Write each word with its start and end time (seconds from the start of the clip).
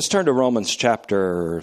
Let's 0.00 0.08
turn 0.08 0.24
to 0.24 0.32
Romans 0.32 0.74
chapter 0.74 1.60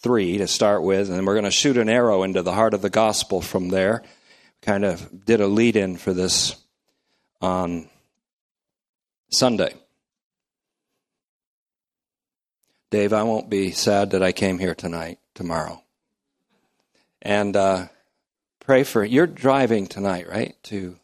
3 0.00 0.38
to 0.38 0.48
start 0.48 0.82
with, 0.82 1.10
and 1.10 1.26
we're 1.26 1.34
going 1.34 1.44
to 1.44 1.50
shoot 1.50 1.76
an 1.76 1.90
arrow 1.90 2.22
into 2.22 2.40
the 2.40 2.54
heart 2.54 2.72
of 2.72 2.80
the 2.80 2.88
gospel 2.88 3.42
from 3.42 3.68
there. 3.68 4.02
Kind 4.62 4.86
of 4.86 5.26
did 5.26 5.42
a 5.42 5.46
lead 5.46 5.76
in 5.76 5.98
for 5.98 6.14
this 6.14 6.56
on 7.42 7.90
Sunday. 9.28 9.74
Dave, 12.88 13.12
I 13.12 13.24
won't 13.24 13.50
be 13.50 13.70
sad 13.70 14.12
that 14.12 14.22
I 14.22 14.32
came 14.32 14.58
here 14.58 14.74
tonight, 14.74 15.18
tomorrow. 15.34 15.82
And 17.20 17.54
uh, 17.54 17.88
pray 18.60 18.82
for 18.82 19.04
you're 19.04 19.26
driving 19.26 19.88
tonight, 19.88 20.26
right? 20.26 20.56
To 20.62 20.96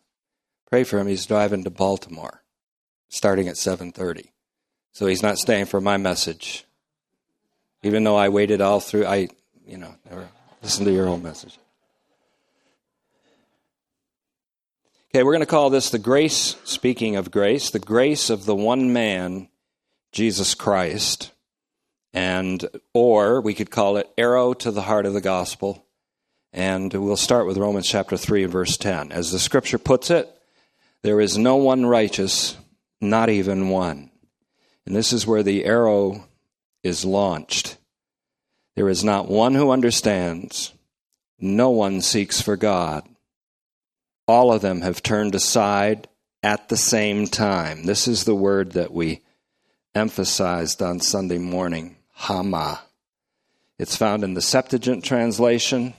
pray 0.71 0.85
for 0.85 0.99
him. 0.99 1.09
He's 1.09 1.27
driving 1.27 1.65
to 1.65 1.71
Baltimore, 1.71 2.43
starting 3.11 3.49
at 3.49 3.59
seven 3.59 3.93
thirty. 3.93 4.31
So 4.95 5.06
he's 5.06 5.24
not 5.24 5.38
staying 5.38 5.66
for 5.66 5.80
my 5.80 5.96
message. 5.96 6.64
Even 7.82 8.04
though 8.04 8.16
I 8.16 8.29
waited 8.29 8.61
all 8.61 8.79
through, 8.79 9.07
I, 9.07 9.29
you 9.66 9.76
know, 9.76 9.93
never 10.08 10.29
listen 10.62 10.85
to 10.85 10.93
your 10.93 11.08
own 11.08 11.21
message. 11.21 11.58
Okay, 15.11 15.25
we're 15.25 15.32
going 15.32 15.40
to 15.40 15.46
call 15.46 15.68
this 15.68 15.90
the 15.90 15.99
grace, 15.99 16.57
speaking 16.62 17.16
of 17.16 17.32
grace, 17.32 17.71
the 17.71 17.80
grace 17.80 18.30
of 18.30 18.44
the 18.44 18.54
one 18.54 18.93
man, 18.93 19.49
Jesus 20.12 20.54
Christ. 20.54 21.32
And, 22.13 22.64
or 22.93 23.40
we 23.40 23.52
could 23.52 23.72
call 23.72 23.96
it 23.96 24.08
arrow 24.16 24.54
to 24.54 24.71
the 24.71 24.82
heart 24.82 25.07
of 25.07 25.13
the 25.13 25.21
gospel. 25.21 25.85
And 26.52 26.94
we'll 26.94 27.16
start 27.16 27.49
with 27.49 27.58
Romans 27.58 27.88
chapter 27.88 28.16
3 28.16 28.44
and 28.44 28.52
verse 28.52 28.76
10. 28.76 29.11
As 29.11 29.32
the 29.32 29.40
scripture 29.40 29.79
puts 29.79 30.11
it, 30.11 30.30
there 31.02 31.21
is 31.21 31.36
no 31.36 31.57
one 31.57 31.85
righteous, 31.85 32.56
not 33.00 33.28
even 33.28 33.70
one. 33.70 34.12
And 34.86 34.94
this 34.94 35.12
is 35.12 35.27
where 35.27 35.42
the 35.42 35.64
arrow 35.64 36.27
is 36.83 37.05
launched. 37.05 37.78
There 38.77 38.88
is 38.88 39.05
not 39.05 39.28
one 39.28 39.55
who 39.55 39.70
understands. 39.70 40.72
No 41.38 41.70
one 41.70 42.00
seeks 42.00 42.41
for 42.41 42.56
God. 42.56 43.08
All 44.26 44.52
of 44.52 44.62
them 44.62 44.80
have 44.82 45.02
turned 45.02 45.34
aside 45.34 46.08
at 46.42 46.68
the 46.68 46.76
same 46.76 47.26
time. 47.26 47.84
This 47.84 48.06
is 48.08 48.24
the 48.24 48.34
word 48.34 48.72
that 48.72 48.92
we 48.92 49.20
emphasized 49.94 50.82
on 50.82 51.00
Sunday 51.00 51.38
morning 51.38 51.96
Hama. 52.12 52.80
It's 53.78 53.96
found 53.96 54.22
in 54.22 54.34
the 54.34 54.42
Septuagint 54.42 55.04
translation 55.04 55.94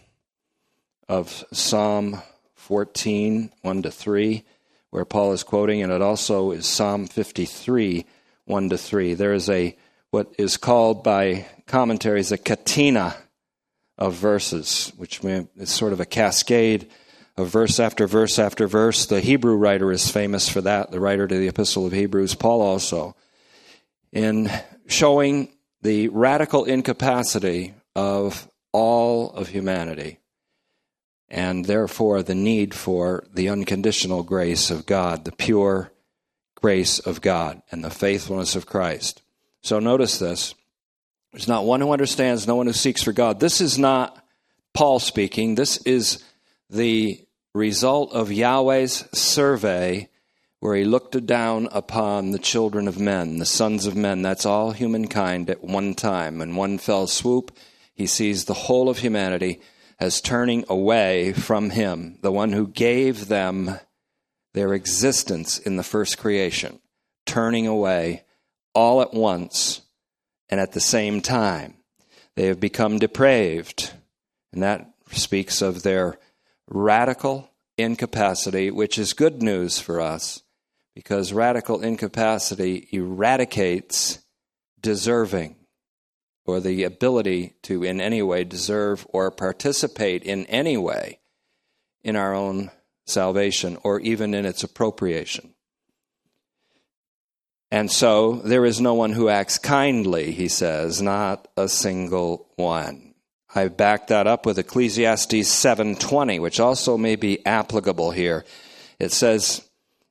of 1.10 1.44
Psalm 1.52 2.22
14, 2.56 3.52
1 3.62 3.82
to 3.84 3.92
3, 3.92 4.44
where 4.90 5.06
Paul 5.06 5.34
is 5.34 5.44
quoting, 5.44 5.82
and 5.82 5.92
it 5.92 6.02
also 6.02 6.52
is 6.52 6.66
Psalm 6.66 7.06
53, 7.08 8.06
1 8.46 8.70
to 8.70 8.78
3. 8.78 9.14
There 9.14 9.34
is 9.34 9.50
a 9.50 9.78
what 10.12 10.34
is 10.38 10.58
called 10.58 11.04
by 11.04 11.46
commentaries 11.68 12.32
a 12.32 12.38
catena 12.38 13.16
of 13.98 14.14
verses, 14.14 14.94
which 14.98 15.22
is 15.24 15.70
sort 15.70 15.94
of 15.94 16.00
a 16.00 16.06
cascade 16.06 16.90
of 17.38 17.50
verse 17.50 17.80
after 17.80 18.08
verse 18.08 18.40
after 18.40 18.68
verse. 18.68 19.08
The 19.08 19.20
Hebrew 19.20 19.56
writer 19.56 19.92
is 19.92 20.10
famous 20.10 20.48
for 20.48 20.62
that, 20.62 20.92
the 20.92 21.00
writer 21.00 21.28
to 21.28 21.38
the 21.38 21.48
Epistle 21.48 21.86
of 21.86 21.92
Hebrews, 21.92 22.36
Paul 22.36 22.62
also, 22.62 23.16
in 24.12 24.50
showing 24.88 25.50
the 25.82 26.08
radical 26.10 26.64
incapacity 26.66 27.74
of 27.96 28.50
all 28.72 29.32
of 29.32 29.50
humanity 29.50 30.20
and 31.30 31.66
therefore 31.66 32.22
the 32.22 32.36
need 32.36 32.74
for 32.74 33.26
the 33.34 33.50
unconditional 33.50 34.24
grace 34.24 34.70
of 34.70 34.86
God, 34.86 35.26
the 35.26 35.32
pure 35.32 35.92
grace 36.66 36.98
of 36.98 37.22
God 37.22 37.62
and 37.70 37.84
the 37.84 37.92
faithfulness 37.92 38.56
of 38.56 38.66
Christ. 38.66 39.22
So 39.62 39.78
notice 39.78 40.18
this. 40.18 40.56
There's 41.32 41.48
not 41.48 41.64
one 41.64 41.80
who 41.80 41.92
understands, 41.92 42.48
no 42.48 42.56
one 42.56 42.66
who 42.66 42.74
seeks 42.74 43.04
for 43.04 43.14
God. 43.14 43.40
This 43.40 43.62
is 43.62 43.78
not 43.78 44.18
Paul 44.74 44.98
speaking. 44.98 45.54
This 45.54 45.78
is 45.84 46.24
the 46.72 47.24
result 47.54 48.14
of 48.14 48.32
Yahweh's 48.32 49.08
survey 49.14 50.10
where 50.60 50.76
he 50.76 50.86
looked 50.86 51.24
down 51.28 51.70
upon 51.72 52.32
the 52.32 52.40
children 52.40 52.88
of 52.88 53.00
men, 53.00 53.38
the 53.38 53.46
sons 53.46 53.86
of 53.86 53.96
men. 53.96 54.24
That's 54.24 54.48
all 54.48 54.72
humankind 54.72 55.52
at 55.52 55.64
one 55.64 55.94
time. 55.94 56.42
In 56.42 56.56
one 56.56 56.80
fell 56.80 57.06
swoop, 57.06 57.56
he 57.94 58.08
sees 58.08 58.46
the 58.46 58.56
whole 58.56 58.90
of 58.90 58.98
humanity 58.98 59.62
as 60.00 60.20
turning 60.20 60.66
away 60.68 61.32
from 61.32 61.70
him, 61.70 62.18
the 62.24 62.32
one 62.32 62.54
who 62.54 62.68
gave 62.68 63.28
them 63.28 63.80
their 64.56 64.74
existence 64.74 65.60
in 65.60 65.76
the 65.76 65.84
first 65.84 66.18
creation, 66.18 66.80
turning 67.26 67.68
away 67.68 68.24
all 68.74 69.02
at 69.02 69.14
once 69.14 69.82
and 70.50 70.60
at 70.60 70.72
the 70.72 70.80
same 70.80 71.22
time. 71.22 71.76
They 72.36 72.48
have 72.48 72.60
become 72.60 72.98
depraved, 72.98 73.92
and 74.54 74.64
that 74.64 74.90
speaks 75.12 75.62
of 75.62 75.84
their 75.84 76.18
radical 76.68 77.50
incapacity, 77.78 78.72
which 78.72 78.98
is 78.98 79.14
good 79.14 79.44
news 79.44 79.80
for 79.80 80.00
us 80.00 80.42
because 80.96 81.34
radical 81.34 81.82
incapacity 81.82 82.88
eradicates 82.94 84.20
deserving 84.82 85.58
or 86.46 86.62
the 86.62 86.84
ability 86.84 87.56
to 87.64 87.84
in 87.84 88.00
any 88.00 88.22
way 88.22 88.46
deserve 88.46 89.06
or 89.10 89.30
participate 89.32 90.24
in 90.24 90.46
any 90.46 90.78
way 90.78 91.20
in 92.04 92.16
our 92.16 92.34
own 92.34 92.72
salvation 93.06 93.78
or 93.84 94.00
even 94.00 94.34
in 94.34 94.46
its 94.46 94.64
appropriation. 94.64 95.54
And 97.72 97.92
so 97.92 98.34
there 98.34 98.66
is 98.66 98.80
no 98.80 98.94
one 98.94 99.14
who 99.14 99.28
acts 99.28 99.58
kindly, 99.58 100.32
he 100.32 100.48
says, 100.48 101.02
not 101.02 101.48
a 101.58 101.68
single 101.68 102.48
one. 102.56 103.16
I've 103.54 103.78
backed 103.78 104.10
that 104.10 104.28
up 104.28 104.46
with 104.46 104.60
Ecclesiastes 104.60 105.48
7:20, 105.48 106.40
which 106.40 106.60
also 106.60 106.98
may 106.98 107.16
be 107.16 107.46
applicable 107.46 108.12
here. 108.12 108.46
It 109.00 109.12
says, 109.12 109.62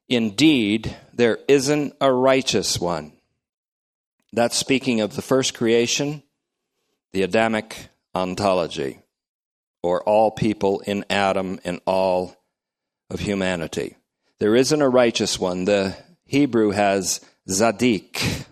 "Indeed, 0.09 0.97
there 1.13 1.39
isn't 1.47 1.95
a 2.01 2.11
righteous 2.11 2.81
one." 2.81 3.13
That's 4.33 4.57
speaking 4.57 5.01
of 5.01 5.15
the 5.15 5.23
first 5.23 5.55
creation, 5.55 6.23
the 7.13 7.23
Adamic 7.23 7.89
ontology, 8.15 8.99
or 9.83 10.03
all 10.03 10.31
people 10.31 10.81
in 10.81 11.05
Adam 11.11 11.61
and 11.65 11.81
all 11.87 12.35
of 13.15 13.21
humanity. 13.21 13.97
There 14.41 14.57
isn't 14.57 14.83
a 14.83 14.89
righteous 14.89 15.39
one. 15.39 15.65
The 15.65 15.97
Hebrew 16.27 16.73
has 16.73 17.21
Zadik, 17.49 18.45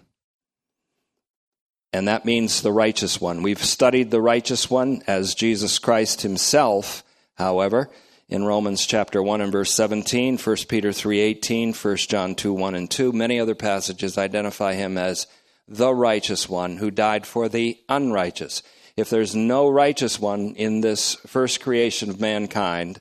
and 1.93 2.07
that 2.07 2.25
means 2.25 2.63
the 2.63 2.71
righteous 2.71 3.21
one. 3.21 3.43
We've 3.43 3.63
studied 3.63 4.13
the 4.13 4.21
righteous 4.21 4.71
one 4.71 5.03
as 5.09 5.35
Jesus 5.35 5.81
Christ 5.81 6.23
himself, 6.23 7.03
however, 7.35 7.91
in 8.29 8.45
Romans 8.45 8.87
chapter 8.87 9.21
1 9.21 9.41
and 9.41 9.51
verse 9.51 9.75
17, 9.75 10.39
1 10.39 10.57
Peter 10.69 10.91
3:18, 10.91 11.75
1 11.75 11.97
John 12.09 12.37
2, 12.37 12.53
1 12.53 12.75
and 12.77 12.89
2. 12.89 13.13
Many 13.13 13.41
other 13.41 13.57
passages 13.57 14.17
identify 14.17 14.75
him 14.75 14.97
as 14.97 15.27
the 15.67 15.93
righteous 15.93 16.49
one 16.49 16.77
who 16.77 16.91
died 16.93 17.27
for 17.27 17.49
the 17.49 17.79
unrighteous. 17.89 18.63
If 18.97 19.11
there's 19.11 19.35
no 19.35 19.69
righteous 19.69 20.21
one 20.21 20.55
in 20.55 20.83
this 20.83 21.17
first 21.27 21.61
creation 21.61 22.11
of 22.11 22.21
mankind, 22.21 23.01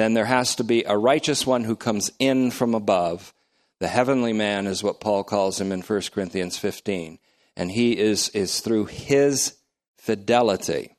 then 0.00 0.14
there 0.14 0.24
has 0.24 0.56
to 0.56 0.64
be 0.64 0.84
a 0.84 0.96
righteous 0.96 1.46
one 1.46 1.64
who 1.64 1.76
comes 1.76 2.10
in 2.18 2.50
from 2.50 2.74
above. 2.74 3.34
The 3.78 3.88
heavenly 3.88 4.32
man 4.32 4.66
is 4.66 4.82
what 4.82 5.00
Paul 5.00 5.24
calls 5.24 5.60
him 5.60 5.70
in 5.72 5.82
1 5.82 6.02
Corinthians 6.12 6.56
15. 6.56 7.18
And 7.56 7.70
he 7.70 7.98
is, 7.98 8.30
is 8.30 8.60
through 8.60 8.86
his 8.86 9.54
fidelity 9.98 10.96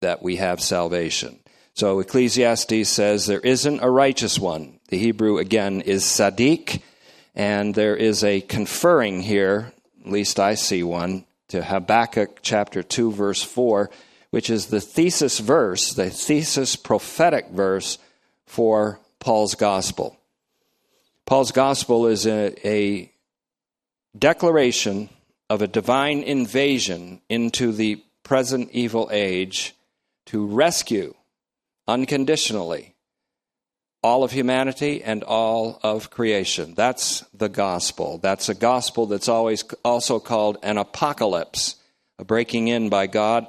that 0.00 0.22
we 0.22 0.36
have 0.36 0.60
salvation. 0.60 1.40
So 1.74 2.00
Ecclesiastes 2.00 2.88
says 2.88 3.26
there 3.26 3.40
isn't 3.40 3.82
a 3.82 3.90
righteous 3.90 4.38
one. 4.38 4.80
The 4.88 4.98
Hebrew 4.98 5.38
again 5.38 5.80
is 5.80 6.04
Sadiq, 6.04 6.80
and 7.34 7.74
there 7.74 7.96
is 7.96 8.24
a 8.24 8.40
conferring 8.40 9.20
here, 9.20 9.72
at 10.04 10.10
least 10.10 10.40
I 10.40 10.54
see 10.54 10.82
one, 10.82 11.26
to 11.48 11.62
Habakkuk 11.62 12.38
chapter 12.40 12.82
2, 12.82 13.12
verse 13.12 13.42
4, 13.42 13.90
which 14.36 14.50
is 14.50 14.66
the 14.66 14.82
thesis 14.82 15.38
verse, 15.38 15.94
the 15.94 16.10
thesis 16.10 16.76
prophetic 16.76 17.48
verse 17.48 17.96
for 18.44 19.00
Paul's 19.18 19.54
gospel. 19.54 20.20
Paul's 21.24 21.52
gospel 21.52 22.06
is 22.06 22.26
a, 22.26 22.54
a 22.68 23.10
declaration 24.18 25.08
of 25.48 25.62
a 25.62 25.66
divine 25.66 26.22
invasion 26.22 27.22
into 27.30 27.72
the 27.72 28.04
present 28.24 28.68
evil 28.72 29.08
age 29.10 29.74
to 30.26 30.44
rescue 30.44 31.14
unconditionally 31.88 32.94
all 34.02 34.22
of 34.22 34.32
humanity 34.32 35.02
and 35.02 35.22
all 35.22 35.80
of 35.82 36.10
creation. 36.10 36.74
That's 36.74 37.22
the 37.32 37.48
gospel. 37.48 38.18
That's 38.18 38.50
a 38.50 38.54
gospel 38.54 39.06
that's 39.06 39.30
always 39.30 39.64
also 39.82 40.20
called 40.20 40.58
an 40.62 40.76
apocalypse, 40.76 41.76
a 42.18 42.24
breaking 42.26 42.68
in 42.68 42.90
by 42.90 43.06
God 43.06 43.46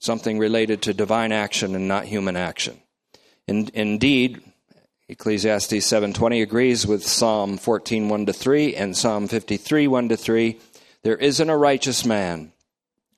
something 0.00 0.38
related 0.38 0.82
to 0.82 0.94
divine 0.94 1.30
action 1.30 1.76
and 1.76 1.86
not 1.86 2.06
human 2.06 2.36
action. 2.36 2.80
In, 3.46 3.70
indeed, 3.74 4.42
Ecclesiastes 5.08 5.86
7:20 5.86 6.42
agrees 6.42 6.86
with 6.86 7.06
Psalm 7.06 7.58
14:1 7.58 8.26
to 8.26 8.32
3 8.32 8.74
and 8.74 8.96
Psalm 8.96 9.28
53:1 9.28 10.08
to 10.08 10.16
3 10.16 10.58
There 11.02 11.16
isn't 11.16 11.48
a 11.48 11.56
righteous 11.56 12.04
man. 12.04 12.52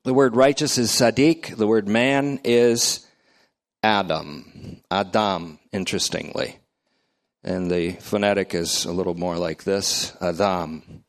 The 0.04 0.14
word 0.14 0.36
righteous 0.36 0.78
is 0.78 0.90
Sadiq. 0.90 1.56
The 1.56 1.66
word 1.66 1.88
man 1.88 2.40
is 2.44 3.06
Adam. 3.82 4.80
Adam, 4.90 5.58
interestingly. 5.72 6.58
And 7.44 7.70
the 7.70 7.92
phonetic 8.00 8.54
is 8.54 8.84
a 8.84 8.92
little 8.92 9.14
more 9.14 9.36
like 9.36 9.64
this 9.64 10.12
Adam. 10.20 11.04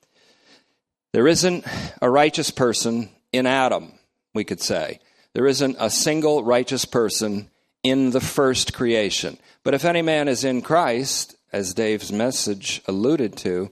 There 1.12 1.28
isn't 1.28 1.64
a 2.02 2.10
righteous 2.10 2.50
person 2.50 3.10
in 3.32 3.46
Adam, 3.46 3.94
we 4.34 4.44
could 4.44 4.62
say. 4.62 5.00
There 5.34 5.48
isn't 5.48 5.78
a 5.80 5.90
single 5.90 6.44
righteous 6.44 6.86
person 6.86 7.50
in 7.84 8.12
the 8.12 8.22
first 8.22 8.74
creation. 8.74 9.38
But 9.64 9.74
if 9.74 9.86
any 9.86 10.02
man 10.02 10.28
is 10.28 10.44
in 10.44 10.62
Christ, 10.62 11.36
as 11.52 11.74
Dave's 11.74 12.12
message 12.12 12.82
alluded 12.88 13.38
to, 13.38 13.72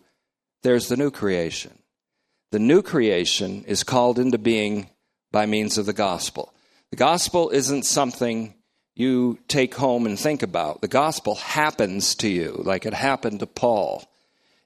there's 0.63 0.87
the 0.87 0.97
new 0.97 1.11
creation. 1.11 1.79
The 2.51 2.59
new 2.59 2.81
creation 2.81 3.63
is 3.65 3.83
called 3.83 4.19
into 4.19 4.37
being 4.37 4.89
by 5.31 5.45
means 5.45 5.77
of 5.77 5.85
the 5.85 5.93
gospel. 5.93 6.53
The 6.89 6.97
gospel 6.97 7.49
isn't 7.49 7.83
something 7.83 8.53
you 8.93 9.39
take 9.47 9.73
home 9.75 10.05
and 10.05 10.19
think 10.19 10.43
about. 10.43 10.81
The 10.81 10.87
gospel 10.89 11.35
happens 11.35 12.13
to 12.15 12.27
you, 12.27 12.61
like 12.65 12.85
it 12.85 12.93
happened 12.93 13.39
to 13.39 13.47
Paul 13.47 14.03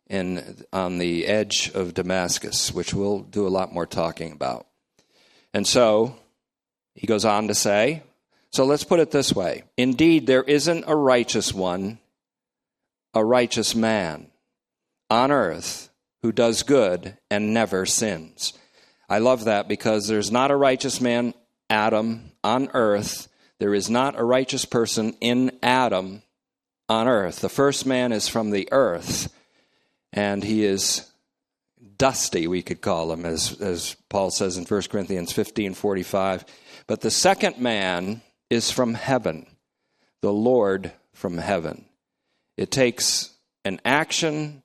in, 0.08 0.64
on 0.74 0.98
the 0.98 1.28
edge 1.28 1.72
of 1.76 1.94
Damascus, 1.94 2.74
which 2.74 2.94
we'll 2.94 3.20
do 3.20 3.48
a 3.48 3.50
lot 3.50 3.74
more 3.74 3.86
talking 3.86 4.32
about. 4.32 4.66
And 5.54 5.68
so 5.68 6.16
he 6.96 7.06
goes 7.08 7.26
on 7.26 7.48
to 7.50 7.54
say, 7.54 8.04
so 8.52 8.64
let's 8.66 8.86
put 8.86 9.00
it 9.00 9.12
this 9.12 9.34
way 9.34 9.64
Indeed, 9.78 10.28
there 10.28 10.44
isn't 10.44 10.86
a 10.88 10.96
righteous 10.96 11.54
one, 11.54 12.00
a 13.14 13.24
righteous 13.24 13.76
man 13.76 14.28
on 15.10 15.32
earth 15.32 15.90
who 16.22 16.32
does 16.32 16.64
good 16.64 17.18
and 17.30 17.54
never 17.54 17.86
sins. 17.86 18.54
I 19.08 19.20
love 19.20 19.46
that 19.46 19.68
because 19.68 20.08
there's 20.08 20.32
not 20.32 20.52
a 20.52 20.56
righteous 20.56 21.00
man, 21.00 21.34
Adam, 21.70 22.32
on 22.44 22.70
earth. 22.74 23.28
There 23.60 23.76
is 23.76 23.90
not 23.90 24.18
a 24.18 24.24
righteous 24.24 24.66
person 24.66 25.16
in 25.22 25.52
Adam 25.62 26.24
on 26.90 27.08
earth. 27.08 27.42
The 27.42 27.50
first 27.50 27.86
man 27.86 28.12
is 28.12 28.28
from 28.28 28.50
the 28.50 28.68
earth, 28.72 29.32
and 30.12 30.44
he 30.44 30.66
is 30.66 31.12
dusty, 31.98 32.48
we 32.48 32.62
could 32.62 32.82
call 32.82 33.12
him, 33.12 33.26
as, 33.26 33.60
as 33.62 33.96
Paul 34.10 34.32
says 34.32 34.58
in 34.58 34.66
1 34.66 34.82
Corinthians 34.84 35.32
15 35.32 35.74
45. 35.74 36.46
But 36.88 37.02
the 37.02 37.12
second 37.12 37.60
man 37.60 38.22
is 38.50 38.72
from 38.72 38.94
heaven, 38.94 39.48
the 40.22 40.34
Lord 40.34 40.92
from 41.14 41.38
heaven. 41.38 41.86
It 42.58 42.72
takes 42.72 43.32
an 43.64 43.82
action 43.84 44.64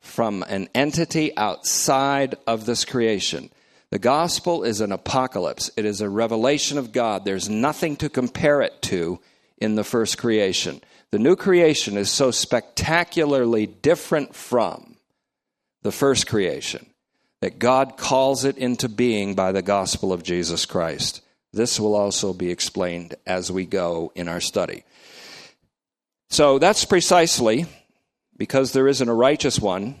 from 0.00 0.44
an 0.44 0.68
entity 0.74 1.36
outside 1.36 2.36
of 2.46 2.64
this 2.64 2.84
creation. 2.84 3.50
The 3.90 3.98
gospel 3.98 4.62
is 4.64 4.80
an 4.80 4.92
apocalypse, 4.92 5.70
it 5.76 5.84
is 5.84 6.00
a 6.00 6.08
revelation 6.08 6.78
of 6.78 6.92
God. 6.92 7.24
There's 7.24 7.48
nothing 7.48 7.96
to 7.96 8.08
compare 8.08 8.60
it 8.62 8.82
to 8.82 9.20
in 9.58 9.74
the 9.74 9.84
first 9.84 10.18
creation. 10.18 10.80
The 11.10 11.18
new 11.18 11.36
creation 11.36 11.96
is 11.96 12.10
so 12.10 12.30
spectacularly 12.30 13.66
different 13.66 14.34
from 14.34 14.95
the 15.86 15.92
first 15.92 16.26
creation 16.26 16.84
that 17.40 17.60
God 17.60 17.96
calls 17.96 18.44
it 18.44 18.58
into 18.58 18.88
being 18.88 19.36
by 19.36 19.52
the 19.52 19.62
gospel 19.62 20.12
of 20.12 20.24
Jesus 20.24 20.66
Christ. 20.66 21.22
This 21.52 21.78
will 21.78 21.94
also 21.94 22.32
be 22.32 22.50
explained 22.50 23.14
as 23.24 23.52
we 23.52 23.66
go 23.66 24.10
in 24.16 24.26
our 24.26 24.40
study. 24.40 24.82
So 26.28 26.58
that's 26.58 26.84
precisely 26.84 27.66
because 28.36 28.72
there 28.72 28.88
isn't 28.88 29.08
a 29.08 29.14
righteous 29.14 29.60
one 29.60 29.94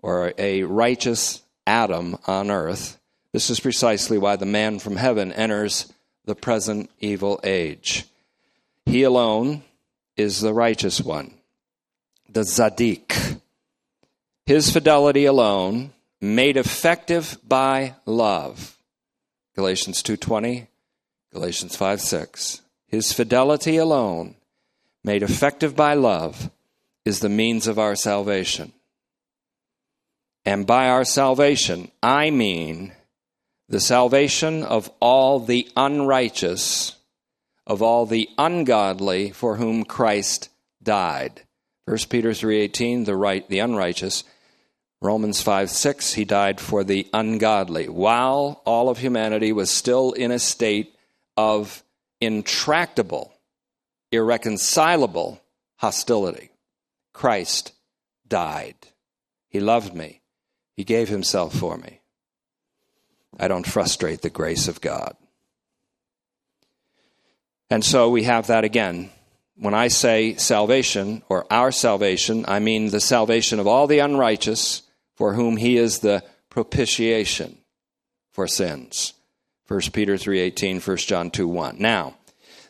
or 0.00 0.34
a 0.36 0.64
righteous 0.64 1.40
Adam 1.66 2.18
on 2.26 2.50
earth. 2.50 3.00
This 3.32 3.48
is 3.48 3.60
precisely 3.60 4.18
why 4.18 4.36
the 4.36 4.44
man 4.44 4.78
from 4.78 4.96
heaven 4.96 5.32
enters 5.32 5.90
the 6.26 6.34
present 6.34 6.90
evil 7.00 7.40
age. 7.44 8.04
He 8.84 9.04
alone 9.04 9.62
is 10.18 10.42
the 10.42 10.52
righteous 10.52 11.00
one, 11.00 11.32
the 12.28 12.42
Zadik. 12.42 13.40
His 14.44 14.70
fidelity 14.70 15.24
alone, 15.24 15.92
made 16.20 16.56
effective 16.56 17.38
by 17.46 17.94
love. 18.06 18.76
Galatians 19.54 20.02
2:20, 20.02 20.68
Galatians 21.32 21.76
5:6. 21.76 22.60
His 22.86 23.12
fidelity 23.12 23.76
alone, 23.76 24.36
made 25.04 25.22
effective 25.22 25.74
by 25.76 25.94
love, 25.94 26.50
is 27.04 27.20
the 27.20 27.28
means 27.28 27.66
of 27.66 27.78
our 27.78 27.96
salvation. 27.96 28.72
And 30.44 30.66
by 30.66 30.88
our 30.88 31.04
salvation, 31.04 31.90
I 32.02 32.30
mean 32.30 32.92
the 33.68 33.80
salvation 33.80 34.62
of 34.62 34.90
all 35.00 35.38
the 35.38 35.70
unrighteous, 35.76 36.96
of 37.66 37.80
all 37.80 38.06
the 38.06 38.28
ungodly 38.36 39.30
for 39.30 39.56
whom 39.56 39.84
Christ 39.84 40.48
died. 40.82 41.42
1 41.84 42.08
Peter 42.08 42.30
3:18 42.30 43.04
the 43.04 43.16
right 43.16 43.48
the 43.48 43.58
unrighteous 43.58 44.24
Romans 45.02 45.42
5 45.42 45.68
6, 45.68 46.12
he 46.12 46.24
died 46.24 46.60
for 46.60 46.84
the 46.84 47.08
ungodly, 47.12 47.88
while 47.88 48.62
all 48.64 48.88
of 48.88 48.98
humanity 48.98 49.52
was 49.52 49.68
still 49.68 50.12
in 50.12 50.30
a 50.30 50.38
state 50.38 50.94
of 51.36 51.82
intractable, 52.20 53.34
irreconcilable 54.12 55.42
hostility. 55.78 56.50
Christ 57.12 57.72
died. 58.28 58.76
He 59.48 59.58
loved 59.58 59.92
me. 59.92 60.20
He 60.76 60.84
gave 60.84 61.08
himself 61.08 61.52
for 61.52 61.76
me. 61.76 62.00
I 63.40 63.48
don't 63.48 63.66
frustrate 63.66 64.22
the 64.22 64.30
grace 64.30 64.68
of 64.68 64.80
God. 64.80 65.16
And 67.68 67.84
so 67.84 68.08
we 68.08 68.22
have 68.22 68.46
that 68.46 68.62
again. 68.62 69.10
When 69.56 69.74
I 69.74 69.88
say 69.88 70.34
salvation 70.36 71.22
or 71.28 71.46
our 71.50 71.72
salvation, 71.72 72.44
I 72.48 72.58
mean 72.58 72.90
the 72.90 73.00
salvation 73.00 73.60
of 73.60 73.66
all 73.66 73.86
the 73.86 73.98
unrighteous 73.98 74.82
for 75.14 75.34
whom 75.34 75.56
he 75.56 75.76
is 75.76 75.98
the 75.98 76.22
propitiation 76.48 77.58
for 78.30 78.48
sins. 78.48 79.12
1 79.68 79.92
Peter 79.92 80.16
3:18, 80.16 80.80
1 80.80 81.06
John 81.06 81.30
2:1. 81.30 81.78
Now, 81.78 82.14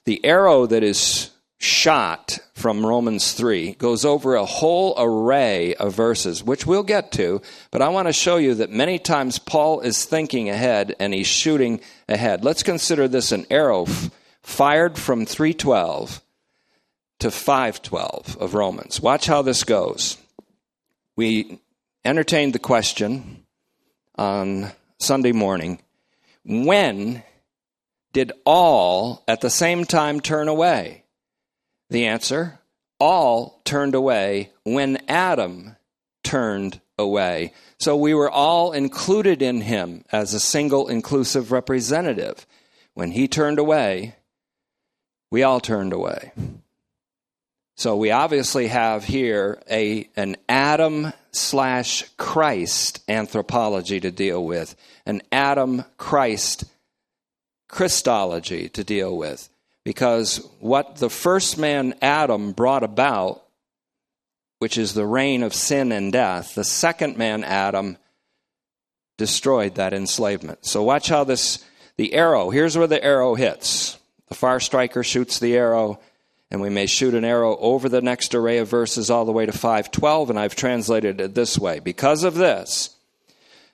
the 0.04 0.24
arrow 0.24 0.66
that 0.66 0.82
is 0.82 1.30
shot 1.58 2.40
from 2.54 2.84
Romans 2.84 3.32
3 3.32 3.74
goes 3.74 4.04
over 4.04 4.34
a 4.34 4.44
whole 4.44 4.94
array 4.98 5.74
of 5.74 5.94
verses, 5.94 6.42
which 6.42 6.66
we'll 6.66 6.82
get 6.82 7.12
to, 7.12 7.40
but 7.70 7.80
I 7.80 7.88
want 7.88 8.08
to 8.08 8.12
show 8.12 8.36
you 8.36 8.54
that 8.54 8.70
many 8.70 8.98
times 8.98 9.38
Paul 9.38 9.80
is 9.80 10.04
thinking 10.04 10.48
ahead 10.48 10.96
and 10.98 11.14
he's 11.14 11.28
shooting 11.28 11.80
ahead. 12.08 12.44
Let's 12.44 12.64
consider 12.64 13.06
this 13.06 13.30
an 13.30 13.46
arrow 13.48 13.84
f- 13.84 14.10
fired 14.42 14.98
from 14.98 15.24
312 15.24 16.21
to 17.22 17.30
512 17.30 18.36
of 18.40 18.54
Romans. 18.54 19.00
Watch 19.00 19.26
how 19.26 19.42
this 19.42 19.62
goes. 19.62 20.18
We 21.14 21.60
entertained 22.04 22.52
the 22.52 22.58
question 22.58 23.44
on 24.16 24.72
Sunday 24.98 25.30
morning 25.30 25.80
when 26.44 27.22
did 28.12 28.32
all 28.44 29.22
at 29.28 29.40
the 29.40 29.50
same 29.50 29.84
time 29.84 30.18
turn 30.18 30.48
away? 30.48 31.04
The 31.90 32.06
answer 32.06 32.58
all 32.98 33.60
turned 33.64 33.94
away 33.94 34.50
when 34.64 34.98
Adam 35.06 35.76
turned 36.24 36.80
away. 36.98 37.52
So 37.78 37.96
we 37.96 38.14
were 38.14 38.30
all 38.30 38.72
included 38.72 39.42
in 39.42 39.60
him 39.60 40.04
as 40.10 40.34
a 40.34 40.40
single 40.40 40.88
inclusive 40.88 41.52
representative. 41.52 42.48
When 42.94 43.12
he 43.12 43.28
turned 43.28 43.60
away, 43.60 44.16
we 45.30 45.44
all 45.44 45.60
turned 45.60 45.92
away. 45.92 46.32
So 47.76 47.96
we 47.96 48.10
obviously 48.10 48.68
have 48.68 49.04
here 49.04 49.62
a 49.70 50.08
an 50.16 50.36
Adam 50.48 51.12
slash 51.32 52.04
Christ 52.16 53.02
anthropology 53.08 53.98
to 54.00 54.10
deal 54.10 54.44
with, 54.44 54.76
an 55.06 55.22
Adam 55.32 55.84
Christ 55.96 56.64
Christology 57.68 58.68
to 58.70 58.84
deal 58.84 59.16
with. 59.16 59.48
Because 59.84 60.46
what 60.60 60.96
the 60.96 61.10
first 61.10 61.58
man, 61.58 61.94
Adam, 62.02 62.52
brought 62.52 62.84
about, 62.84 63.42
which 64.60 64.78
is 64.78 64.94
the 64.94 65.06
reign 65.06 65.42
of 65.42 65.54
sin 65.54 65.90
and 65.90 66.12
death, 66.12 66.54
the 66.54 66.62
second 66.62 67.16
man, 67.16 67.42
Adam, 67.42 67.96
destroyed 69.18 69.74
that 69.74 69.92
enslavement. 69.92 70.64
So 70.64 70.84
watch 70.84 71.08
how 71.08 71.24
this, 71.24 71.64
the 71.96 72.14
arrow, 72.14 72.50
here's 72.50 72.78
where 72.78 72.86
the 72.86 73.02
arrow 73.02 73.34
hits. 73.34 73.98
The 74.28 74.34
far 74.34 74.60
striker 74.60 75.02
shoots 75.02 75.40
the 75.40 75.56
arrow, 75.56 75.98
and 76.52 76.60
we 76.60 76.68
may 76.68 76.84
shoot 76.84 77.14
an 77.14 77.24
arrow 77.24 77.56
over 77.56 77.88
the 77.88 78.02
next 78.02 78.34
array 78.34 78.58
of 78.58 78.68
verses 78.68 79.08
all 79.08 79.24
the 79.24 79.32
way 79.32 79.46
to 79.46 79.52
512, 79.52 80.28
and 80.28 80.38
I've 80.38 80.54
translated 80.54 81.18
it 81.18 81.34
this 81.34 81.58
way. 81.58 81.80
Because 81.80 82.24
of 82.24 82.34
this, 82.34 82.94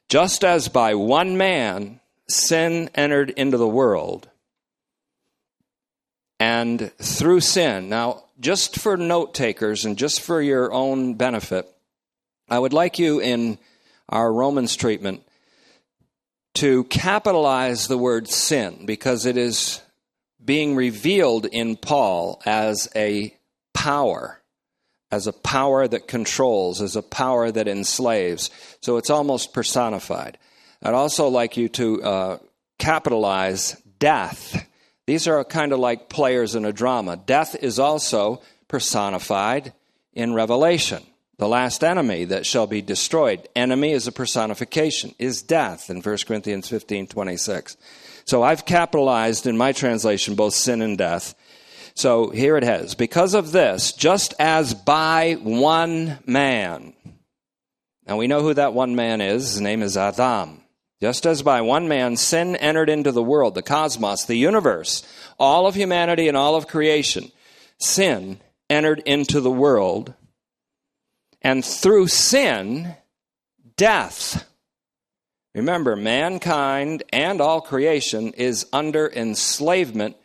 just 0.08 0.44
as 0.44 0.68
by 0.68 0.94
one 0.94 1.36
man 1.36 1.98
sin 2.28 2.88
entered 2.94 3.30
into 3.30 3.56
the 3.56 3.66
world, 3.66 4.28
and 6.38 6.92
through 6.98 7.40
sin, 7.40 7.88
now, 7.88 8.22
just 8.38 8.78
for 8.78 8.96
note 8.96 9.34
takers 9.34 9.84
and 9.84 9.98
just 9.98 10.20
for 10.20 10.40
your 10.40 10.72
own 10.72 11.14
benefit, 11.14 11.68
I 12.48 12.60
would 12.60 12.72
like 12.72 13.00
you 13.00 13.18
in 13.18 13.58
our 14.08 14.32
Romans 14.32 14.76
treatment 14.76 15.24
to 16.54 16.84
capitalize 16.84 17.88
the 17.88 17.98
word 17.98 18.28
sin 18.28 18.86
because 18.86 19.26
it 19.26 19.36
is 19.36 19.82
being 20.48 20.74
revealed 20.74 21.44
in 21.44 21.76
Paul 21.76 22.40
as 22.46 22.88
a 22.96 23.34
power, 23.74 24.40
as 25.10 25.26
a 25.26 25.32
power 25.34 25.86
that 25.86 26.08
controls, 26.08 26.80
as 26.80 26.96
a 26.96 27.02
power 27.02 27.50
that 27.52 27.68
enslaves. 27.68 28.50
So 28.80 28.96
it's 28.96 29.10
almost 29.10 29.52
personified. 29.52 30.38
I'd 30.82 30.94
also 30.94 31.28
like 31.28 31.58
you 31.58 31.68
to 31.68 32.02
uh, 32.02 32.38
capitalize 32.78 33.76
death. 33.98 34.66
These 35.06 35.28
are 35.28 35.44
kind 35.44 35.74
of 35.74 35.80
like 35.80 36.08
players 36.08 36.54
in 36.54 36.64
a 36.64 36.72
drama. 36.72 37.18
Death 37.18 37.54
is 37.54 37.78
also 37.78 38.40
personified 38.68 39.74
in 40.14 40.32
Revelation. 40.32 41.02
The 41.36 41.46
last 41.46 41.84
enemy 41.84 42.24
that 42.24 42.46
shall 42.46 42.66
be 42.66 42.80
destroyed. 42.80 43.46
Enemy 43.54 43.92
is 43.92 44.06
a 44.06 44.12
personification, 44.12 45.14
is 45.18 45.42
death 45.42 45.90
in 45.90 46.00
1 46.00 46.16
Corinthians 46.26 46.70
15 46.70 47.06
26. 47.06 47.76
So 48.28 48.42
I've 48.42 48.66
capitalized 48.66 49.46
in 49.46 49.56
my 49.56 49.72
translation 49.72 50.34
both 50.34 50.52
sin 50.52 50.82
and 50.82 50.98
death. 50.98 51.34
So 51.94 52.28
here 52.28 52.58
it 52.58 52.62
has. 52.62 52.94
Because 52.94 53.32
of 53.32 53.52
this, 53.52 53.92
just 53.92 54.34
as 54.38 54.74
by 54.74 55.38
one 55.40 56.18
man, 56.26 56.92
now 58.06 58.18
we 58.18 58.26
know 58.26 58.42
who 58.42 58.52
that 58.52 58.74
one 58.74 58.94
man 58.94 59.22
is. 59.22 59.52
His 59.52 59.60
name 59.62 59.82
is 59.82 59.96
Adam. 59.96 60.62
Just 61.00 61.24
as 61.24 61.42
by 61.42 61.62
one 61.62 61.88
man 61.88 62.16
sin 62.16 62.54
entered 62.56 62.90
into 62.90 63.12
the 63.12 63.22
world, 63.22 63.54
the 63.54 63.62
cosmos, 63.62 64.26
the 64.26 64.36
universe, 64.36 65.06
all 65.38 65.66
of 65.66 65.74
humanity 65.74 66.28
and 66.28 66.36
all 66.36 66.54
of 66.54 66.66
creation, 66.66 67.32
sin 67.78 68.40
entered 68.68 68.98
into 69.06 69.40
the 69.40 69.50
world. 69.50 70.12
And 71.40 71.64
through 71.64 72.08
sin, 72.08 72.94
death. 73.76 74.47
Remember, 75.58 75.96
mankind 75.96 77.02
and 77.12 77.40
all 77.40 77.60
creation 77.60 78.32
is 78.34 78.66
under 78.72 79.08
enslavement 79.08 80.16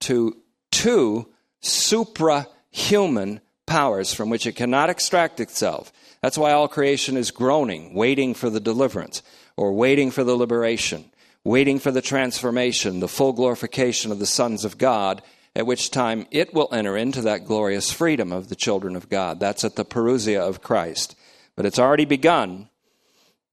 to 0.00 0.36
two 0.70 1.26
suprahuman 1.62 3.40
powers 3.66 4.12
from 4.12 4.28
which 4.28 4.46
it 4.46 4.56
cannot 4.56 4.90
extract 4.90 5.40
itself. 5.40 5.90
That's 6.20 6.36
why 6.36 6.52
all 6.52 6.68
creation 6.68 7.16
is 7.16 7.30
groaning, 7.30 7.94
waiting 7.94 8.34
for 8.34 8.50
the 8.50 8.60
deliverance 8.60 9.22
or 9.56 9.72
waiting 9.72 10.10
for 10.10 10.22
the 10.22 10.36
liberation, 10.36 11.06
waiting 11.44 11.78
for 11.78 11.90
the 11.90 12.02
transformation, 12.02 13.00
the 13.00 13.08
full 13.08 13.32
glorification 13.32 14.12
of 14.12 14.18
the 14.18 14.26
sons 14.26 14.66
of 14.66 14.76
God, 14.76 15.22
at 15.56 15.66
which 15.66 15.90
time 15.90 16.26
it 16.30 16.52
will 16.52 16.68
enter 16.72 16.94
into 16.94 17.22
that 17.22 17.46
glorious 17.46 17.90
freedom 17.90 18.32
of 18.32 18.50
the 18.50 18.56
children 18.56 18.96
of 18.96 19.08
God. 19.08 19.40
That's 19.40 19.64
at 19.64 19.76
the 19.76 19.84
parousia 19.86 20.40
of 20.40 20.60
Christ. 20.60 21.16
But 21.56 21.64
it's 21.64 21.78
already 21.78 22.04
begun 22.04 22.68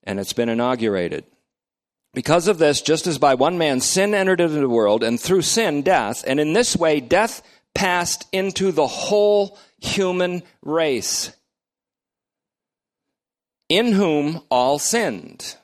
and 0.04 0.20
it's 0.20 0.34
been 0.34 0.50
inaugurated. 0.50 1.26
Because 2.14 2.48
of 2.48 2.58
this, 2.58 2.82
just 2.82 3.08
as 3.08 3.18
by 3.18 3.36
one 3.36 3.58
man 3.58 3.80
sin 3.80 4.14
entered 4.14 4.42
into 4.42 4.60
the 4.60 4.70
world, 4.70 5.04
and 5.04 5.20
through 5.20 5.44
sin, 5.44 5.82
death, 5.82 6.24
and 6.28 6.40
in 6.40 6.54
this 6.54 6.76
way, 6.76 7.00
death 7.00 7.42
passed 7.74 8.28
into 8.32 8.72
the 8.72 8.88
whole 8.88 9.58
human 9.80 10.44
race, 10.62 11.32
in 13.70 13.94
whom 13.94 14.42
all 14.50 14.78
sinned 14.78 15.56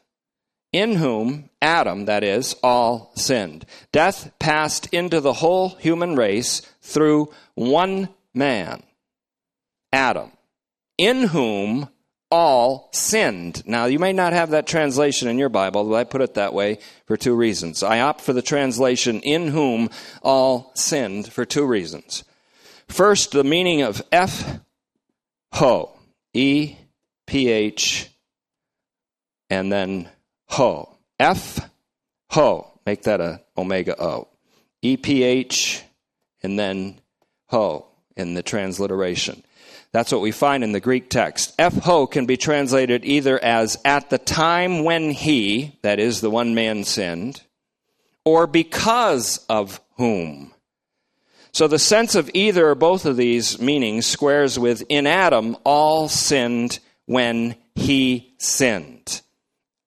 in 0.78 0.96
whom 0.96 1.50
Adam, 1.62 2.06
that 2.06 2.24
is, 2.24 2.56
all 2.62 3.12
sinned. 3.16 3.66
Death 3.92 4.32
passed 4.40 4.88
into 4.94 5.20
the 5.20 5.34
whole 5.34 5.70
human 5.70 6.16
race 6.16 6.62
through 6.82 7.34
one 7.56 8.10
man, 8.34 8.84
Adam, 9.92 10.32
in 10.98 11.24
whom 11.24 11.90
all 12.30 12.90
sinned. 12.92 13.66
Now, 13.66 13.86
you 13.86 14.00
may 14.00 14.14
not 14.14 14.34
have 14.34 14.52
that 14.52 14.68
translation 14.68 15.28
in 15.28 15.38
your 15.38 15.50
Bible, 15.50 15.86
but 15.86 15.96
I 15.96 16.04
put 16.04 16.22
it 16.22 16.34
that 16.34 16.54
way 16.54 16.80
for 17.06 17.18
two 17.18 17.36
reasons. 17.36 17.84
I 17.84 18.02
opt 18.02 18.22
for 18.22 18.34
the 18.34 18.42
translation, 18.42 19.22
in 19.22 19.48
whom 19.48 19.90
all 20.22 20.72
sinned, 20.76 21.32
for 21.32 21.46
two 21.46 21.66
reasons. 21.66 22.24
First, 22.88 23.32
the 23.32 23.44
meaning 23.44 23.82
of 23.82 24.02
Eph, 24.12 24.60
ho, 25.54 25.98
E, 26.34 26.76
P, 27.26 27.50
H, 27.50 28.10
and 29.50 29.72
then 29.72 30.10
ho. 30.48 30.98
Eph, 31.20 31.60
ho. 32.30 32.72
Make 32.86 33.04
that 33.04 33.20
a 33.20 33.42
omega 33.58 34.02
O. 34.02 34.30
EPH, 34.84 35.82
and 36.42 36.58
then 36.58 37.02
ho 37.48 37.88
in 38.16 38.34
the 38.34 38.44
transliteration. 38.44 39.44
That's 39.98 40.12
what 40.12 40.22
we 40.22 40.32
find 40.32 40.64
in 40.64 40.74
the 40.74 40.80
Greek 40.80 41.10
text. 41.10 41.56
Eph 41.58 41.74
ho 41.74 42.06
can 42.06 42.28
be 42.28 42.38
translated 42.38 43.04
either 43.04 43.44
as 43.44 43.80
at 43.84 44.12
the 44.12 44.20
time 44.20 44.84
when 44.84 45.10
he, 45.10 45.80
that 45.82 46.00
is 46.00 46.22
the 46.22 46.30
one 46.30 46.54
man 46.54 46.84
sinned, 46.84 47.42
or 48.24 48.46
because 48.46 49.44
of 49.50 49.82
whom. 49.96 50.54
So 51.52 51.68
the 51.68 51.80
sense 51.80 52.14
of 52.14 52.30
either 52.36 52.70
or 52.70 52.76
both 52.76 53.08
of 53.08 53.18
these 53.18 53.60
meanings 53.60 54.06
squares 54.06 54.60
with 54.60 54.84
in 54.88 55.08
Adam 55.08 55.58
all 55.64 56.08
sinned 56.10 56.78
when 57.08 57.56
he 57.74 58.36
sinned 58.38 59.24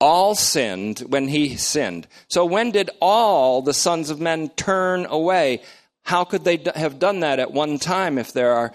all 0.01 0.33
sinned 0.33 0.99
when 1.01 1.27
he 1.27 1.55
sinned. 1.55 2.07
So 2.27 2.43
when 2.43 2.71
did 2.71 2.89
all 2.99 3.61
the 3.61 3.73
sons 3.73 4.09
of 4.09 4.19
men 4.19 4.49
turn 4.49 5.05
away? 5.05 5.61
How 6.01 6.23
could 6.23 6.43
they 6.43 6.59
have 6.75 6.97
done 6.97 7.19
that 7.19 7.37
at 7.37 7.51
one 7.51 7.77
time 7.77 8.17
if 8.17 8.33
there 8.33 8.53
are 8.53 8.73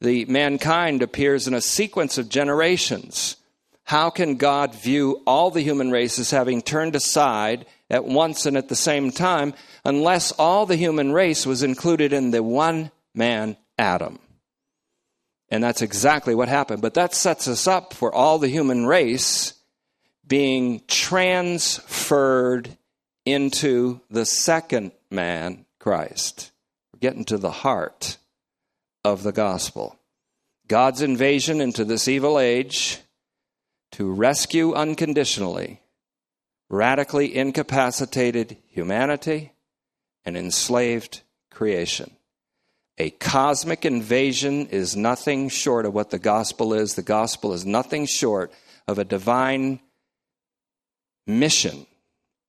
the 0.00 0.24
mankind 0.26 1.02
appears 1.02 1.48
in 1.48 1.54
a 1.54 1.60
sequence 1.60 2.18
of 2.18 2.28
generations? 2.28 3.36
How 3.84 4.10
can 4.10 4.36
God 4.36 4.74
view 4.74 5.22
all 5.26 5.50
the 5.50 5.62
human 5.62 5.90
race 5.90 6.18
as 6.18 6.30
having 6.30 6.60
turned 6.60 6.94
aside 6.94 7.64
at 7.88 8.04
once 8.04 8.44
and 8.44 8.56
at 8.56 8.68
the 8.68 8.76
same 8.76 9.10
time 9.10 9.54
unless 9.84 10.30
all 10.32 10.66
the 10.66 10.76
human 10.76 11.12
race 11.12 11.46
was 11.46 11.62
included 11.62 12.12
in 12.12 12.30
the 12.30 12.42
one 12.42 12.90
man 13.14 13.56
Adam? 13.78 14.18
And 15.48 15.64
that's 15.64 15.80
exactly 15.80 16.34
what 16.34 16.48
happened. 16.48 16.82
But 16.82 16.94
that 16.94 17.14
sets 17.14 17.48
us 17.48 17.66
up 17.66 17.94
for 17.94 18.14
all 18.14 18.38
the 18.38 18.48
human 18.48 18.84
race 18.84 19.54
being 20.26 20.82
transferred 20.86 22.68
into 23.24 24.00
the 24.10 24.26
second 24.26 24.92
man, 25.10 25.64
Christ. 25.78 26.52
We're 26.92 27.00
getting 27.00 27.24
to 27.26 27.38
the 27.38 27.50
heart 27.50 28.18
of 29.12 29.22
the 29.22 29.32
gospel. 29.32 29.98
God's 30.66 31.02
invasion 31.02 31.60
into 31.60 31.84
this 31.84 32.08
evil 32.08 32.38
age 32.38 32.98
to 33.92 34.10
rescue 34.12 34.74
unconditionally 34.74 35.80
radically 36.70 37.34
incapacitated 37.34 38.56
humanity 38.68 39.52
and 40.24 40.36
enslaved 40.36 41.22
creation. 41.50 42.10
A 42.98 43.10
cosmic 43.10 43.84
invasion 43.84 44.66
is 44.66 44.96
nothing 44.96 45.48
short 45.48 45.86
of 45.86 45.94
what 45.94 46.10
the 46.10 46.18
gospel 46.18 46.74
is. 46.74 46.94
The 46.94 47.02
gospel 47.02 47.52
is 47.52 47.64
nothing 47.64 48.06
short 48.06 48.52
of 48.86 48.98
a 48.98 49.04
divine 49.04 49.80
mission 51.26 51.86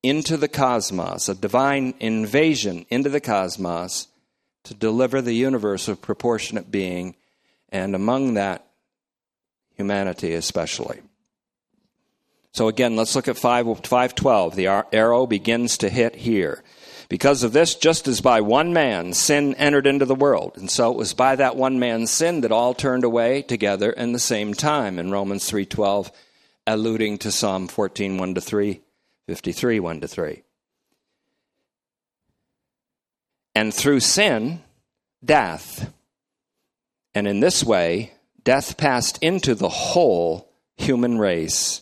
into 0.01 0.37
the 0.37 0.47
cosmos, 0.47 1.29
a 1.29 1.35
divine 1.35 1.93
invasion 1.99 2.85
into 2.89 3.09
the 3.09 3.21
cosmos 3.21 4.08
to 4.69 4.75
deliver 4.75 5.19
the 5.19 5.33
universe 5.33 5.87
of 5.87 5.99
proportionate 5.99 6.69
being, 6.69 7.15
and 7.69 7.95
among 7.95 8.35
that, 8.35 8.67
humanity 9.75 10.35
especially. 10.35 11.01
So 12.53 12.67
again, 12.67 12.95
let's 12.95 13.15
look 13.15 13.27
at 13.27 13.35
5, 13.35 13.65
512. 13.79 14.55
The 14.55 14.67
arrow 14.93 15.25
begins 15.25 15.79
to 15.79 15.89
hit 15.89 16.17
here. 16.17 16.63
Because 17.09 17.41
of 17.41 17.51
this, 17.51 17.73
just 17.73 18.07
as 18.07 18.21
by 18.21 18.41
one 18.41 18.71
man 18.71 19.13
sin 19.13 19.55
entered 19.55 19.87
into 19.87 20.05
the 20.05 20.13
world, 20.13 20.55
and 20.55 20.69
so 20.69 20.91
it 20.91 20.97
was 20.97 21.15
by 21.15 21.35
that 21.35 21.55
one 21.55 21.79
man's 21.79 22.11
sin 22.11 22.41
that 22.41 22.51
all 22.51 22.75
turned 22.75 23.03
away 23.03 23.41
together 23.41 23.89
in 23.89 24.11
the 24.11 24.19
same 24.19 24.53
time 24.53 24.99
in 24.99 25.09
Romans 25.09 25.49
3:12 25.49 26.11
alluding 26.67 27.17
to 27.17 27.31
Psalm 27.31 27.67
14, 27.67 28.19
1 28.19 28.35
to 28.35 28.41
3, 28.41 28.81
53, 29.25 29.79
1 29.79 30.01
to 30.01 30.07
3. 30.07 30.43
And 33.55 33.73
through 33.73 33.99
sin, 34.01 34.61
death. 35.23 35.91
And 37.13 37.27
in 37.27 37.39
this 37.39 37.63
way, 37.63 38.13
death 38.43 38.77
passed 38.77 39.17
into 39.21 39.55
the 39.55 39.69
whole 39.69 40.49
human 40.77 41.17
race, 41.17 41.81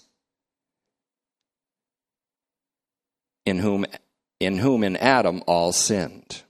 in 3.45 3.59
whom, 3.59 3.85
in 4.39 4.57
whom 4.57 4.83
in 4.83 4.97
Adam 4.97 5.43
all 5.47 5.71
sinned. 5.71 6.41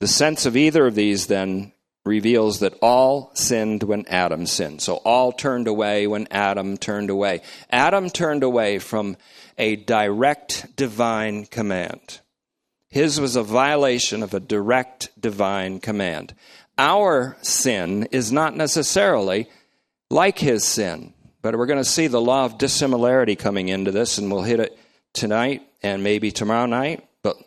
The 0.00 0.08
sense 0.08 0.46
of 0.46 0.56
either 0.56 0.86
of 0.86 0.94
these 0.94 1.28
then 1.28 1.72
reveals 2.04 2.58
that 2.58 2.76
all 2.82 3.30
sinned 3.34 3.84
when 3.84 4.06
Adam 4.08 4.46
sinned. 4.46 4.82
So 4.82 4.96
all 4.96 5.32
turned 5.32 5.68
away 5.68 6.06
when 6.06 6.26
Adam 6.30 6.76
turned 6.76 7.10
away. 7.10 7.42
Adam 7.70 8.10
turned 8.10 8.42
away 8.42 8.80
from 8.80 9.16
a 9.56 9.76
direct 9.76 10.74
divine 10.74 11.46
command. 11.46 12.20
His 12.92 13.18
was 13.18 13.36
a 13.36 13.42
violation 13.42 14.22
of 14.22 14.34
a 14.34 14.38
direct 14.38 15.18
divine 15.18 15.80
command. 15.80 16.34
Our 16.76 17.38
sin 17.40 18.06
is 18.12 18.30
not 18.30 18.54
necessarily 18.54 19.48
like 20.10 20.38
his 20.38 20.62
sin, 20.62 21.14
but 21.40 21.56
we're 21.56 21.64
going 21.64 21.78
to 21.82 21.88
see 21.88 22.06
the 22.06 22.20
law 22.20 22.44
of 22.44 22.58
dissimilarity 22.58 23.34
coming 23.34 23.68
into 23.68 23.92
this, 23.92 24.18
and 24.18 24.30
we'll 24.30 24.42
hit 24.42 24.60
it 24.60 24.78
tonight 25.14 25.62
and 25.82 26.04
maybe 26.04 26.30
tomorrow 26.30 26.66
night, 26.66 27.08
but 27.22 27.38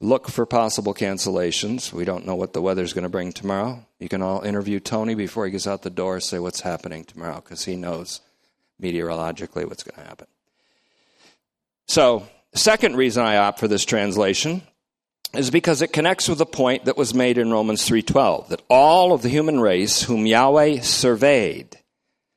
look 0.00 0.28
for 0.28 0.46
possible 0.46 0.94
cancellations. 0.94 1.92
We 1.92 2.04
don't 2.04 2.24
know 2.24 2.36
what 2.36 2.52
the 2.52 2.62
weather's 2.62 2.92
going 2.92 3.02
to 3.02 3.08
bring 3.08 3.32
tomorrow. 3.32 3.84
You 3.98 4.08
can 4.08 4.22
all 4.22 4.42
interview 4.42 4.78
Tony 4.78 5.16
before 5.16 5.46
he 5.46 5.50
gets 5.50 5.66
out 5.66 5.82
the 5.82 5.90
door, 5.90 6.20
say 6.20 6.38
what's 6.38 6.60
happening 6.60 7.02
tomorrow, 7.02 7.40
because 7.40 7.64
he 7.64 7.74
knows 7.74 8.20
meteorologically 8.78 9.64
what's 9.64 9.82
going 9.82 10.00
to 10.00 10.08
happen. 10.08 10.28
So, 11.88 12.28
the 12.52 12.58
second 12.58 12.96
reason 12.96 13.24
I 13.24 13.36
opt 13.36 13.60
for 13.60 13.68
this 13.68 13.84
translation 13.84 14.62
is 15.34 15.50
because 15.50 15.82
it 15.82 15.92
connects 15.92 16.28
with 16.28 16.38
the 16.38 16.46
point 16.46 16.84
that 16.86 16.96
was 16.96 17.14
made 17.14 17.38
in 17.38 17.52
Romans 17.52 17.88
3:12 17.88 18.48
that 18.48 18.62
all 18.68 19.12
of 19.12 19.22
the 19.22 19.28
human 19.28 19.60
race 19.60 20.02
whom 20.02 20.26
Yahweh 20.26 20.80
surveyed 20.80 21.78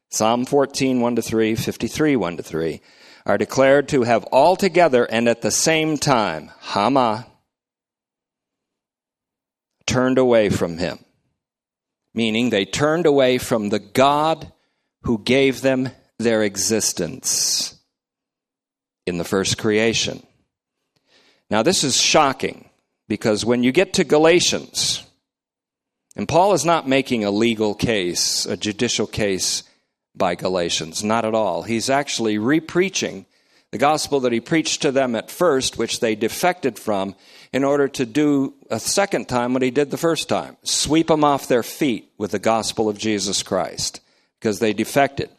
Psalm 0.09 0.45
14 0.45 1.01
1 1.01 1.15
to 1.15 1.21
3 1.21 1.55
53 1.55 2.15
1 2.15 2.37
to 2.37 2.43
3 2.43 2.81
are 3.25 3.37
declared 3.37 3.87
to 3.89 4.03
have 4.03 4.27
altogether 4.31 5.05
and 5.05 5.27
at 5.27 5.41
the 5.41 5.51
same 5.51 5.97
time 5.97 6.51
Hama 6.59 7.25
turned 9.87 10.17
away 10.17 10.49
from 10.49 10.77
him. 10.77 11.03
Meaning 12.13 12.49
they 12.49 12.65
turned 12.65 13.07
away 13.07 13.39
from 13.39 13.69
the 13.69 13.79
God 13.79 14.51
who 15.01 15.17
gave 15.17 15.61
them 15.61 15.89
their 16.19 16.43
existence 16.43 17.82
in 19.05 19.17
the 19.17 19.23
first 19.23 19.57
creation. 19.57 20.25
Now, 21.49 21.63
this 21.63 21.83
is 21.83 21.97
shocking 21.97 22.69
because 23.07 23.45
when 23.45 23.63
you 23.63 23.71
get 23.71 23.93
to 23.93 24.03
Galatians, 24.03 25.05
and 26.15 26.27
Paul 26.27 26.53
is 26.53 26.65
not 26.65 26.87
making 26.87 27.25
a 27.25 27.31
legal 27.31 27.73
case, 27.73 28.45
a 28.45 28.57
judicial 28.57 29.07
case 29.07 29.63
by 30.15 30.35
Galatians, 30.35 31.03
not 31.03 31.25
at 31.25 31.33
all. 31.33 31.63
He's 31.63 31.89
actually 31.89 32.37
repreaching 32.37 33.25
the 33.71 33.79
gospel 33.79 34.19
that 34.21 34.31
he 34.31 34.39
preached 34.39 34.83
to 34.83 34.91
them 34.91 35.15
at 35.15 35.31
first, 35.31 35.77
which 35.79 35.99
they 35.99 36.13
defected 36.13 36.77
from, 36.77 37.15
in 37.51 37.63
order 37.63 37.87
to 37.87 38.05
do 38.05 38.53
a 38.69 38.79
second 38.79 39.27
time 39.27 39.53
what 39.53 39.63
he 39.63 39.71
did 39.71 39.89
the 39.89 39.97
first 39.97 40.29
time 40.29 40.55
sweep 40.63 41.07
them 41.07 41.23
off 41.23 41.47
their 41.47 41.63
feet 41.63 42.11
with 42.19 42.31
the 42.31 42.39
gospel 42.39 42.87
of 42.87 42.99
Jesus 42.99 43.41
Christ, 43.41 43.99
because 44.39 44.59
they 44.59 44.73
defected. 44.73 45.29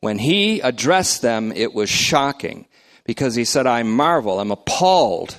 When 0.00 0.18
he 0.18 0.60
addressed 0.60 1.20
them, 1.20 1.52
it 1.52 1.74
was 1.74 1.90
shocking 1.90 2.66
because 3.04 3.34
he 3.34 3.44
said, 3.44 3.66
I 3.66 3.82
marvel, 3.82 4.40
I'm 4.40 4.50
appalled, 4.50 5.36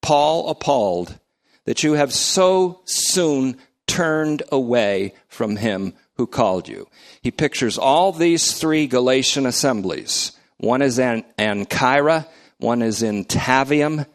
Paul 0.00 0.48
appalled, 0.48 1.18
that 1.64 1.82
you 1.82 1.94
have 1.94 2.12
so 2.12 2.80
soon 2.84 3.56
turned 3.86 4.42
away 4.50 5.14
from 5.28 5.56
him 5.56 5.94
who 6.16 6.26
called 6.26 6.68
you. 6.68 6.88
He 7.22 7.30
pictures 7.30 7.78
all 7.78 8.12
these 8.12 8.58
three 8.58 8.86
Galatian 8.86 9.46
assemblies. 9.46 10.32
One 10.58 10.82
is 10.82 10.98
in 10.98 11.24
Ancyra, 11.38 12.26
one 12.58 12.82
is 12.82 13.02
in 13.02 13.24
Tavium, 13.24 14.06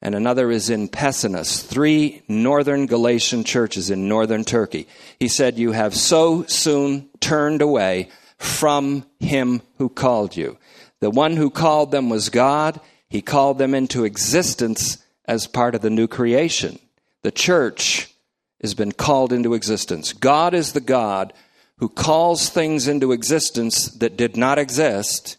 and 0.00 0.14
another 0.14 0.50
is 0.50 0.70
in 0.70 0.88
Pessinus, 0.88 1.66
three 1.66 2.22
northern 2.28 2.86
Galatian 2.86 3.42
churches 3.42 3.90
in 3.90 4.08
northern 4.08 4.44
Turkey. 4.44 4.86
He 5.18 5.26
said, 5.26 5.58
You 5.58 5.72
have 5.72 5.94
so 5.94 6.44
soon 6.44 7.08
turned 7.20 7.62
away 7.62 8.10
from 8.38 9.04
him 9.18 9.60
who 9.78 9.88
called 9.88 10.36
you. 10.36 10.56
The 11.00 11.10
one 11.10 11.36
who 11.36 11.50
called 11.50 11.90
them 11.90 12.08
was 12.08 12.28
God. 12.28 12.80
He 13.08 13.22
called 13.22 13.58
them 13.58 13.74
into 13.74 14.04
existence 14.04 14.98
as 15.24 15.46
part 15.46 15.74
of 15.74 15.80
the 15.80 15.90
new 15.90 16.08
creation. 16.08 16.78
The 17.22 17.30
church 17.30 18.12
has 18.62 18.74
been 18.74 18.92
called 18.92 19.32
into 19.32 19.54
existence. 19.54 20.12
God 20.12 20.54
is 20.54 20.72
the 20.72 20.80
God 20.80 21.32
who 21.76 21.88
calls 21.88 22.48
things 22.48 22.88
into 22.88 23.12
existence 23.12 23.86
that 23.86 24.16
did 24.16 24.36
not 24.36 24.58
exist 24.58 25.36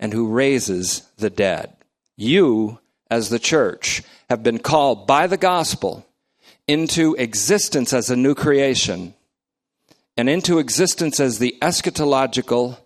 and 0.00 0.12
who 0.12 0.28
raises 0.28 1.02
the 1.16 1.30
dead. 1.30 1.72
You, 2.16 2.80
as 3.10 3.28
the 3.28 3.38
church, 3.38 4.02
have 4.28 4.42
been 4.42 4.58
called 4.58 5.06
by 5.06 5.26
the 5.26 5.36
gospel 5.36 6.04
into 6.66 7.14
existence 7.14 7.92
as 7.92 8.10
a 8.10 8.16
new 8.16 8.34
creation 8.34 9.14
and 10.16 10.28
into 10.28 10.58
existence 10.58 11.20
as 11.20 11.38
the 11.38 11.56
eschatological, 11.62 12.78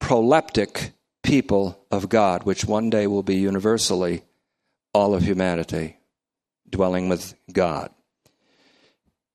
proleptic 0.00 0.92
people 1.22 1.84
of 1.90 2.08
God, 2.08 2.44
which 2.44 2.64
one 2.64 2.90
day 2.90 3.06
will 3.06 3.22
be 3.22 3.36
universally 3.36 4.22
all 4.92 5.14
of 5.14 5.22
humanity 5.22 5.98
dwelling 6.68 7.08
with 7.08 7.34
God. 7.52 7.90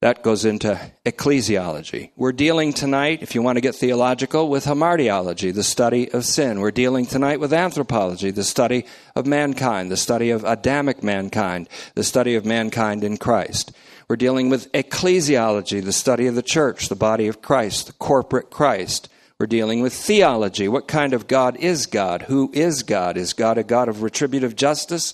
That 0.01 0.23
goes 0.23 0.45
into 0.45 0.79
ecclesiology. 1.05 2.11
We're 2.15 2.31
dealing 2.31 2.73
tonight, 2.73 3.23
if 3.23 3.33
you 3.33 3.41
want 3.41 3.55
to 3.55 3.61
get 3.61 3.75
theological, 3.75 4.49
with 4.49 4.65
hamartiology, 4.65 5.53
the 5.53 5.63
study 5.63 6.11
of 6.11 6.25
sin. 6.25 6.59
We're 6.59 6.71
dealing 6.71 7.05
tonight 7.05 7.39
with 7.39 7.53
anthropology, 7.53 8.29
the 8.29 8.43
study 8.43 8.85
of 9.15 9.25
mankind, 9.25 9.89
the 9.89 9.97
study 9.97 10.29
of 10.29 10.43
Adamic 10.43 11.01
mankind, 11.01 11.69
the 11.95 12.03
study 12.03 12.35
of 12.35 12.45
mankind 12.45 13.03
in 13.03 13.17
Christ. 13.17 13.71
We're 14.07 14.17
dealing 14.17 14.49
with 14.49 14.71
ecclesiology, 14.73 15.83
the 15.83 15.93
study 15.93 16.27
of 16.27 16.35
the 16.35 16.43
church, 16.43 16.89
the 16.89 16.95
body 16.95 17.27
of 17.27 17.41
Christ, 17.41 17.87
the 17.87 17.93
corporate 17.93 18.51
Christ. 18.51 19.09
We're 19.39 19.47
dealing 19.47 19.81
with 19.81 19.93
theology. 19.93 20.67
What 20.67 20.87
kind 20.87 21.13
of 21.13 21.27
God 21.27 21.57
is 21.57 21.87
God? 21.87 22.23
Who 22.23 22.49
is 22.53 22.83
God? 22.83 23.17
Is 23.17 23.33
God 23.33 23.57
a 23.57 23.63
God 23.63 23.89
of 23.89 24.01
retributive 24.01 24.55
justice? 24.55 25.13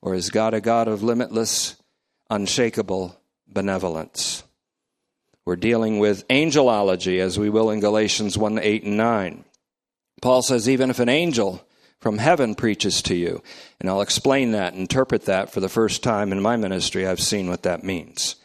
Or 0.00 0.14
is 0.14 0.30
God 0.30 0.54
a 0.54 0.60
God 0.60 0.88
of 0.88 1.02
limitless, 1.02 1.76
unshakable 2.30 3.20
benevolence? 3.46 4.42
We're 5.44 5.56
dealing 5.56 5.98
with 5.98 6.26
angelology, 6.28 7.20
as 7.20 7.38
we 7.38 7.50
will 7.50 7.70
in 7.70 7.80
Galatians 7.80 8.38
1 8.38 8.58
8 8.58 8.84
and 8.84 8.96
9. 8.96 9.44
Paul 10.22 10.42
says, 10.42 10.68
even 10.68 10.90
if 10.90 10.98
an 10.98 11.08
angel 11.08 11.62
from 12.00 12.18
heaven 12.18 12.54
preaches 12.54 13.02
to 13.02 13.14
you. 13.14 13.42
And 13.80 13.88
I'll 13.88 14.00
explain 14.00 14.52
that, 14.52 14.74
interpret 14.74 15.24
that 15.26 15.50
for 15.50 15.60
the 15.60 15.68
first 15.68 16.02
time 16.02 16.32
in 16.32 16.40
my 16.40 16.56
ministry. 16.56 17.06
I've 17.06 17.20
seen 17.20 17.48
what 17.48 17.64
that 17.64 17.84
means. 17.84 18.36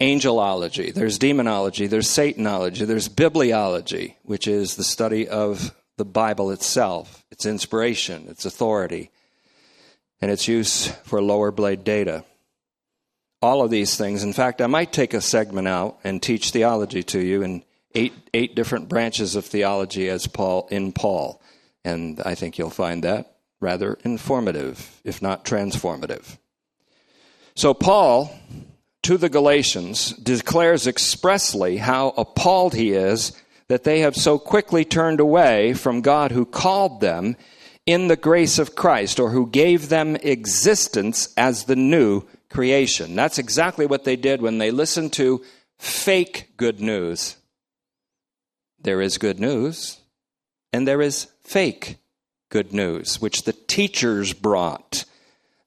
Angelology, 0.00 0.94
there's 0.94 1.18
demonology, 1.18 1.86
there's 1.86 2.08
Satanology, 2.08 2.86
there's 2.86 3.08
bibliology, 3.08 4.14
which 4.22 4.48
is 4.48 4.76
the 4.76 4.84
study 4.84 5.28
of 5.28 5.74
the 5.98 6.06
Bible 6.06 6.50
itself, 6.50 7.24
its 7.30 7.44
inspiration, 7.44 8.26
its 8.28 8.46
authority, 8.46 9.10
and 10.22 10.30
its 10.30 10.48
use 10.48 10.88
for 11.04 11.20
lower 11.20 11.50
blade 11.50 11.84
data. 11.84 12.24
All 13.42 13.62
of 13.62 13.70
these 13.70 13.96
things. 13.96 14.22
In 14.22 14.32
fact, 14.32 14.62
I 14.62 14.66
might 14.66 14.92
take 14.92 15.12
a 15.12 15.20
segment 15.20 15.68
out 15.68 15.98
and 16.04 16.22
teach 16.22 16.50
theology 16.50 17.02
to 17.04 17.20
you 17.20 17.42
in 17.42 17.62
eight, 17.94 18.14
eight 18.32 18.54
different 18.54 18.88
branches 18.88 19.34
of 19.34 19.44
theology 19.44 20.08
as 20.08 20.26
Paul 20.26 20.66
in 20.70 20.92
Paul. 20.92 21.42
And 21.84 22.20
I 22.20 22.34
think 22.34 22.56
you'll 22.56 22.70
find 22.70 23.04
that 23.04 23.36
rather 23.60 23.98
informative, 24.04 25.00
if 25.04 25.20
not 25.20 25.44
transformative. 25.44 26.38
So, 27.54 27.74
Paul, 27.74 28.34
to 29.02 29.16
the 29.16 29.28
Galatians, 29.28 30.12
declares 30.12 30.86
expressly 30.86 31.78
how 31.78 32.08
appalled 32.16 32.74
he 32.74 32.92
is 32.92 33.32
that 33.68 33.84
they 33.84 34.00
have 34.00 34.16
so 34.16 34.38
quickly 34.38 34.84
turned 34.84 35.20
away 35.20 35.72
from 35.74 36.00
God 36.00 36.32
who 36.32 36.44
called 36.44 37.00
them 37.00 37.36
in 37.86 38.08
the 38.08 38.16
grace 38.16 38.58
of 38.58 38.74
Christ, 38.74 39.18
or 39.18 39.30
who 39.30 39.48
gave 39.48 39.88
them 39.88 40.16
existence 40.16 41.32
as 41.36 41.64
the 41.64 41.76
new 41.76 42.22
creation. 42.50 43.16
That's 43.16 43.38
exactly 43.38 43.86
what 43.86 44.04
they 44.04 44.16
did 44.16 44.42
when 44.42 44.58
they 44.58 44.70
listened 44.70 45.12
to 45.14 45.42
fake 45.78 46.50
good 46.56 46.80
news. 46.80 47.36
There 48.80 49.00
is 49.00 49.18
good 49.18 49.40
news, 49.40 49.98
and 50.72 50.86
there 50.86 51.00
is 51.00 51.28
fake 51.42 51.96
good 52.50 52.72
news, 52.72 53.20
which 53.20 53.44
the 53.44 53.52
teachers 53.52 54.32
brought 54.34 55.04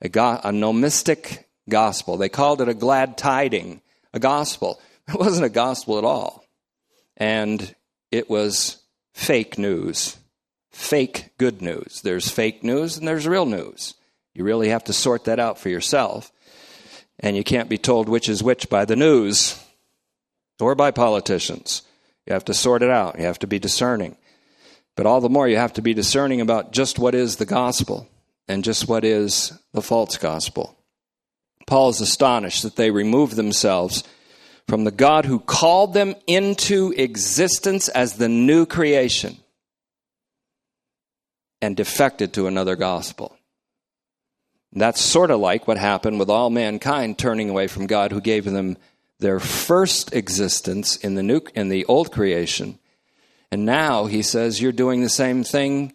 a, 0.02 0.10
go- 0.10 0.40
a 0.44 0.52
nomistic 0.52 1.43
gospel. 1.70 2.18
They 2.18 2.30
called 2.30 2.62
it 2.62 2.70
a 2.70 2.74
glad 2.74 3.18
tiding, 3.18 3.82
a 4.14 4.20
gospel. 4.20 4.80
It 5.06 5.20
wasn't 5.20 5.46
a 5.46 5.50
gospel 5.50 5.98
at 5.98 6.06
all. 6.06 6.46
And 7.18 7.76
it 8.10 8.30
was 8.30 8.78
fake 9.14 9.58
news, 9.58 10.16
fake 10.72 11.32
good 11.38 11.62
news. 11.62 12.00
There's 12.02 12.30
fake 12.30 12.64
news 12.64 12.98
and 12.98 13.06
there's 13.06 13.28
real 13.28 13.46
news. 13.46 13.96
You 14.34 14.46
really 14.46 14.70
have 14.70 14.86
to 14.86 14.94
sort 14.94 15.26
that 15.26 15.42
out 15.42 15.60
for 15.60 15.68
yourself. 15.68 16.32
And 17.20 17.36
you 17.36 17.44
can't 17.44 17.68
be 17.68 17.78
told 17.78 18.08
which 18.08 18.30
is 18.30 18.42
which 18.42 18.70
by 18.70 18.86
the 18.86 18.96
news 18.96 19.62
or 20.58 20.74
by 20.74 20.92
politicians. 20.92 21.82
You 22.26 22.34
have 22.34 22.46
to 22.46 22.54
sort 22.54 22.82
it 22.82 22.90
out. 22.90 23.20
You 23.20 23.26
have 23.26 23.40
to 23.40 23.48
be 23.48 23.60
discerning. 23.60 24.16
But 24.96 25.06
all 25.06 25.22
the 25.22 25.30
more 25.30 25.48
you 25.48 25.58
have 25.58 25.74
to 25.74 25.82
be 25.82 25.94
discerning 25.94 26.40
about 26.40 26.72
just 26.72 27.00
what 27.00 27.16
is 27.16 27.36
the 27.36 27.46
gospel 27.46 28.08
and 28.48 28.64
just 28.64 28.88
what 28.88 29.04
is 29.04 29.52
the 29.74 29.82
false 29.82 30.18
gospel. 30.18 30.78
Paul 31.66 31.90
is 31.90 32.02
astonished 32.02 32.64
that 32.64 32.76
they 32.76 32.92
remove 32.92 33.36
themselves 33.36 34.04
from 34.68 34.84
the 34.84 34.92
God 34.92 35.26
who 35.26 35.40
called 35.40 35.94
them 35.94 36.16
into 36.28 36.94
existence 36.98 37.90
as 37.90 38.14
the 38.14 38.30
new 38.30 38.66
creation 38.66 39.38
and 41.62 41.76
defected 41.76 42.34
to 42.34 42.48
another 42.48 42.76
gospel. 42.76 43.38
That's 44.72 45.02
sort 45.02 45.32
of 45.32 45.40
like 45.40 45.68
what 45.68 45.78
happened 45.78 46.20
with 46.20 46.30
all 46.30 46.50
mankind 46.50 47.18
turning 47.18 47.50
away 47.50 47.68
from 47.68 47.88
God 47.88 48.12
who 48.12 48.22
gave 48.22 48.46
them 48.46 48.78
their 49.20 49.40
first 49.40 50.14
existence 50.14 50.98
in 50.98 51.16
the 51.16 51.24
new 51.24 51.42
in 51.56 51.70
the 51.70 51.86
old 51.86 52.12
creation 52.12 52.78
and 53.52 53.66
now 53.66 54.06
he 54.06 54.22
says 54.22 54.62
you're 54.62 54.72
doing 54.72 55.02
the 55.02 55.10
same 55.10 55.44
thing 55.44 55.94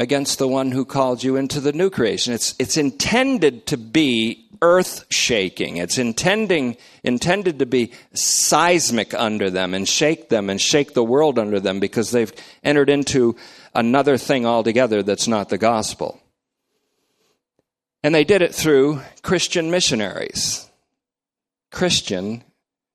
against 0.00 0.38
the 0.38 0.48
one 0.48 0.70
who 0.70 0.86
called 0.86 1.22
you 1.22 1.36
into 1.36 1.60
the 1.60 1.74
new 1.74 1.90
creation. 1.90 2.32
It's, 2.32 2.54
it's 2.58 2.78
intended 2.78 3.66
to 3.66 3.76
be 3.76 4.48
earth 4.62 5.04
shaking. 5.10 5.76
It's 5.76 5.98
intending, 5.98 6.78
intended 7.04 7.58
to 7.58 7.66
be 7.66 7.92
seismic 8.14 9.12
under 9.12 9.50
them 9.50 9.74
and 9.74 9.86
shake 9.86 10.30
them 10.30 10.48
and 10.48 10.58
shake 10.58 10.94
the 10.94 11.04
world 11.04 11.38
under 11.38 11.60
them 11.60 11.80
because 11.80 12.12
they've 12.12 12.32
entered 12.64 12.88
into 12.88 13.36
another 13.74 14.16
thing 14.16 14.46
altogether 14.46 15.02
that's 15.02 15.28
not 15.28 15.50
the 15.50 15.58
gospel. 15.58 16.18
And 18.02 18.14
they 18.14 18.24
did 18.24 18.40
it 18.40 18.54
through 18.54 19.02
Christian 19.20 19.70
missionaries, 19.70 20.66
Christian 21.70 22.42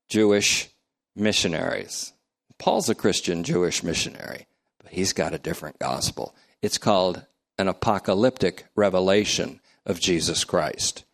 Jewish 0.08 0.70
missionaries. 1.14 2.12
Paul's 2.58 2.88
a 2.88 2.96
Christian 2.96 3.44
Jewish 3.44 3.84
missionary, 3.84 4.48
but 4.82 4.90
he's 4.90 5.12
got 5.12 5.34
a 5.34 5.38
different 5.38 5.78
gospel. 5.78 6.34
It's 6.62 6.78
called 6.78 7.24
an 7.58 7.68
apocalyptic 7.68 8.66
revelation 8.74 9.60
of 9.84 10.00
Jesus 10.00 10.44
Christ. 10.44 11.04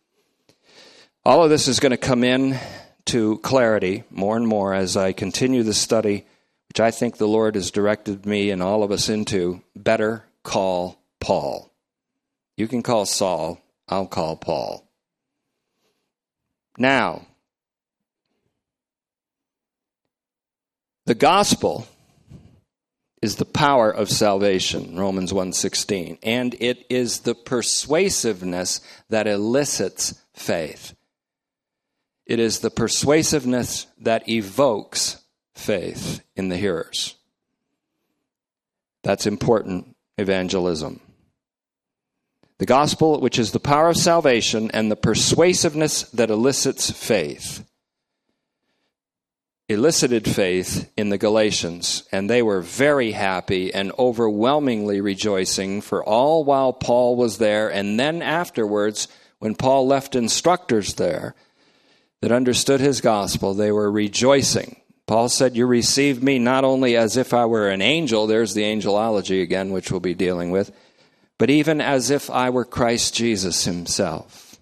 All 1.25 1.43
of 1.43 1.49
this 1.49 1.67
is 1.67 1.79
going 1.79 1.91
to 1.91 1.97
come 1.97 2.23
in 2.23 2.57
to 3.05 3.37
clarity 3.39 4.03
more 4.09 4.35
and 4.35 4.47
more 4.47 4.73
as 4.73 4.97
I 4.97 5.13
continue 5.13 5.63
the 5.63 5.73
study, 5.73 6.25
which 6.69 6.79
I 6.79 6.91
think 6.91 7.17
the 7.17 7.27
Lord 7.27 7.55
has 7.55 7.71
directed 7.71 8.25
me 8.25 8.49
and 8.49 8.61
all 8.61 8.83
of 8.83 8.91
us 8.91 9.09
into. 9.09 9.61
Better 9.75 10.25
call 10.43 10.99
Paul. 11.19 11.71
You 12.57 12.67
can 12.67 12.83
call 12.83 13.05
Saul, 13.05 13.61
I'll 13.87 14.07
call 14.07 14.35
Paul. 14.35 14.87
Now, 16.77 17.27
the 21.05 21.15
gospel 21.15 21.87
is 23.23 23.37
the 23.37 23.45
power 23.45 23.89
of 23.89 24.09
salvation 24.09 24.97
romans 24.99 25.31
1:16 25.31 26.17
and 26.23 26.55
it 26.59 26.85
is 26.89 27.19
the 27.19 27.33
persuasiveness 27.33 28.81
that 29.09 29.27
elicits 29.27 30.15
faith. 30.33 30.93
It 32.25 32.39
is 32.39 32.59
the 32.59 32.69
persuasiveness 32.69 33.87
that 33.97 34.27
evokes 34.27 35.21
faith 35.55 36.21
in 36.35 36.49
the 36.49 36.57
hearers. 36.57 37.15
That's 39.03 39.25
important 39.25 39.95
evangelism. 40.17 40.99
The 42.57 42.65
gospel 42.65 43.21
which 43.21 43.39
is 43.39 43.51
the 43.51 43.59
power 43.59 43.87
of 43.87 43.97
salvation 43.97 44.69
and 44.71 44.91
the 44.91 44.97
persuasiveness 44.97 46.03
that 46.11 46.29
elicits 46.29 46.91
faith 46.91 47.63
elicited 49.69 50.27
faith 50.27 50.91
in 50.97 51.09
the 51.09 51.17
Galatians, 51.17 52.03
and 52.11 52.29
they 52.29 52.41
were 52.41 52.61
very 52.61 53.11
happy 53.11 53.73
and 53.73 53.91
overwhelmingly 53.97 54.99
rejoicing 54.99 55.81
for 55.81 56.03
all 56.03 56.43
while 56.43 56.73
Paul 56.73 57.15
was 57.15 57.37
there, 57.37 57.69
and 57.69 57.99
then 57.99 58.21
afterwards, 58.21 59.07
when 59.39 59.55
Paul 59.55 59.87
left 59.87 60.15
instructors 60.15 60.95
there 60.95 61.35
that 62.21 62.31
understood 62.31 62.79
his 62.79 63.01
gospel, 63.01 63.53
they 63.53 63.71
were 63.71 63.91
rejoicing. 63.91 64.77
Paul 65.05 65.29
said, 65.29 65.55
You 65.55 65.65
received 65.65 66.23
me 66.23 66.39
not 66.39 66.63
only 66.63 66.95
as 66.95 67.17
if 67.17 67.33
I 67.33 67.45
were 67.45 67.69
an 67.69 67.81
angel, 67.81 68.27
there's 68.27 68.53
the 68.53 68.63
angelology 68.63 69.41
again, 69.41 69.71
which 69.71 69.91
we'll 69.91 69.99
be 69.99 70.13
dealing 70.13 70.51
with, 70.51 70.71
but 71.37 71.49
even 71.49 71.81
as 71.81 72.09
if 72.09 72.29
I 72.29 72.49
were 72.49 72.65
Christ 72.65 73.13
Jesus 73.13 73.65
himself. 73.65 74.57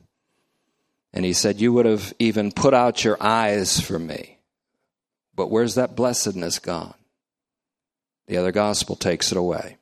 And 1.13 1.25
he 1.25 1.33
said, 1.33 1.61
You 1.61 1.73
would 1.73 1.85
have 1.85 2.13
even 2.17 2.51
put 2.51 2.73
out 2.73 3.03
your 3.03 3.17
eyes 3.21 3.79
for 3.79 3.99
me. 3.99 4.39
But 5.35 5.49
where's 5.49 5.75
that 5.75 5.95
blessedness 5.95 6.59
gone? 6.59 6.95
The 8.27 8.37
other 8.37 8.51
gospel 8.51 8.95
takes 8.95 9.31
it 9.31 9.37
away. 9.37 9.77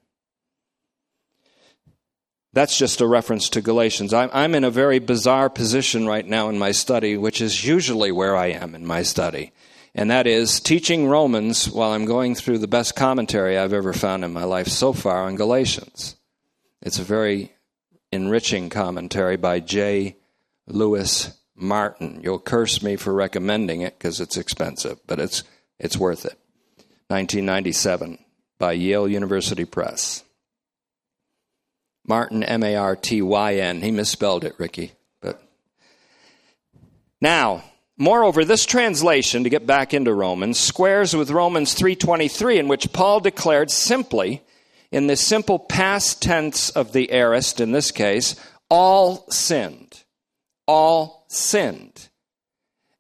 That's 2.51 2.77
just 2.77 3.01
a 3.01 3.07
reference 3.07 3.49
to 3.49 3.62
Galatians. 3.62 4.13
I'm, 4.13 4.55
in 4.55 4.63
a 4.63 4.71
very 4.71 4.97
bizarre 4.99 5.49
position 5.49 6.07
right 6.07 6.25
now 6.25 6.49
in 6.49 6.57
my 6.57 6.71
study, 6.71 7.15
which 7.15 7.41
is 7.41 7.65
usually 7.65 8.12
where 8.12 8.35
I 8.35 8.47
am 8.47 8.73
in 8.73 8.88
my 8.88 9.03
study. 9.03 9.51
And 9.93 10.09
that 10.09 10.25
is 10.25 10.59
teaching 10.59 11.07
Romans 11.07 11.69
while 11.69 11.91
I'm 11.91 12.05
going 12.05 12.35
through 12.35 12.59
the 12.59 12.67
best 12.67 12.95
commentary 12.95 13.57
I've 13.57 13.73
ever 13.73 13.93
found 13.93 14.23
in 14.23 14.33
my 14.33 14.45
life 14.45 14.67
so 14.67 14.93
far 14.93 15.23
on 15.25 15.35
Galatians. 15.35 16.15
It's 16.81 16.99
a 16.99 17.03
very 17.03 17.53
enriching 18.12 18.69
commentary 18.69 19.38
by 19.38 19.59
J. 19.59 20.17
Louis 20.67 21.38
Martyn. 21.62 22.22
You'll 22.24 22.39
curse 22.39 22.82
me 22.82 22.95
for 22.95 23.13
recommending 23.13 23.82
it 23.82 23.98
because 23.98 24.19
it's 24.19 24.38
expensive, 24.38 25.00
but 25.08 25.19
it's, 25.19 25.43
it's 25.80 25.98
worth 25.98 26.26
it. 26.26 26.38
1997 27.08 28.19
by 28.58 28.74
Yale 28.74 29.08
University 29.08 29.65
Press. 29.65 30.24
Martyn, 32.06 32.43
M 32.43 32.63
A 32.63 32.76
R 32.76 32.95
T 32.95 33.22
Y 33.22 33.56
N. 33.56 33.82
He 33.82 33.91
misspelled 33.91 34.43
it, 34.43 34.56
Ricky. 34.58 34.93
But 35.22 35.41
now, 37.22 37.63
moreover, 37.98 38.43
this 38.43 38.65
translation, 38.65 39.43
to 39.43 39.50
get 39.50 39.67
back 39.67 39.93
into 39.93 40.13
Romans, 40.13 40.60
squares 40.60 41.15
with 41.15 41.32
Romans 41.32 41.76
3.23, 41.76 42.58
in 42.58 42.67
which 42.67 42.91
Paul 42.93 43.19
declared 43.19 43.69
simply, 43.69 44.41
in 44.91 45.08
the 45.08 45.15
simple 45.15 45.60
past 45.60 46.22
tense 46.22 46.69
of 46.72 46.93
the 46.93 47.12
aorist 47.12 47.62
in 47.62 47.72
this 47.72 47.91
case, 47.91 48.36
all 48.69 49.30
sinned. 49.30 49.98
All 50.71 51.25
sinned 51.29 52.10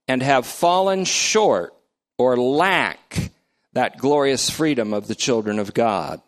and 0.07 0.23
have 0.23 0.47
fallen 0.47 1.05
short 1.05 1.71
or 2.17 2.35
lack 2.35 3.31
that 3.73 3.99
glorious 3.99 4.49
freedom 4.49 4.91
of 4.91 5.05
the 5.05 5.13
children 5.13 5.59
of 5.59 5.75
God 5.75 6.19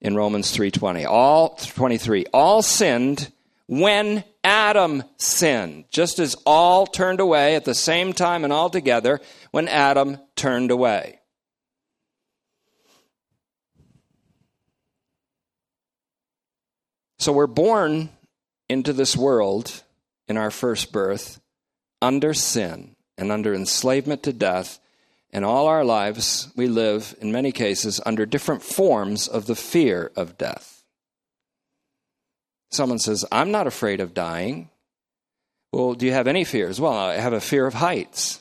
in 0.00 0.16
Romans 0.16 0.50
3:20. 0.50 1.04
All 1.04 1.50
23. 1.50 2.26
All 2.32 2.62
sinned 2.62 3.30
when 3.68 4.24
Adam 4.42 5.04
sinned, 5.18 5.84
just 5.88 6.18
as 6.18 6.34
all 6.44 6.88
turned 6.88 7.20
away 7.20 7.54
at 7.54 7.64
the 7.64 7.76
same 7.76 8.12
time 8.12 8.42
and 8.42 8.52
all 8.52 8.68
together 8.68 9.20
when 9.52 9.68
Adam 9.68 10.18
turned 10.34 10.72
away. 10.72 11.20
So 17.20 17.30
we're 17.30 17.46
born 17.46 18.08
into 18.68 18.92
this 18.92 19.16
world 19.16 19.84
in 20.32 20.38
our 20.38 20.50
first 20.50 20.92
birth 20.92 21.42
under 22.00 22.32
sin 22.32 22.96
and 23.18 23.30
under 23.30 23.52
enslavement 23.52 24.22
to 24.22 24.32
death. 24.32 24.80
And 25.30 25.44
all 25.44 25.66
our 25.66 25.84
lives, 25.84 26.48
we 26.56 26.68
live, 26.68 27.14
in 27.20 27.32
many 27.32 27.52
cases, 27.52 28.00
under 28.06 28.24
different 28.24 28.62
forms 28.62 29.28
of 29.28 29.44
the 29.44 29.54
fear 29.54 30.10
of 30.16 30.38
death. 30.38 30.84
Someone 32.70 32.98
says, 32.98 33.26
I'm 33.30 33.50
not 33.50 33.66
afraid 33.66 34.00
of 34.00 34.14
dying. 34.14 34.70
Well, 35.70 35.92
do 35.92 36.06
you 36.06 36.12
have 36.12 36.26
any 36.26 36.44
fears? 36.44 36.80
Well, 36.80 36.94
I 36.94 37.16
have 37.16 37.34
a 37.34 37.40
fear 37.40 37.66
of 37.66 37.74
heights. 37.74 38.40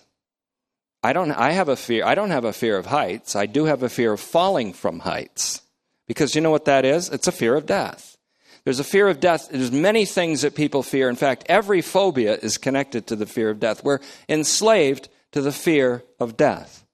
I 1.04 1.12
don't 1.12 1.32
I 1.32 1.52
have 1.52 1.68
a 1.68 1.76
fear 1.76 2.06
I 2.06 2.16
don't 2.16 2.30
have 2.30 2.46
a 2.46 2.54
fear 2.54 2.78
of 2.78 2.86
heights. 2.86 3.36
I 3.36 3.48
do 3.48 3.66
have 3.66 3.84
a 3.84 3.90
fear 3.90 4.14
of 4.14 4.22
falling 4.22 4.72
from 4.72 5.00
heights. 5.00 5.62
Because 6.08 6.36
you 6.36 6.42
know 6.42 6.52
what 6.52 6.66
that 6.66 6.86
is? 6.86 7.10
It's 7.10 7.28
a 7.28 7.34
fear 7.34 7.56
of 7.56 7.66
death. 7.66 8.18
There's 8.64 8.80
a 8.80 8.84
fear 8.84 9.08
of 9.08 9.20
death. 9.20 9.50
There's 9.52 9.72
many 9.72 10.06
things 10.06 10.42
that 10.42 10.56
people 10.56 10.84
fear. 10.84 11.10
In 11.10 11.16
fact, 11.16 11.46
every 11.48 11.82
phobia 11.82 12.36
is 12.36 12.58
connected 12.58 13.08
to 13.08 13.16
the 13.16 13.26
fear 13.26 13.50
of 13.50 13.60
death. 13.60 13.84
We're 13.84 14.00
enslaved 14.30 15.10
to 15.32 15.42
the 15.42 15.52
fear 15.52 16.04
of 16.20 16.38
death 16.38 16.86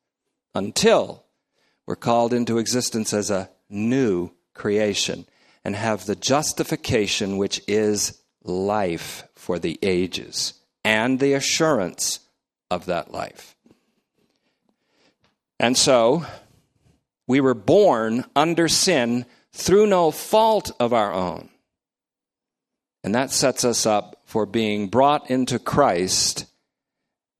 until 0.55 1.23
we're 1.85 1.95
called 1.95 2.33
into 2.33 2.57
existence 2.57 3.13
as 3.13 3.29
a 3.29 3.49
new 3.69 4.31
creation 4.53 5.25
and 5.63 5.75
have 5.75 6.05
the 6.05 6.15
justification 6.15 7.37
which 7.37 7.61
is 7.67 8.21
life 8.43 9.23
for 9.35 9.59
the 9.59 9.77
ages 9.81 10.53
and 10.85 11.19
the 11.19 11.33
assurance 11.33 12.21
of 12.71 12.85
that 12.85 13.11
life. 13.11 13.55
And 15.59 15.77
so, 15.77 16.25
we 17.27 17.41
were 17.41 17.53
born 17.53 18.25
under 18.35 18.67
sin 18.67 19.25
through 19.51 19.87
no 19.87 20.11
fault 20.11 20.71
of 20.79 20.93
our 20.93 21.13
own. 21.13 21.49
And 23.07 23.15
that 23.15 23.31
sets 23.31 23.63
us 23.63 23.85
up 23.85 24.21
for 24.25 24.45
being 24.45 24.89
brought 24.89 25.31
into 25.31 25.59
Christ 25.59 26.45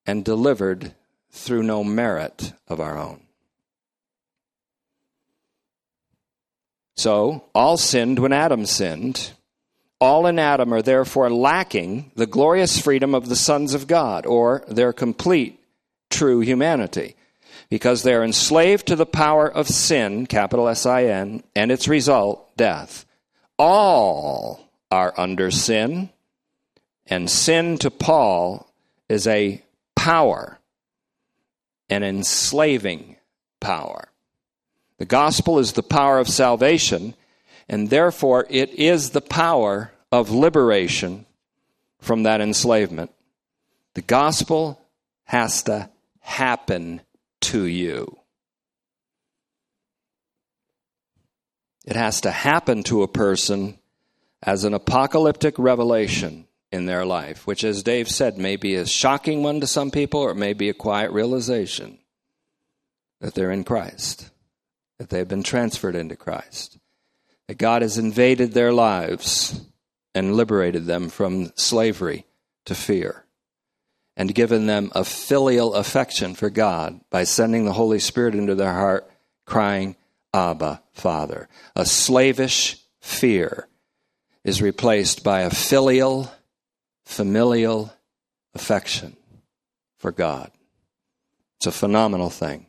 and 0.05 0.23
delivered 0.23 0.93
through 1.29 1.63
no 1.63 1.83
merit 1.83 2.53
of 2.69 2.79
our 2.79 2.97
own. 2.97 3.19
So, 6.95 7.43
all 7.53 7.75
sinned 7.75 8.17
when 8.17 8.31
Adam 8.31 8.65
sinned. 8.65 9.33
All 9.99 10.25
in 10.25 10.39
Adam 10.39 10.73
are 10.73 10.81
therefore 10.81 11.29
lacking 11.29 12.13
the 12.15 12.27
glorious 12.27 12.79
freedom 12.79 13.13
of 13.13 13.27
the 13.27 13.35
sons 13.35 13.73
of 13.73 13.87
God, 13.87 14.25
or 14.25 14.63
their 14.69 14.93
complete 14.93 15.59
true 16.09 16.39
humanity, 16.39 17.17
because 17.69 18.03
they 18.03 18.13
are 18.13 18.23
enslaved 18.23 18.87
to 18.87 18.95
the 18.95 19.05
power 19.05 19.51
of 19.51 19.67
sin, 19.67 20.27
capital 20.27 20.69
S 20.69 20.85
I 20.85 21.03
N, 21.03 21.43
and 21.57 21.73
its 21.73 21.89
result, 21.89 22.55
death. 22.55 23.05
All 23.59 24.63
are 24.91 25.13
under 25.17 25.51
sin, 25.51 26.09
and 27.05 27.29
sin 27.29 27.77
to 27.79 27.91
Paul 27.91 28.71
is 29.09 29.27
a 29.27 29.61
power, 29.95 30.59
an 31.89 32.03
enslaving 32.03 33.17
power. 33.59 34.09
The 34.97 35.05
gospel 35.05 35.59
is 35.59 35.73
the 35.73 35.83
power 35.83 36.19
of 36.19 36.27
salvation, 36.27 37.13
And 37.69 37.89
therefore, 37.89 38.45
it 38.49 38.71
is 38.71 39.09
the 39.09 39.21
power 39.21 39.91
of 40.11 40.31
liberation 40.31 41.25
from 41.99 42.23
that 42.23 42.41
enslavement. 42.41 43.11
The 43.93 44.01
gospel 44.01 44.79
has 45.25 45.63
to 45.63 45.89
happen 46.19 47.01
to 47.41 47.65
you. 47.65 48.17
It 51.85 51.95
has 51.95 52.21
to 52.21 52.31
happen 52.31 52.83
to 52.83 53.03
a 53.03 53.07
person 53.07 53.76
as 54.47 54.63
an 54.63 54.73
apocalyptic 54.73 55.59
revelation 55.59 56.47
in 56.71 56.85
their 56.85 57.05
life, 57.05 57.45
which, 57.45 57.65
as 57.65 57.83
Dave 57.83 58.09
said, 58.09 58.37
may 58.37 58.55
be 58.55 58.75
a 58.75 58.85
shocking 58.85 59.43
one 59.43 59.59
to 59.59 59.67
some 59.67 59.91
people 59.91 60.21
or 60.21 60.31
it 60.31 60.35
may 60.35 60.53
be 60.53 60.69
a 60.69 60.73
quiet 60.73 61.11
realization 61.11 61.99
that 63.19 63.33
they're 63.35 63.51
in 63.51 63.65
Christ, 63.65 64.29
that 64.99 65.09
they've 65.09 65.27
been 65.27 65.43
transferred 65.43 65.95
into 65.95 66.15
Christ, 66.15 66.79
that 67.49 67.57
God 67.57 67.81
has 67.81 67.97
invaded 67.97 68.53
their 68.53 68.71
lives 68.71 69.65
and 70.15 70.35
liberated 70.35 70.85
them 70.85 71.09
from 71.09 71.51
slavery 71.55 72.25
to 72.65 72.73
fear 72.73 73.25
and 74.15 74.33
given 74.33 74.65
them 74.65 74.91
a 74.95 75.03
filial 75.03 75.75
affection 75.75 76.33
for 76.33 76.49
God 76.49 77.01
by 77.09 77.25
sending 77.25 77.65
the 77.65 77.73
Holy 77.73 77.99
Spirit 77.99 78.33
into 78.33 78.55
their 78.55 78.73
heart, 78.73 79.11
crying, 79.45 79.97
Abba, 80.33 80.81
Father. 80.93 81.49
A 81.75 81.85
slavish 81.85 82.77
fear 83.01 83.67
is 84.47 84.61
replaced 84.61 85.25
by 85.25 85.41
a 85.41 85.49
filial, 85.49 86.31
familial 87.03 87.93
affection 88.55 89.13
for 89.97 90.09
God. 90.09 90.49
It's 91.57 91.67
a 91.67 91.71
phenomenal 91.71 92.29
thing. 92.29 92.65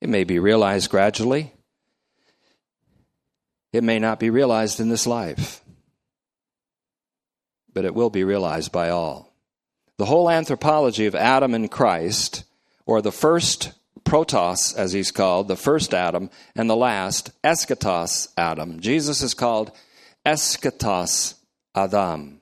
It 0.00 0.08
may 0.08 0.24
be 0.24 0.40
realized 0.40 0.90
gradually, 0.90 1.52
it 3.72 3.84
may 3.84 4.00
not 4.00 4.18
be 4.18 4.30
realized 4.30 4.80
in 4.80 4.88
this 4.88 5.06
life, 5.06 5.62
but 7.72 7.84
it 7.84 7.94
will 7.94 8.10
be 8.10 8.24
realized 8.24 8.72
by 8.72 8.90
all. 8.90 9.32
The 9.98 10.06
whole 10.06 10.28
anthropology 10.28 11.06
of 11.06 11.14
Adam 11.14 11.54
and 11.54 11.70
Christ, 11.70 12.42
or 12.84 13.00
the 13.00 13.12
first 13.12 13.72
protos, 14.04 14.76
as 14.76 14.92
he's 14.92 15.12
called, 15.12 15.46
the 15.46 15.56
first 15.56 15.94
Adam, 15.94 16.30
and 16.56 16.68
the 16.68 16.76
last, 16.76 17.30
eschatos 17.44 18.28
Adam. 18.36 18.80
Jesus 18.80 19.22
is 19.22 19.34
called 19.34 19.70
eschatos 20.26 21.34
Adam. 21.74 22.40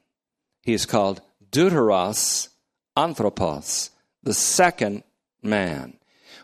He 0.63 0.73
is 0.73 0.87
called 0.87 1.21
deuteros 1.53 2.49
anthropos, 2.97 3.91
the 4.23 4.35
second 4.35 5.05
man. 5.43 5.99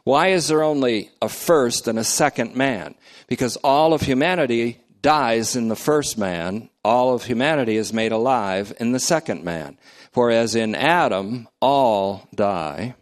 Why 0.04 0.28
is 0.28 0.48
there 0.48 0.62
only 0.62 1.10
a 1.22 1.28
first 1.28 1.88
and 1.88 1.98
a 1.98 2.04
second 2.04 2.54
man? 2.54 2.94
Because 3.26 3.56
all 3.56 3.94
of 3.94 4.02
humanity 4.02 4.80
dies 5.02 5.56
in 5.56 5.68
the 5.68 5.76
first 5.76 6.18
man, 6.18 6.68
all 6.84 7.14
of 7.14 7.24
humanity 7.24 7.76
is 7.76 7.92
made 7.92 8.12
alive 8.12 8.72
in 8.78 8.92
the 8.92 9.00
second 9.00 9.42
man. 9.42 9.78
For 10.12 10.30
as 10.30 10.54
in 10.54 10.74
Adam 10.74 11.48
all 11.60 12.28
die, 12.34 12.94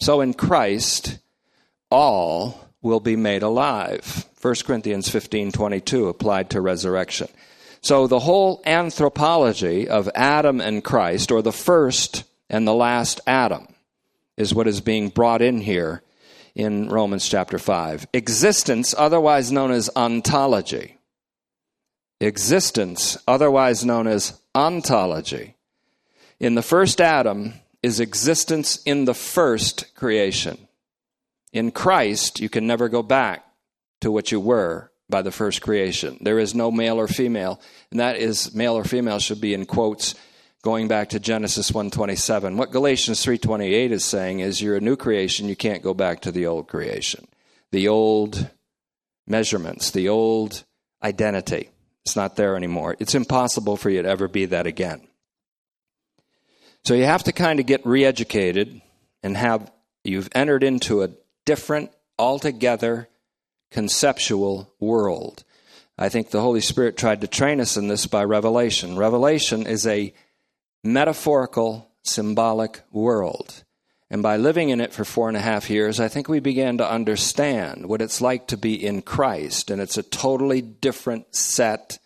so 0.00 0.20
in 0.20 0.34
Christ 0.34 1.18
all 1.90 2.68
will 2.82 3.00
be 3.00 3.16
made 3.16 3.42
alive. 3.42 4.26
1 4.40 4.54
Corinthians 4.64 5.08
15:22 5.08 6.08
applied 6.08 6.50
to 6.50 6.60
resurrection. 6.60 7.28
So 7.88 8.06
the 8.06 8.18
whole 8.18 8.60
anthropology 8.66 9.88
of 9.88 10.10
Adam 10.14 10.60
and 10.60 10.84
Christ 10.84 11.32
or 11.32 11.40
the 11.40 11.52
first 11.52 12.24
and 12.50 12.68
the 12.68 12.74
last 12.74 13.18
Adam 13.26 13.66
is 14.36 14.52
what 14.52 14.68
is 14.68 14.82
being 14.82 15.08
brought 15.08 15.40
in 15.40 15.62
here 15.62 16.02
in 16.54 16.90
Romans 16.90 17.26
chapter 17.26 17.58
5. 17.58 18.06
Existence 18.12 18.94
otherwise 18.98 19.50
known 19.50 19.70
as 19.70 19.88
ontology. 19.96 20.98
Existence 22.20 23.16
otherwise 23.26 23.86
known 23.86 24.06
as 24.06 24.38
ontology. 24.54 25.56
In 26.38 26.56
the 26.56 26.62
first 26.62 27.00
Adam 27.00 27.54
is 27.82 28.00
existence 28.00 28.82
in 28.84 29.06
the 29.06 29.14
first 29.14 29.94
creation. 29.94 30.68
In 31.54 31.70
Christ, 31.70 32.38
you 32.38 32.50
can 32.50 32.66
never 32.66 32.90
go 32.90 33.02
back 33.02 33.46
to 34.02 34.10
what 34.10 34.30
you 34.30 34.40
were 34.40 34.92
by 35.08 35.22
the 35.22 35.32
first 35.32 35.62
creation. 35.62 36.18
There 36.20 36.38
is 36.38 36.54
no 36.54 36.70
male 36.70 36.98
or 37.00 37.08
female, 37.08 37.60
and 37.90 38.00
that 38.00 38.16
is 38.16 38.54
male 38.54 38.74
or 38.74 38.84
female 38.84 39.18
should 39.18 39.40
be 39.40 39.54
in 39.54 39.66
quotes 39.66 40.14
going 40.62 40.88
back 40.88 41.10
to 41.10 41.20
Genesis 41.20 41.70
1:27. 41.70 42.56
What 42.56 42.72
Galatians 42.72 43.24
3:28 43.24 43.90
is 43.92 44.04
saying 44.04 44.40
is 44.40 44.60
you're 44.60 44.76
a 44.76 44.80
new 44.80 44.96
creation, 44.96 45.48
you 45.48 45.56
can't 45.56 45.82
go 45.82 45.94
back 45.94 46.20
to 46.20 46.32
the 46.32 46.46
old 46.46 46.68
creation. 46.68 47.26
The 47.70 47.88
old 47.88 48.50
measurements, 49.26 49.90
the 49.90 50.08
old 50.08 50.64
identity. 51.02 51.70
It's 52.04 52.16
not 52.16 52.36
there 52.36 52.56
anymore. 52.56 52.96
It's 52.98 53.14
impossible 53.14 53.76
for 53.76 53.90
you 53.90 54.02
to 54.02 54.08
ever 54.08 54.28
be 54.28 54.46
that 54.46 54.66
again. 54.66 55.06
So 56.84 56.94
you 56.94 57.04
have 57.04 57.24
to 57.24 57.32
kind 57.32 57.60
of 57.60 57.66
get 57.66 57.84
re-educated 57.84 58.80
and 59.22 59.36
have 59.36 59.70
you've 60.04 60.30
entered 60.34 60.64
into 60.64 61.02
a 61.02 61.10
different, 61.44 61.90
altogether 62.18 63.08
conceptual 63.70 64.74
world. 64.80 65.44
I 65.98 66.08
think 66.08 66.30
the 66.30 66.40
Holy 66.40 66.60
Spirit 66.60 66.96
tried 66.96 67.20
to 67.22 67.26
train 67.26 67.60
us 67.60 67.76
in 67.76 67.88
this 67.88 68.06
by 68.06 68.24
revelation. 68.24 68.96
Revelation 68.96 69.66
is 69.66 69.86
a 69.86 70.14
metaphorical, 70.84 71.90
symbolic 72.02 72.80
world. 72.92 73.64
And 74.10 74.22
by 74.22 74.36
living 74.36 74.70
in 74.70 74.80
it 74.80 74.92
for 74.92 75.04
four 75.04 75.28
and 75.28 75.36
a 75.36 75.40
half 75.40 75.68
years, 75.68 76.00
I 76.00 76.08
think 76.08 76.28
we 76.28 76.40
began 76.40 76.78
to 76.78 76.90
understand 76.90 77.86
what 77.86 78.00
it's 78.00 78.20
like 78.20 78.46
to 78.48 78.56
be 78.56 78.74
in 78.74 79.02
Christ. 79.02 79.70
And 79.70 79.82
it's 79.82 79.98
a 79.98 80.02
totally 80.02 80.62
different 80.62 81.34
set 81.34 81.98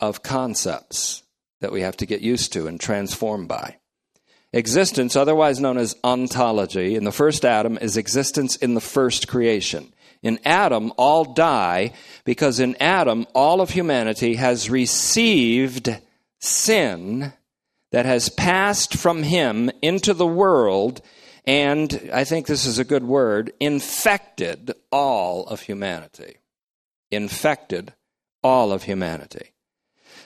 of 0.00 0.22
concepts 0.22 1.22
that 1.60 1.72
we 1.72 1.82
have 1.82 1.96
to 1.98 2.06
get 2.06 2.20
used 2.20 2.52
to 2.52 2.66
and 2.66 2.80
transform 2.80 3.46
by. 3.46 3.76
Existence, 4.52 5.16
otherwise 5.16 5.60
known 5.60 5.76
as 5.76 5.96
ontology, 6.02 6.94
in 6.94 7.04
the 7.04 7.12
first 7.12 7.44
Adam 7.44 7.76
is 7.78 7.98
existence 7.98 8.56
in 8.56 8.74
the 8.74 8.80
first 8.80 9.28
creation. 9.28 9.92
In 10.22 10.40
Adam, 10.44 10.92
all 10.96 11.24
die 11.24 11.92
because 12.24 12.60
in 12.60 12.76
Adam, 12.80 13.26
all 13.34 13.60
of 13.60 13.70
humanity 13.70 14.34
has 14.34 14.68
received 14.68 15.96
sin 16.40 17.32
that 17.92 18.06
has 18.06 18.28
passed 18.28 18.94
from 18.94 19.22
him 19.22 19.70
into 19.80 20.12
the 20.12 20.26
world, 20.26 21.00
and 21.44 22.10
I 22.12 22.24
think 22.24 22.46
this 22.46 22.66
is 22.66 22.78
a 22.78 22.84
good 22.84 23.04
word 23.04 23.52
infected 23.60 24.72
all 24.92 25.46
of 25.46 25.62
humanity. 25.62 26.36
Infected 27.10 27.94
all 28.42 28.72
of 28.72 28.82
humanity. 28.82 29.52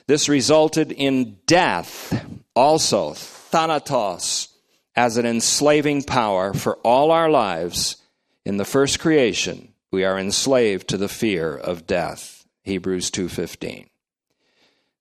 This 0.07 0.28
resulted 0.28 0.90
in 0.90 1.38
death 1.46 2.26
also 2.55 3.12
thanatos 3.14 4.48
as 4.96 5.16
an 5.16 5.26
enslaving 5.26 6.02
power 6.02 6.52
for 6.52 6.76
all 6.78 7.11
our 7.11 7.31
lives. 7.31 7.96
In 8.44 8.57
the 8.57 8.64
first 8.64 8.98
creation, 8.98 9.71
we 9.92 10.05
are 10.05 10.18
enslaved 10.18 10.88
to 10.88 10.96
the 10.96 11.09
fear 11.09 11.55
of 11.55 11.87
death. 11.87 12.44
Hebrews 12.62 13.11
2:15. 13.11 13.88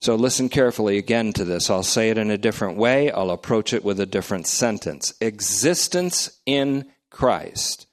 So 0.00 0.14
listen 0.14 0.48
carefully 0.48 0.98
again 0.98 1.32
to 1.32 1.44
this. 1.44 1.70
I'll 1.70 1.82
say 1.82 2.10
it 2.10 2.18
in 2.18 2.30
a 2.30 2.38
different 2.38 2.76
way. 2.76 3.10
I'll 3.10 3.30
approach 3.30 3.72
it 3.72 3.84
with 3.84 3.98
a 3.98 4.06
different 4.06 4.46
sentence. 4.46 5.14
Existence 5.20 6.38
in 6.44 6.90
Christ 7.08 7.86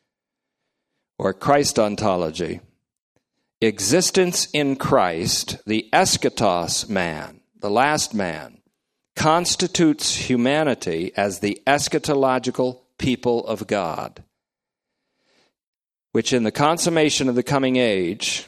or 1.18 1.34
Christ 1.34 1.80
ontology. 1.80 2.62
Existence 3.62 4.48
in 4.54 4.76
Christ, 4.76 5.58
the 5.66 5.88
eschatos 5.94 6.90
man, 6.90 7.42
the 7.60 7.70
last 7.70 8.14
man, 8.14 8.62
constitutes 9.16 10.16
humanity 10.16 11.12
as 11.16 11.40
the 11.40 11.62
eschatological 11.68 12.80
people 12.98 13.46
of 13.46 13.68
God, 13.68 14.24
which 16.12 16.34
in 16.34 16.44
the 16.44 16.52
consummation 16.52 17.30
of 17.30 17.36
the 17.36 17.44
coming 17.44 17.76
age 17.76 18.48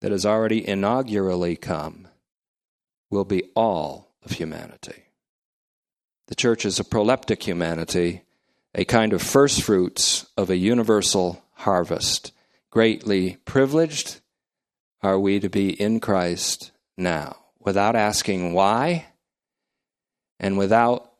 that 0.00 0.12
has 0.12 0.26
already 0.26 0.66
inaugurally 0.66 1.56
come 1.56 2.08
will 3.10 3.24
be 3.24 3.44
all 3.54 4.08
of 4.24 4.32
humanity. 4.32 5.04
The 6.28 6.34
church 6.34 6.64
is 6.64 6.80
a 6.80 6.84
proleptic 6.84 7.42
humanity, 7.42 8.22
a 8.74 8.84
kind 8.84 9.12
of 9.12 9.22
first 9.22 9.62
fruits 9.62 10.26
of 10.36 10.48
a 10.48 10.56
universal 10.56 11.44
harvest. 11.52 12.32
Greatly 12.70 13.36
privileged 13.44 14.20
are 15.02 15.18
we 15.18 15.40
to 15.40 15.50
be 15.50 15.70
in 15.70 16.00
Christ 16.00 16.70
now, 16.96 17.36
without 17.60 17.96
asking 17.96 18.54
why 18.54 19.06
and 20.40 20.56
without 20.56 21.11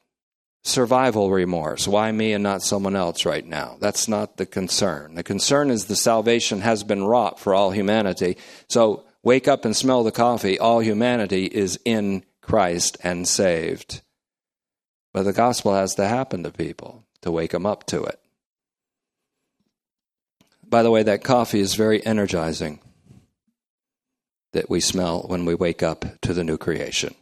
survival 0.63 1.31
remorse. 1.31 1.89
Why 1.89 2.13
me 2.13 2.33
and 2.33 2.43
not 2.43 2.63
someone 2.63 2.97
else 2.97 3.25
right 3.25 3.47
now? 3.47 3.77
That's 3.81 4.09
not 4.09 4.37
the 4.37 4.47
concern. 4.47 5.15
The 5.15 5.23
concern 5.23 5.71
is 5.71 5.87
the 5.87 5.97
salvation 5.97 6.61
has 6.61 6.85
been 6.85 7.05
wrought 7.05 7.41
for 7.41 7.55
all 7.55 7.71
humanity. 7.73 8.37
So 8.69 9.05
wake 9.23 9.49
up 9.49 9.65
and 9.65 9.77
smell 9.77 10.05
the 10.05 10.13
coffee. 10.13 10.59
All 10.59 10.81
humanity 10.81 11.47
is 11.47 11.79
in 11.85 12.25
Christ 12.41 12.97
and 13.03 13.27
saved. 13.27 14.03
But 15.13 15.25
the 15.25 15.33
gospel 15.33 15.75
has 15.75 15.95
to 15.97 16.07
happen 16.07 16.43
to 16.45 16.51
people 16.51 17.05
to 17.23 17.31
wake 17.31 17.51
them 17.51 17.67
up 17.67 17.85
to 17.87 18.03
it. 18.05 18.19
By 20.65 20.83
the 20.83 20.91
way, 20.91 21.03
that 21.03 21.23
coffee 21.23 21.61
is 21.61 21.75
very 21.75 22.05
energizing. 22.07 22.81
that 24.53 24.69
we 24.69 24.81
smell 24.81 25.23
when 25.29 25.47
we 25.47 25.55
wake 25.55 25.83
up 25.83 26.05
to 26.21 26.35
the 26.35 26.45
new 26.45 26.59
creation. 26.59 27.15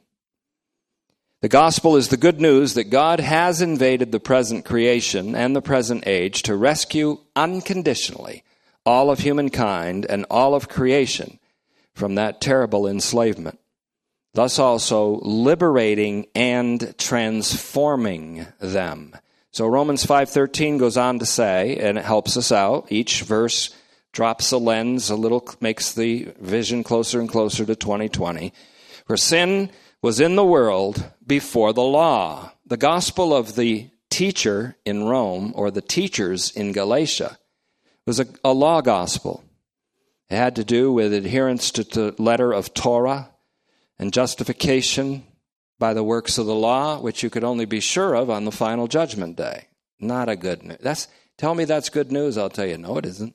The 1.43 1.49
gospel 1.49 1.97
is 1.97 2.09
the 2.09 2.19
good 2.19 2.39
news 2.39 2.75
that 2.75 2.91
God 2.91 3.19
has 3.19 3.63
invaded 3.63 4.13
the 4.13 4.21
present 4.21 4.67
creation 4.67 5.35
and 5.35 5.57
the 5.57 5.63
present 5.63 6.07
age 6.07 6.43
to 6.43 6.55
rescue 6.55 7.19
unconditionally 7.35 8.45
all 8.85 9.11
of 9.11 9.21
humankind 9.21 10.05
and 10.05 10.27
all 10.29 10.55
of 10.55 10.69
creation 10.69 11.39
from 11.95 12.17
that 12.17 12.43
terrible 12.43 12.87
enslavement, 12.87 13.59
thus 14.35 14.59
also 14.59 15.19
liberating 15.23 16.27
and 16.35 16.95
transforming 16.99 18.47
them. 18.59 19.17
So 19.51 19.67
Romans 19.67 20.05
5:13 20.05 20.77
goes 20.77 20.99
on 20.99 21.21
to 21.21 21.27
say 21.27 21.75
and 21.77 21.97
it 21.97 22.05
helps 22.05 22.37
us 22.37 22.53
out. 22.53 22.89
Each 22.91 23.23
verse 23.23 23.71
drops 24.13 24.53
a 24.53 24.59
lens 24.59 25.09
a 25.09 25.17
little 25.17 25.49
makes 25.59 25.93
the 25.93 26.35
vision 26.39 26.85
closer 26.85 27.19
and 27.19 27.31
closer 27.31 27.65
to 27.65 27.75
2020. 27.75 28.53
For 29.07 29.17
sin 29.17 29.71
was 30.03 30.21
in 30.21 30.37
the 30.37 30.45
world 30.45 31.11
before 31.27 31.73
the 31.73 31.83
law. 31.83 32.53
The 32.67 32.77
gospel 32.77 33.35
of 33.35 33.55
the 33.55 33.91
teacher 34.09 34.77
in 34.85 35.05
Rome 35.05 35.53
or 35.55 35.71
the 35.71 35.83
teachers 35.83 36.51
in 36.51 36.73
Galatia 36.73 37.39
was 38.07 38.21
a, 38.21 38.27
a 38.45 38.53
law 38.53 38.81
gospel. 38.81 39.45
It 40.31 40.37
had 40.37 40.57
to 40.57 40.65
do 40.65 40.93
with 40.93 41.13
adherence 41.13 41.71
to 41.73 41.85
the 41.85 42.15
letter 42.19 42.53
of 42.53 42.73
Torah 42.73 43.31
and 43.99 44.13
justification 44.13 45.25
by 45.79 45.95
the 45.95 46.05
works 46.05 46.39
of 46.39 46.47
the 46.47 46.55
law, 46.55 47.01
which 47.01 47.23
you 47.23 47.31
could 47.31 47.45
only 47.45 47.65
be 47.65 47.81
sure 47.81 48.15
of 48.15 48.31
on 48.31 48.45
the 48.45 48.53
final 48.53 48.87
judgment 48.87 49.37
day. 49.37 49.67
Not 49.99 50.29
a 50.29 50.37
good 50.37 50.63
news. 50.63 50.79
That's 50.81 51.09
tell 51.37 51.55
me 51.55 51.65
that's 51.65 51.89
good 51.89 52.13
news. 52.13 52.39
I'll 52.39 52.51
tell 52.51 52.67
you, 52.67 52.79
no, 52.79 52.97
it 52.99 53.07
isn't. 53.07 53.35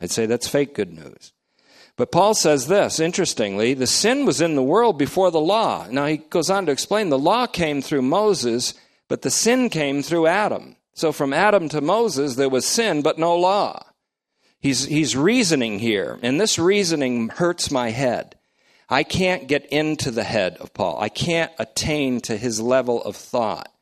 I'd 0.00 0.10
say 0.10 0.26
that's 0.26 0.48
fake 0.48 0.74
good 0.74 0.92
news. 0.92 1.32
But 1.98 2.12
Paul 2.12 2.34
says 2.34 2.68
this, 2.68 3.00
interestingly, 3.00 3.74
the 3.74 3.88
sin 3.88 4.24
was 4.24 4.40
in 4.40 4.54
the 4.54 4.62
world 4.62 4.96
before 4.96 5.32
the 5.32 5.40
law. 5.40 5.88
Now 5.90 6.06
he 6.06 6.18
goes 6.18 6.48
on 6.48 6.64
to 6.66 6.72
explain 6.72 7.08
the 7.08 7.18
law 7.18 7.48
came 7.48 7.82
through 7.82 8.02
Moses, 8.02 8.72
but 9.08 9.22
the 9.22 9.32
sin 9.32 9.68
came 9.68 10.04
through 10.04 10.28
Adam. 10.28 10.76
So 10.94 11.10
from 11.10 11.32
Adam 11.32 11.68
to 11.70 11.80
Moses, 11.80 12.36
there 12.36 12.48
was 12.48 12.64
sin, 12.64 13.02
but 13.02 13.18
no 13.18 13.36
law. 13.36 13.84
He's, 14.60 14.84
he's 14.84 15.16
reasoning 15.16 15.80
here, 15.80 16.20
and 16.22 16.40
this 16.40 16.56
reasoning 16.56 17.30
hurts 17.30 17.68
my 17.68 17.90
head. 17.90 18.36
I 18.88 19.02
can't 19.02 19.48
get 19.48 19.66
into 19.66 20.12
the 20.12 20.24
head 20.24 20.56
of 20.58 20.72
Paul. 20.72 21.00
I 21.00 21.08
can't 21.08 21.50
attain 21.58 22.20
to 22.22 22.36
his 22.36 22.60
level 22.60 23.02
of 23.02 23.16
thought. 23.16 23.72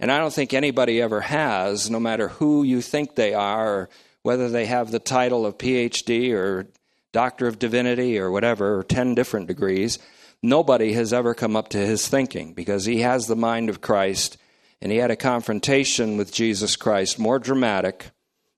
And 0.00 0.10
I 0.10 0.16
don't 0.16 0.32
think 0.32 0.54
anybody 0.54 1.02
ever 1.02 1.20
has, 1.20 1.90
no 1.90 2.00
matter 2.00 2.28
who 2.28 2.62
you 2.62 2.80
think 2.80 3.16
they 3.16 3.34
are, 3.34 3.90
whether 4.22 4.48
they 4.48 4.64
have 4.64 4.90
the 4.90 4.98
title 4.98 5.44
of 5.44 5.58
PhD 5.58 6.32
or 6.32 6.68
Doctor 7.16 7.46
of 7.46 7.58
Divinity 7.58 8.18
or 8.18 8.30
whatever, 8.30 8.76
or 8.76 8.84
10 8.84 9.14
different 9.14 9.46
degrees, 9.46 9.98
nobody 10.42 10.92
has 10.92 11.14
ever 11.14 11.32
come 11.32 11.56
up 11.56 11.68
to 11.70 11.78
his 11.78 12.06
thinking 12.06 12.52
because 12.52 12.84
he 12.84 13.00
has 13.00 13.26
the 13.26 13.34
mind 13.34 13.70
of 13.70 13.80
Christ 13.80 14.36
and 14.82 14.92
he 14.92 14.98
had 14.98 15.10
a 15.10 15.16
confrontation 15.16 16.18
with 16.18 16.30
Jesus 16.30 16.76
Christ 16.76 17.18
more 17.18 17.38
dramatic 17.38 18.10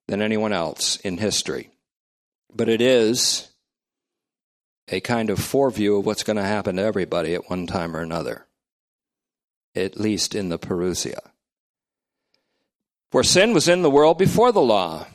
than 0.09 0.21
anyone 0.21 0.53
else 0.53 0.97
in 0.97 1.19
history. 1.19 1.71
But 2.53 2.69
it 2.69 2.81
is 2.81 3.49
a 4.89 4.99
kind 4.99 5.31
of 5.31 5.39
foreview 5.39 6.01
of 6.01 6.07
what's 6.07 6.25
going 6.25 6.39
to 6.39 6.43
happen 6.43 6.75
to 6.79 6.83
everybody 6.83 7.35
at 7.35 7.49
one 7.49 7.69
time 7.69 7.97
or 7.97 8.01
another, 8.01 8.45
at 9.77 10.01
least 10.01 10.35
in 10.35 10.49
the 10.49 10.59
Parousia. 10.59 11.21
For 13.13 13.23
sin 13.23 13.55
was 13.55 13.69
in 13.69 13.83
the 13.83 13.89
world 13.89 14.19
before 14.19 14.51
the 14.51 14.61
law 14.61 15.07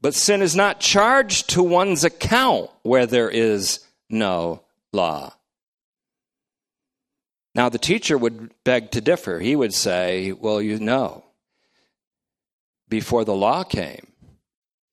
but 0.00 0.14
sin 0.14 0.42
is 0.42 0.54
not 0.54 0.80
charged 0.80 1.50
to 1.50 1.62
one's 1.62 2.04
account 2.04 2.70
where 2.82 3.06
there 3.06 3.30
is 3.30 3.80
no 4.08 4.62
law. 4.92 5.32
Now, 7.54 7.68
the 7.68 7.78
teacher 7.78 8.16
would 8.16 8.52
beg 8.62 8.92
to 8.92 9.00
differ. 9.00 9.40
He 9.40 9.56
would 9.56 9.74
say, 9.74 10.32
Well, 10.32 10.62
you 10.62 10.78
know, 10.78 11.24
before 12.88 13.24
the 13.24 13.34
law 13.34 13.64
came, 13.64 14.06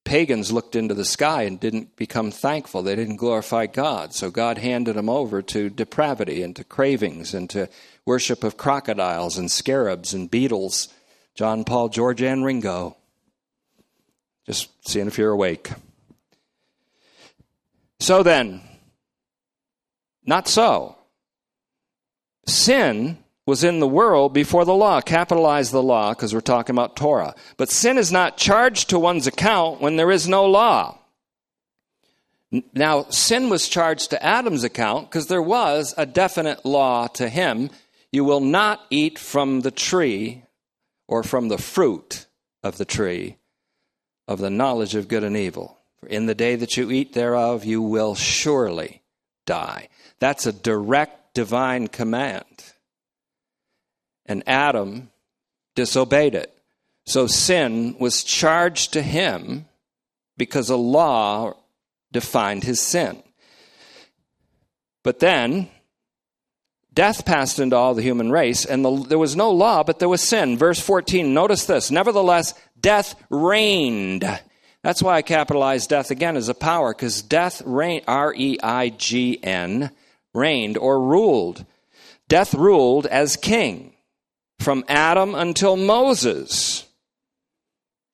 pagans 0.03 0.51
looked 0.51 0.75
into 0.75 0.93
the 0.93 1.05
sky 1.05 1.43
and 1.43 1.59
didn't 1.59 1.95
become 1.95 2.31
thankful. 2.31 2.81
They 2.81 2.95
didn't 2.95 3.17
glorify 3.17 3.67
God. 3.67 4.13
So 4.13 4.31
God 4.31 4.57
handed 4.57 4.95
them 4.95 5.09
over 5.09 5.41
to 5.43 5.69
depravity 5.69 6.41
and 6.41 6.55
to 6.55 6.63
cravings 6.63 7.33
and 7.33 7.49
to 7.51 7.69
worship 8.05 8.43
of 8.43 8.57
crocodiles 8.57 9.37
and 9.37 9.51
scarabs 9.51 10.13
and 10.13 10.31
beetles. 10.31 10.89
John 11.35 11.65
Paul, 11.65 11.89
George, 11.89 12.21
and 12.21 12.45
Ringo. 12.45 12.97
Just 14.45 14.69
seeing 14.87 15.07
if 15.07 15.17
you're 15.17 15.31
awake. 15.31 15.71
So 17.99 18.21
then, 18.21 18.61
not 20.25 20.47
so. 20.47 20.97
Sin 22.47 23.17
was 23.47 23.63
in 23.63 23.79
the 23.79 23.87
world 23.87 24.33
before 24.33 24.65
the 24.65 24.75
law. 24.75 25.01
Capitalize 25.01 25.71
the 25.71 25.81
law 25.81 26.13
because 26.13 26.33
we're 26.33 26.41
talking 26.41 26.75
about 26.75 26.95
Torah. 26.95 27.33
But 27.57 27.71
sin 27.71 27.97
is 27.97 28.11
not 28.11 28.37
charged 28.37 28.89
to 28.89 28.99
one's 28.99 29.27
account 29.27 29.81
when 29.81 29.95
there 29.95 30.11
is 30.11 30.27
no 30.27 30.45
law. 30.45 30.99
Now, 32.73 33.05
sin 33.09 33.49
was 33.49 33.67
charged 33.67 34.11
to 34.11 34.23
Adam's 34.23 34.63
account 34.63 35.09
because 35.09 35.27
there 35.27 35.41
was 35.41 35.93
a 35.97 36.05
definite 36.05 36.65
law 36.65 37.07
to 37.07 37.27
him. 37.27 37.69
You 38.11 38.23
will 38.23 38.39
not 38.39 38.81
eat 38.89 39.17
from 39.17 39.61
the 39.61 39.71
tree 39.71 40.43
or 41.07 41.23
from 41.23 41.47
the 41.47 41.57
fruit 41.57 42.27
of 42.63 42.77
the 42.77 42.85
tree 42.85 43.37
of 44.27 44.39
the 44.39 44.49
knowledge 44.49 44.95
of 44.95 45.07
good 45.07 45.23
and 45.23 45.37
evil. 45.37 45.77
For 45.99 46.07
in 46.07 46.25
the 46.25 46.35
day 46.35 46.55
that 46.55 46.77
you 46.77 46.91
eat 46.91 47.13
thereof, 47.13 47.65
you 47.65 47.81
will 47.81 48.15
surely 48.15 49.01
die. 49.45 49.89
That's 50.19 50.45
a 50.45 50.51
direct 50.51 51.33
divine 51.33 51.87
command. 51.87 52.73
And 54.25 54.43
Adam 54.47 55.11
disobeyed 55.75 56.35
it. 56.35 56.51
So 57.05 57.27
sin 57.27 57.95
was 57.99 58.23
charged 58.23 58.93
to 58.93 59.01
him 59.01 59.65
because 60.37 60.69
a 60.69 60.75
law 60.75 61.53
defined 62.11 62.63
his 62.63 62.81
sin. 62.81 63.21
But 65.03 65.19
then 65.19 65.69
death 66.93 67.25
passed 67.25 67.59
into 67.59 67.75
all 67.75 67.93
the 67.93 68.01
human 68.01 68.31
race, 68.31 68.65
and 68.65 68.83
the, 68.83 68.95
there 69.07 69.19
was 69.19 69.35
no 69.35 69.51
law, 69.51 69.83
but 69.83 69.99
there 69.99 70.09
was 70.09 70.21
sin. 70.21 70.57
Verse 70.57 70.79
14, 70.79 71.33
notice 71.33 71.65
this. 71.65 71.91
Nevertheless, 71.91 72.55
death 72.85 73.15
reigned. 73.31 74.23
That's 74.83 75.01
why 75.01 75.15
I 75.15 75.23
capitalize 75.23 75.87
death 75.87 76.11
again 76.11 76.37
as 76.37 76.49
a 76.49 76.53
power, 76.53 76.93
because 76.93 77.23
death 77.23 77.63
reigned, 77.65 78.03
R 78.07 78.31
E 78.37 78.59
I 78.61 78.89
G 78.89 79.39
N, 79.41 79.89
reigned 80.35 80.77
or 80.77 81.01
ruled. 81.01 81.65
Death 82.27 82.53
ruled 82.53 83.07
as 83.07 83.37
king 83.37 83.95
from 84.59 84.85
Adam 84.87 85.33
until 85.33 85.75
Moses 85.75 86.84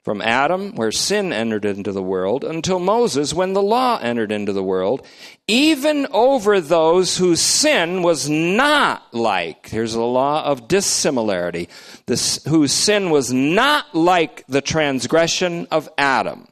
from 0.03 0.21
Adam, 0.21 0.73
where 0.75 0.91
sin 0.91 1.31
entered 1.31 1.63
into 1.63 1.91
the 1.91 2.01
world, 2.01 2.43
until 2.43 2.79
Moses, 2.79 3.33
when 3.33 3.53
the 3.53 3.61
law 3.61 3.99
entered 4.01 4.31
into 4.31 4.51
the 4.51 4.63
world, 4.63 5.05
even 5.47 6.07
over 6.11 6.59
those 6.59 7.17
whose 7.17 7.39
sin 7.39 8.01
was 8.01 8.27
not 8.27 9.13
like, 9.13 9.69
here's 9.69 9.93
the 9.93 10.01
law 10.01 10.43
of 10.43 10.67
dissimilarity, 10.67 11.69
this, 12.07 12.43
whose 12.45 12.71
sin 12.71 13.11
was 13.11 13.31
not 13.31 13.93
like 13.93 14.43
the 14.47 14.61
transgression 14.61 15.67
of 15.69 15.87
Adam, 15.99 16.47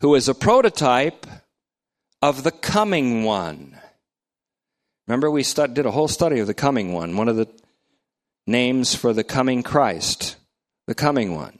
who 0.00 0.14
is 0.14 0.28
a 0.28 0.34
prototype 0.34 1.26
of 2.22 2.44
the 2.44 2.52
coming 2.52 3.24
one. 3.24 3.76
Remember, 5.08 5.30
we 5.30 5.42
did 5.42 5.86
a 5.86 5.90
whole 5.90 6.08
study 6.08 6.38
of 6.38 6.46
the 6.46 6.54
coming 6.54 6.92
one, 6.92 7.16
one 7.16 7.28
of 7.28 7.36
the 7.36 7.48
names 8.46 8.94
for 8.94 9.12
the 9.12 9.24
coming 9.24 9.64
Christ 9.64 10.36
the 10.86 10.94
coming 10.94 11.34
one. 11.34 11.58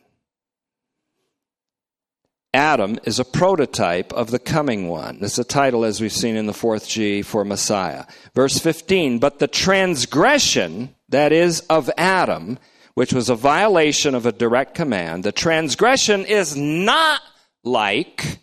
Adam 2.54 2.98
is 3.04 3.18
a 3.18 3.24
prototype 3.24 4.12
of 4.14 4.30
the 4.30 4.38
coming 4.38 4.88
one. 4.88 5.18
It's 5.20 5.38
a 5.38 5.44
title, 5.44 5.84
as 5.84 6.00
we've 6.00 6.10
seen 6.10 6.36
in 6.36 6.46
the 6.46 6.54
fourth 6.54 6.88
G, 6.88 7.20
for 7.20 7.44
Messiah. 7.44 8.06
Verse 8.34 8.58
15, 8.58 9.18
but 9.18 9.38
the 9.38 9.46
transgression, 9.46 10.94
that 11.10 11.32
is, 11.32 11.60
of 11.68 11.90
Adam, 11.98 12.58
which 12.94 13.12
was 13.12 13.28
a 13.28 13.34
violation 13.34 14.14
of 14.14 14.24
a 14.24 14.32
direct 14.32 14.74
command, 14.74 15.22
the 15.22 15.32
transgression 15.32 16.24
is 16.24 16.56
not 16.56 17.20
like, 17.62 18.38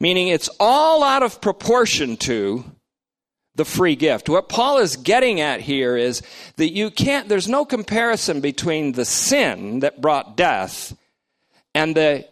meaning 0.00 0.28
it's 0.28 0.48
all 0.58 1.04
out 1.04 1.22
of 1.22 1.42
proportion 1.42 2.16
to 2.16 2.64
the 3.54 3.64
free 3.64 3.96
gift. 3.96 4.28
What 4.28 4.48
Paul 4.48 4.78
is 4.78 4.96
getting 4.96 5.40
at 5.40 5.60
here 5.60 5.96
is 5.96 6.22
that 6.56 6.72
you 6.72 6.90
can't, 6.90 7.28
there's 7.28 7.48
no 7.48 7.64
comparison 7.64 8.40
between 8.40 8.92
the 8.92 9.04
sin 9.04 9.80
that 9.80 10.00
brought 10.00 10.36
death 10.36 10.96
and 11.74 11.94
the 11.94 12.28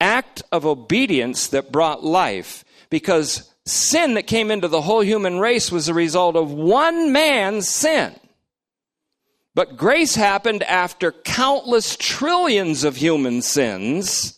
act 0.00 0.42
of 0.52 0.66
obedience 0.66 1.48
that 1.48 1.72
brought 1.72 2.04
life 2.04 2.64
because 2.90 3.52
sin 3.64 4.14
that 4.14 4.26
came 4.26 4.50
into 4.50 4.68
the 4.68 4.82
whole 4.82 5.00
human 5.00 5.38
race 5.38 5.72
was 5.72 5.88
a 5.88 5.94
result 5.94 6.36
of 6.36 6.52
one 6.52 7.12
man's 7.12 7.68
sin. 7.68 8.14
But 9.54 9.76
grace 9.76 10.14
happened 10.14 10.62
after 10.62 11.12
countless 11.12 11.96
trillions 11.96 12.84
of 12.84 12.96
human 12.96 13.42
sins 13.42 14.35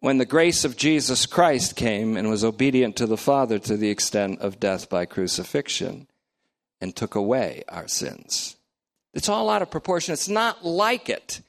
when 0.00 0.18
the 0.18 0.24
grace 0.24 0.64
of 0.64 0.76
Jesus 0.76 1.26
Christ 1.26 1.76
came 1.76 2.16
and 2.16 2.28
was 2.28 2.44
obedient 2.44 2.96
to 2.96 3.06
the 3.06 3.16
Father 3.16 3.58
to 3.58 3.76
the 3.76 3.90
extent 3.90 4.40
of 4.40 4.60
death 4.60 4.88
by 4.88 5.06
crucifixion 5.06 6.06
and 6.80 6.94
took 6.94 7.14
away 7.14 7.64
our 7.68 7.88
sins. 7.88 8.56
It's 9.14 9.28
all 9.28 9.50
out 9.50 9.62
of 9.62 9.70
proportion. 9.70 10.12
It's 10.12 10.28
not 10.28 10.64
like 10.64 11.08
it, 11.08 11.40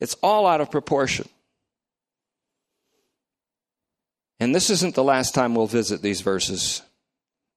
it's 0.00 0.16
all 0.22 0.46
out 0.46 0.60
of 0.60 0.70
proportion. 0.70 1.28
And 4.38 4.54
this 4.54 4.70
isn't 4.70 4.94
the 4.94 5.04
last 5.04 5.34
time 5.34 5.54
we'll 5.54 5.66
visit 5.66 6.00
these 6.00 6.22
verses. 6.22 6.82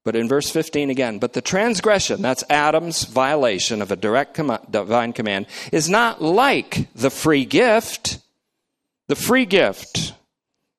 But 0.03 0.17
in 0.17 0.27
verse 0.27 0.49
15 0.49 0.89
again, 0.89 1.17
but 1.17 1.31
the 1.31 1.41
transgression, 1.41 2.21
that's 2.21 2.43
Adam's 2.49 3.05
violation 3.05 3.81
of 3.81 3.89
a 3.89 3.95
direct 3.95 4.33
com- 4.33 4.59
divine 4.69 5.13
command, 5.13 5.47
is 5.71 5.89
not 5.89 6.21
like 6.21 6.89
the 6.93 7.09
free 7.09 7.45
gift. 7.45 8.19
The 9.07 9.15
free 9.15 9.45
gift, 9.45 10.13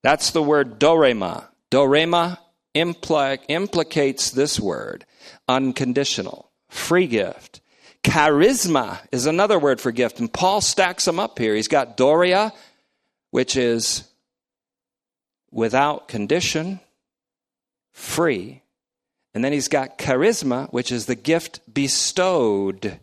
that's 0.03 0.31
the 0.31 0.43
word 0.43 0.79
dorema. 0.79 1.49
Dorema 1.71 2.39
impl- 2.75 3.39
implicates 3.49 4.31
this 4.31 4.59
word, 4.59 5.05
unconditional, 5.49 6.51
free 6.69 7.07
gift. 7.07 7.61
Charisma 8.03 8.99
is 9.13 9.27
another 9.27 9.59
word 9.59 9.81
for 9.81 9.91
gift, 9.91 10.21
and 10.21 10.33
Paul 10.33 10.61
stacks 10.61 11.05
them 11.05 11.19
up 11.19 11.39
here. 11.39 11.55
He's 11.55 11.69
got 11.69 11.97
dorea, 11.97 12.53
which 13.31 13.57
is 13.57 14.09
without 15.51 16.09
condition, 16.09 16.81
free. 17.93 18.63
And 19.35 19.43
then 19.43 19.53
he's 19.53 19.69
got 19.69 19.99
charisma, 19.99 20.71
which 20.73 20.93
is 20.93 21.07
the 21.07 21.15
gift 21.15 21.61
bestowed 21.73 23.01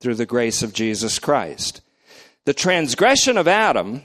through 0.00 0.14
the 0.14 0.26
grace 0.26 0.62
of 0.62 0.72
Jesus 0.72 1.18
Christ. 1.18 1.82
The 2.46 2.54
transgression 2.54 3.36
of 3.36 3.46
Adam, 3.46 4.02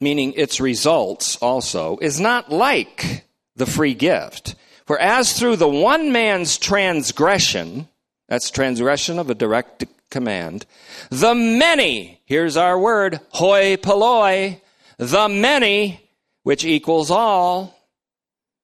meaning 0.00 0.32
its 0.36 0.60
results 0.60 1.36
also, 1.36 1.98
is 1.98 2.20
not 2.20 2.50
like 2.50 3.26
the 3.56 3.66
free 3.66 3.94
gift. 3.94 4.54
For 4.86 4.98
as 4.98 5.38
through 5.38 5.56
the 5.56 5.68
one 5.68 6.12
man's 6.12 6.58
transgression, 6.58 7.88
that's 8.28 8.50
transgression 8.50 9.18
of 9.18 9.30
a 9.30 9.34
direct 9.34 9.84
command, 10.10 10.66
the 11.10 11.34
many, 11.34 12.20
here's 12.24 12.56
our 12.56 12.78
word, 12.78 13.20
hoi 13.30 13.76
polloi, 13.76 14.60
the 14.98 15.28
many, 15.28 16.08
which 16.42 16.64
equals 16.64 17.10
all, 17.10 17.76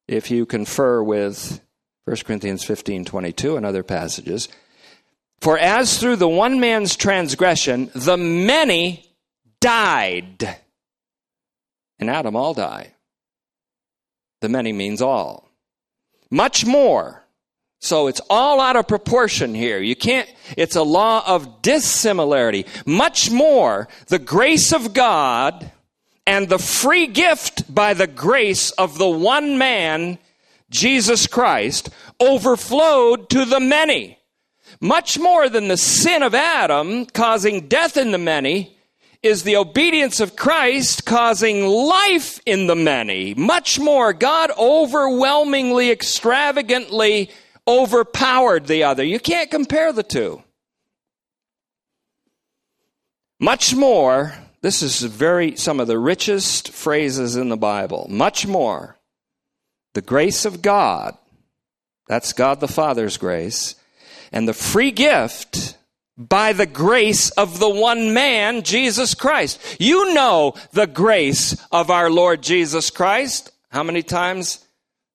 if 0.07 0.31
you 0.31 0.45
confer 0.45 1.03
with 1.03 1.61
1 2.05 2.17
Corinthians 2.25 2.63
15 2.63 3.05
22 3.05 3.55
and 3.55 3.65
other 3.65 3.83
passages. 3.83 4.49
For 5.41 5.57
as 5.57 5.97
through 5.97 6.17
the 6.17 6.27
one 6.27 6.59
man's 6.59 6.95
transgression, 6.95 7.91
the 7.95 8.17
many 8.17 9.05
died. 9.61 10.57
And 11.99 12.09
Adam, 12.09 12.35
all 12.35 12.53
die. 12.53 12.93
The 14.41 14.49
many 14.49 14.73
means 14.73 15.01
all. 15.01 15.49
Much 16.29 16.65
more. 16.65 17.23
So 17.79 18.07
it's 18.07 18.21
all 18.29 18.59
out 18.59 18.75
of 18.75 18.87
proportion 18.87 19.55
here. 19.55 19.79
You 19.79 19.95
can't, 19.95 20.29
it's 20.57 20.75
a 20.75 20.83
law 20.83 21.23
of 21.25 21.61
dissimilarity. 21.61 22.65
Much 22.85 23.31
more, 23.31 23.87
the 24.07 24.19
grace 24.19 24.73
of 24.73 24.93
God 24.93 25.71
and 26.27 26.49
the 26.49 26.59
free 26.59 27.07
gift 27.07 27.73
by 27.73 27.93
the 27.93 28.07
grace 28.07 28.71
of 28.71 28.97
the 28.97 29.07
one 29.07 29.57
man, 29.57 30.19
Jesus 30.69 31.25
Christ, 31.25 31.89
overflowed 32.19 33.29
to 33.29 33.45
the 33.45 33.61
many. 33.61 34.18
Much 34.81 35.19
more 35.19 35.49
than 35.49 35.67
the 35.67 35.77
sin 35.77 36.23
of 36.23 36.33
Adam 36.33 37.05
causing 37.05 37.67
death 37.67 37.97
in 37.97 38.11
the 38.11 38.17
many 38.17 38.77
is 39.21 39.43
the 39.43 39.57
obedience 39.57 40.19
of 40.19 40.35
Christ 40.35 41.05
causing 41.05 41.65
life 41.65 42.39
in 42.45 42.67
the 42.67 42.75
many. 42.75 43.33
Much 43.33 43.79
more, 43.79 44.13
God 44.13 44.51
overwhelmingly, 44.57 45.91
extravagantly 45.91 47.29
overpowered 47.67 48.67
the 48.67 48.83
other. 48.83 49.03
You 49.03 49.19
can't 49.19 49.51
compare 49.51 49.91
the 49.91 50.03
two. 50.03 50.41
Much 53.39 53.75
more 53.75 54.33
this 54.61 54.81
is 54.81 55.01
very 55.01 55.55
some 55.55 55.79
of 55.79 55.87
the 55.87 55.97
richest 55.97 56.69
phrases 56.69 57.35
in 57.35 57.49
the 57.49 57.57
Bible. 57.57 58.07
Much 58.09 58.45
more. 58.45 58.97
The 59.93 60.01
grace 60.01 60.45
of 60.45 60.61
God, 60.61 61.17
that's 62.07 62.33
God 62.33 62.59
the 62.59 62.67
Father's 62.67 63.17
grace, 63.17 63.75
and 64.31 64.47
the 64.47 64.53
free 64.53 64.91
gift 64.91 65.77
by 66.17 66.51
the 66.51 66.65
grace 66.65 67.29
of 67.31 67.59
the 67.59 67.69
one 67.69 68.13
man, 68.13 68.63
Jesus 68.63 69.13
Christ. 69.15 69.77
You 69.79 70.13
know 70.13 70.55
the 70.73 70.87
grace 70.87 71.55
of 71.71 71.89
our 71.89 72.09
Lord 72.09 72.43
Jesus 72.43 72.89
Christ. 72.89 73.51
How 73.69 73.83
many 73.83 74.03
times 74.03 74.65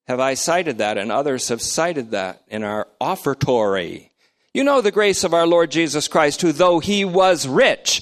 have 0.07 0.19
I 0.19 0.33
cited 0.33 0.79
that, 0.79 0.97
and 0.97 1.11
others 1.11 1.49
have 1.49 1.61
cited 1.61 2.11
that 2.11 2.41
in 2.47 2.63
our 2.63 2.87
offertory? 2.99 4.11
You 4.53 4.63
know 4.63 4.81
the 4.81 4.91
grace 4.91 5.23
of 5.23 5.33
our 5.33 5.45
Lord 5.45 5.69
Jesus 5.69 6.07
Christ, 6.07 6.41
who 6.41 6.51
though 6.51 6.79
he 6.79 7.05
was 7.05 7.47
rich, 7.47 8.01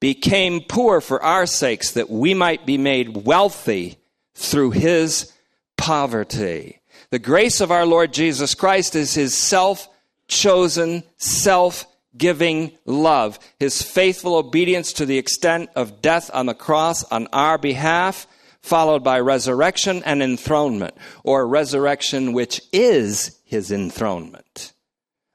became 0.00 0.60
poor 0.60 1.00
for 1.00 1.22
our 1.22 1.46
sakes 1.46 1.92
that 1.92 2.10
we 2.10 2.34
might 2.34 2.66
be 2.66 2.76
made 2.76 3.24
wealthy 3.24 3.96
through 4.34 4.72
his 4.72 5.32
poverty. 5.78 6.80
The 7.10 7.18
grace 7.18 7.60
of 7.60 7.70
our 7.70 7.86
Lord 7.86 8.12
Jesus 8.12 8.54
Christ 8.54 8.96
is 8.96 9.14
his 9.14 9.34
self 9.34 9.88
chosen, 10.34 11.04
self 11.16 11.86
giving 12.16 12.72
love, 12.84 13.38
his 13.58 13.82
faithful 13.82 14.36
obedience 14.36 14.92
to 14.94 15.06
the 15.06 15.18
extent 15.18 15.70
of 15.74 16.00
death 16.00 16.30
on 16.32 16.46
the 16.46 16.54
cross 16.54 17.04
on 17.04 17.26
our 17.32 17.58
behalf, 17.58 18.26
followed 18.60 19.02
by 19.02 19.18
resurrection 19.20 20.02
and 20.04 20.22
enthronement, 20.22 20.94
or 21.22 21.46
resurrection 21.46 22.32
which 22.32 22.60
is 22.72 23.40
his 23.44 23.70
enthronement 23.70 24.72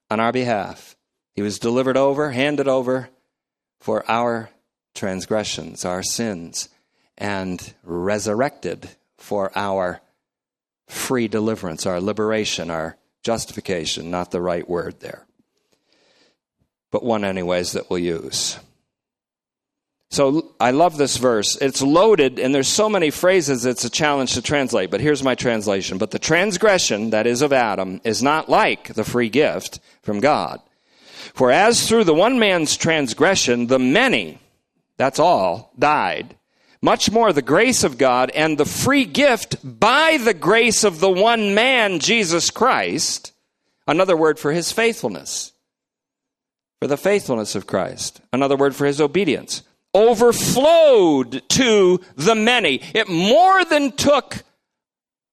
on 0.09 0.19
our 0.19 0.31
behalf. 0.31 0.95
He 1.33 1.41
was 1.41 1.59
delivered 1.59 1.97
over, 1.97 2.31
handed 2.31 2.67
over 2.67 3.09
for 3.79 4.09
our 4.09 4.49
transgressions, 4.95 5.85
our 5.85 6.03
sins, 6.03 6.69
and 7.17 7.73
resurrected 7.83 8.89
for 9.17 9.51
our 9.55 10.01
free 10.87 11.27
deliverance, 11.27 11.85
our 11.85 12.01
liberation, 12.01 12.69
our 12.69 12.97
justification, 13.23 14.11
not 14.11 14.31
the 14.31 14.41
right 14.41 14.67
word 14.67 14.99
there, 14.99 15.25
but 16.91 17.03
one, 17.03 17.23
anyways, 17.23 17.73
that 17.73 17.89
we'll 17.89 17.99
use. 17.99 18.57
So 20.11 20.55
I 20.59 20.71
love 20.71 20.97
this 20.97 21.17
verse. 21.17 21.55
It's 21.57 21.83
loaded, 21.83 22.39
and 22.39 22.53
there's 22.53 22.67
so 22.67 22.89
many 22.89 23.11
phrases 23.11 23.65
it's 23.65 23.85
a 23.85 23.91
challenge 23.91 24.33
to 24.33 24.41
translate, 24.41 24.89
but 24.89 25.01
here's 25.01 25.21
my 25.21 25.35
translation. 25.35 25.99
But 25.99 26.09
the 26.09 26.17
transgression, 26.17 27.11
that 27.11 27.27
is 27.27 27.43
of 27.43 27.53
Adam, 27.53 28.01
is 28.03 28.23
not 28.23 28.49
like 28.49 28.95
the 28.95 29.03
free 29.03 29.29
gift 29.29 29.79
from 30.01 30.19
God. 30.19 30.61
For 31.35 31.51
as 31.51 31.87
through 31.87 32.05
the 32.05 32.15
one 32.15 32.39
man's 32.39 32.75
transgression, 32.75 33.67
the 33.67 33.77
many, 33.77 34.39
that's 34.97 35.19
all, 35.19 35.71
died. 35.77 36.35
Much 36.81 37.11
more 37.11 37.33
the 37.33 37.41
grace 37.41 37.83
of 37.83 37.97
God 37.97 38.31
and 38.31 38.57
the 38.57 38.65
free 38.65 39.05
gift 39.05 39.57
by 39.63 40.17
the 40.17 40.33
grace 40.33 40.83
of 40.83 40.99
the 40.99 41.09
one 41.09 41.53
man, 41.53 41.99
Jesus 41.99 42.49
Christ, 42.49 43.33
another 43.87 44.15
word 44.15 44.39
for 44.39 44.53
his 44.53 44.71
faithfulness, 44.71 45.51
for 46.81 46.87
the 46.87 46.95
faithfulness 46.97 47.55
of 47.55 47.67
Christ, 47.67 48.21
another 48.31 48.55
word 48.55 48.75
for 48.75 48.85
his 48.85 49.01
obedience, 49.01 49.63
overflowed 49.93 51.47
to 51.49 51.99
the 52.15 52.35
many. 52.35 52.81
It 52.93 53.09
more 53.09 53.65
than 53.65 53.91
took 53.91 54.43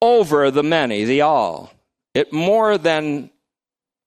over 0.03 0.51
the 0.51 0.64
many, 0.64 1.05
the 1.05 1.20
all. 1.20 1.72
It 2.12 2.32
more 2.32 2.76
than 2.76 3.30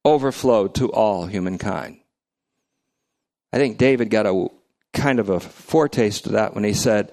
overflowed 0.03 0.75
to 0.75 0.91
all 0.91 1.25
humankind. 1.25 1.99
I 3.53 3.57
think 3.57 3.77
David 3.77 4.09
got 4.09 4.25
a 4.25 4.47
kind 4.93 5.19
of 5.19 5.29
a 5.29 5.39
foretaste 5.39 6.25
of 6.25 6.33
that 6.33 6.53
when 6.53 6.63
he 6.63 6.73
said, 6.73 7.11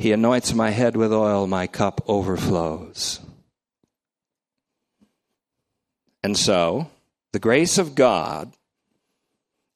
He 0.00 0.12
anoints 0.12 0.54
my 0.54 0.70
head 0.70 0.96
with 0.96 1.12
oil, 1.12 1.46
my 1.46 1.66
cup 1.66 2.00
overflows. 2.08 3.20
And 6.22 6.38
so, 6.38 6.90
the 7.32 7.38
grace 7.38 7.76
of 7.76 7.94
God 7.94 8.52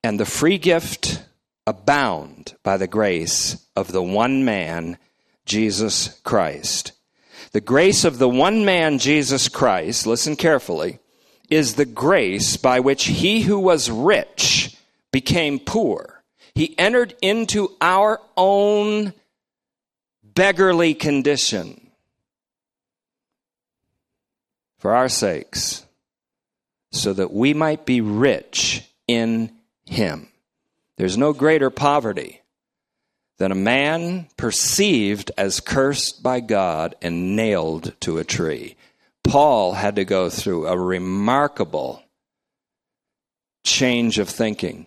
and 0.02 0.18
the 0.18 0.24
free 0.24 0.56
gift 0.56 1.22
abound 1.66 2.54
by 2.62 2.78
the 2.78 2.86
grace 2.86 3.66
of 3.76 3.92
the 3.92 4.02
one 4.02 4.46
man, 4.46 4.96
Jesus 5.44 6.18
Christ. 6.24 6.92
The 7.52 7.60
grace 7.60 8.02
of 8.04 8.16
the 8.16 8.28
one 8.28 8.64
man, 8.64 8.98
Jesus 8.98 9.50
Christ, 9.50 10.06
listen 10.06 10.36
carefully, 10.36 11.00
is 11.50 11.74
the 11.74 11.84
grace 11.84 12.56
by 12.56 12.80
which 12.80 13.04
he 13.04 13.42
who 13.42 13.58
was 13.58 13.90
rich 13.90 14.74
became 15.12 15.58
poor 15.58 16.14
he 16.54 16.78
entered 16.78 17.14
into 17.20 17.72
our 17.80 18.20
own 18.36 19.12
beggarly 20.34 20.94
condition 20.94 21.80
for 24.78 24.94
our 24.94 25.08
sakes, 25.08 25.86
so 26.92 27.12
that 27.12 27.32
we 27.32 27.54
might 27.54 27.86
be 27.86 28.00
rich 28.00 28.88
in 29.08 29.50
Him. 29.86 30.28
There's 30.96 31.16
no 31.16 31.32
greater 31.32 31.70
poverty 31.70 32.42
than 33.38 33.50
a 33.50 33.56
man 33.56 34.28
perceived 34.36 35.32
as 35.36 35.60
cursed 35.60 36.22
by 36.22 36.40
God 36.40 36.94
and 37.02 37.34
nailed 37.34 37.98
to 38.00 38.18
a 38.18 38.24
tree. 38.24 38.76
Paul 39.24 39.72
had 39.72 39.96
to 39.96 40.04
go 40.04 40.28
through 40.28 40.66
a 40.66 40.78
remarkable 40.78 42.02
change 43.64 44.18
of 44.18 44.28
thinking 44.28 44.86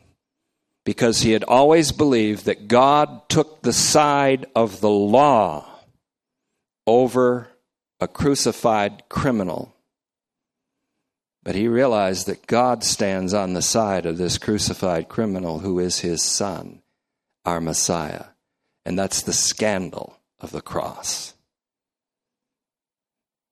because 0.87 1.19
he 1.19 1.33
had 1.33 1.43
always 1.43 1.91
believed 1.91 2.45
that 2.45 2.69
God 2.69 3.27
took 3.27 3.61
the 3.61 3.73
side 3.73 4.45
of 4.55 4.79
the 4.79 4.89
law 4.89 5.67
over 6.87 7.49
a 7.99 8.07
crucified 8.07 9.03
criminal. 9.09 9.75
But 11.43 11.55
he 11.55 11.67
realized 11.67 12.25
that 12.27 12.47
God 12.47 12.85
stands 12.85 13.33
on 13.33 13.51
the 13.51 13.61
side 13.61 14.05
of 14.05 14.17
this 14.17 14.37
crucified 14.37 15.09
criminal 15.09 15.59
who 15.59 15.77
is 15.77 15.99
his 15.99 16.23
son, 16.23 16.81
our 17.43 17.59
Messiah. 17.59 18.27
And 18.85 18.97
that's 18.97 19.21
the 19.21 19.33
scandal 19.33 20.17
of 20.39 20.51
the 20.51 20.61
cross. 20.61 21.33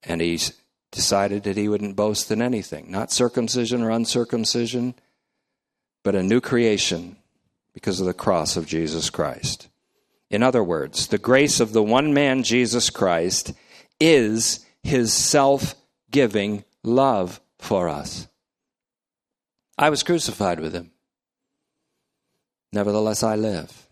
And 0.03 0.21
he 0.21 0.39
decided 0.89 1.43
that 1.43 1.57
he 1.57 1.67
wouldn't 1.67 1.97
boast 1.97 2.31
in 2.31 2.41
anything, 2.41 2.89
not 2.89 3.11
circumcision 3.11 3.83
or 3.83 3.89
uncircumcision, 3.89 4.95
but 6.01 6.15
a 6.15 6.23
new 6.23 6.39
creation 6.39 7.17
because 7.76 7.99
of 7.99 8.07
the 8.07 8.13
cross 8.13 8.57
of 8.57 8.65
Jesus 8.65 9.11
Christ. 9.11 9.67
In 10.32 10.41
other 10.41 10.63
words, 10.63 11.07
the 11.07 11.19
grace 11.19 11.59
of 11.59 11.73
the 11.73 11.84
one 11.84 12.13
man, 12.13 12.41
Jesus 12.41 12.89
Christ, 12.89 13.53
is 13.99 14.65
his 14.82 15.13
self 15.13 15.76
giving 16.09 16.63
love 16.84 17.41
for 17.59 17.89
us. 17.89 18.28
I 19.78 19.89
was 19.89 20.03
crucified 20.03 20.61
with 20.61 20.73
him. 20.73 20.91
Nevertheless, 22.71 23.23
I 23.23 23.36
live. 23.36 23.88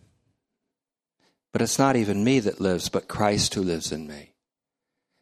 But 1.51 1.61
it's 1.61 1.77
not 1.77 1.95
even 1.95 2.23
me 2.23 2.39
that 2.39 2.61
lives, 2.61 2.89
but 2.89 3.07
Christ 3.07 3.53
who 3.53 3.61
lives 3.61 3.91
in 3.91 4.07
me. 4.07 4.33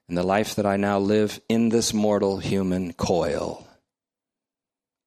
And 0.08 0.18
the 0.18 0.24
life 0.24 0.56
that 0.56 0.66
I 0.66 0.78
now 0.78 1.00
live 1.00 1.42
in 1.50 1.70
this 1.70 1.94
mortal 1.94 2.38
human 2.38 2.94
coil, 2.94 3.68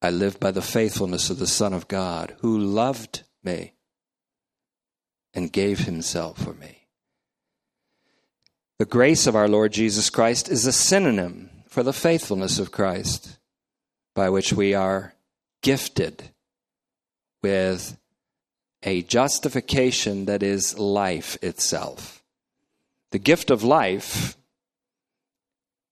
I 0.01 0.09
live 0.09 0.39
by 0.39 0.51
the 0.51 0.61
faithfulness 0.61 1.29
of 1.29 1.39
the 1.39 1.47
Son 1.47 1.73
of 1.73 1.87
God 1.87 2.35
who 2.41 2.57
loved 2.57 3.23
me 3.45 3.73
and 5.33 5.51
gave 5.51 5.79
himself 5.79 6.37
for 6.37 6.53
me. 6.53 6.87
The 8.79 8.85
grace 8.85 9.27
of 9.27 9.35
our 9.35 9.47
Lord 9.47 9.71
Jesus 9.71 10.09
Christ 10.09 10.49
is 10.49 10.65
a 10.65 10.71
synonym 10.71 11.49
for 11.69 11.83
the 11.83 11.93
faithfulness 11.93 12.59
of 12.59 12.71
Christ, 12.71 13.37
by 14.13 14.29
which 14.29 14.51
we 14.51 14.73
are 14.73 15.13
gifted 15.61 16.29
with 17.41 17.97
a 18.83 19.01
justification 19.03 20.25
that 20.25 20.43
is 20.43 20.77
life 20.77 21.37
itself. 21.41 22.23
The 23.11 23.19
gift 23.19 23.49
of 23.49 23.63
life 23.63 24.35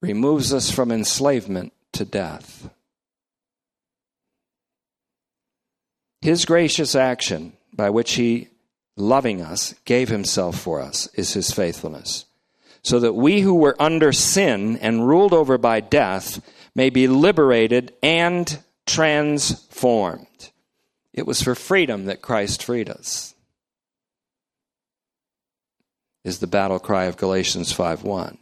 removes 0.02 0.54
us 0.54 0.70
from 0.70 0.92
enslavement 0.92 1.74
to 1.94 2.06
death. 2.06 2.70
His 6.24 6.46
gracious 6.46 6.96
action 6.96 7.52
by 7.74 7.90
which 7.90 8.14
he, 8.14 8.48
loving 8.96 9.42
us, 9.42 9.76
gave 9.84 10.08
himself 10.08 10.58
for 10.58 10.80
us 10.80 11.10
is 11.16 11.34
his 11.34 11.52
faithfulness. 11.52 12.24
So 12.82 13.02
that 13.02 13.12
we 13.12 13.42
who 13.42 13.56
were 13.56 13.76
under 13.78 14.14
sin 14.14 14.78
and 14.78 15.06
ruled 15.06 15.34
over 15.34 15.58
by 15.58 15.82
death 15.82 16.42
may 16.74 16.90
be 16.90 17.10
liberated 17.10 17.94
and 18.02 18.58
transformed. 18.86 20.52
It 21.12 21.28
was 21.28 21.42
for 21.42 21.56
freedom 21.56 22.06
that 22.06 22.22
Christ 22.22 22.64
freed 22.64 22.90
us. 22.90 23.36
Is 26.24 26.40
the 26.40 26.48
battle 26.48 26.80
cry 26.80 27.04
of 27.04 27.18
Galatians 27.18 27.74
5:1. 27.74 28.38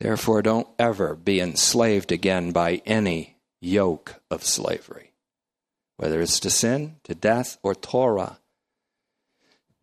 Therefore 0.00 0.42
don't 0.42 0.68
ever 0.78 1.14
be 1.14 1.40
enslaved 1.40 2.12
again 2.12 2.52
by 2.52 2.82
any 2.84 3.38
yoke 3.58 4.20
of 4.30 4.44
slavery, 4.44 5.11
whether 6.02 6.20
it's 6.20 6.40
to 6.40 6.50
sin, 6.50 6.96
to 7.04 7.14
death, 7.14 7.58
or 7.62 7.76
Torah. 7.76 8.40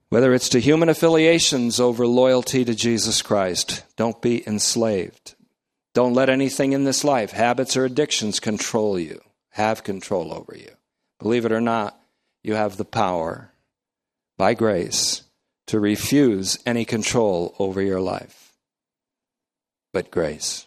Whether 0.09 0.33
it's 0.33 0.49
to 0.49 0.59
human 0.59 0.89
affiliations 0.89 1.79
over 1.79 2.05
loyalty 2.05 2.65
to 2.65 2.75
Jesus 2.75 3.21
Christ, 3.21 3.85
don't 3.95 4.21
be 4.21 4.45
enslaved. 4.45 5.35
Don't 5.93 6.13
let 6.13 6.29
anything 6.29 6.73
in 6.73 6.83
this 6.83 7.05
life, 7.05 7.31
habits 7.31 7.77
or 7.77 7.85
addictions, 7.85 8.41
control 8.41 8.99
you, 8.99 9.21
have 9.51 9.85
control 9.85 10.33
over 10.33 10.57
you. 10.57 10.71
Believe 11.19 11.45
it 11.45 11.53
or 11.53 11.61
not, 11.61 11.97
you 12.43 12.53
have 12.53 12.75
the 12.75 12.83
power, 12.83 13.53
by 14.37 14.53
grace, 14.53 15.23
to 15.67 15.79
refuse 15.79 16.59
any 16.65 16.83
control 16.83 17.55
over 17.59 17.81
your 17.81 18.01
life. 18.01 18.51
But 19.93 20.11
grace. 20.11 20.65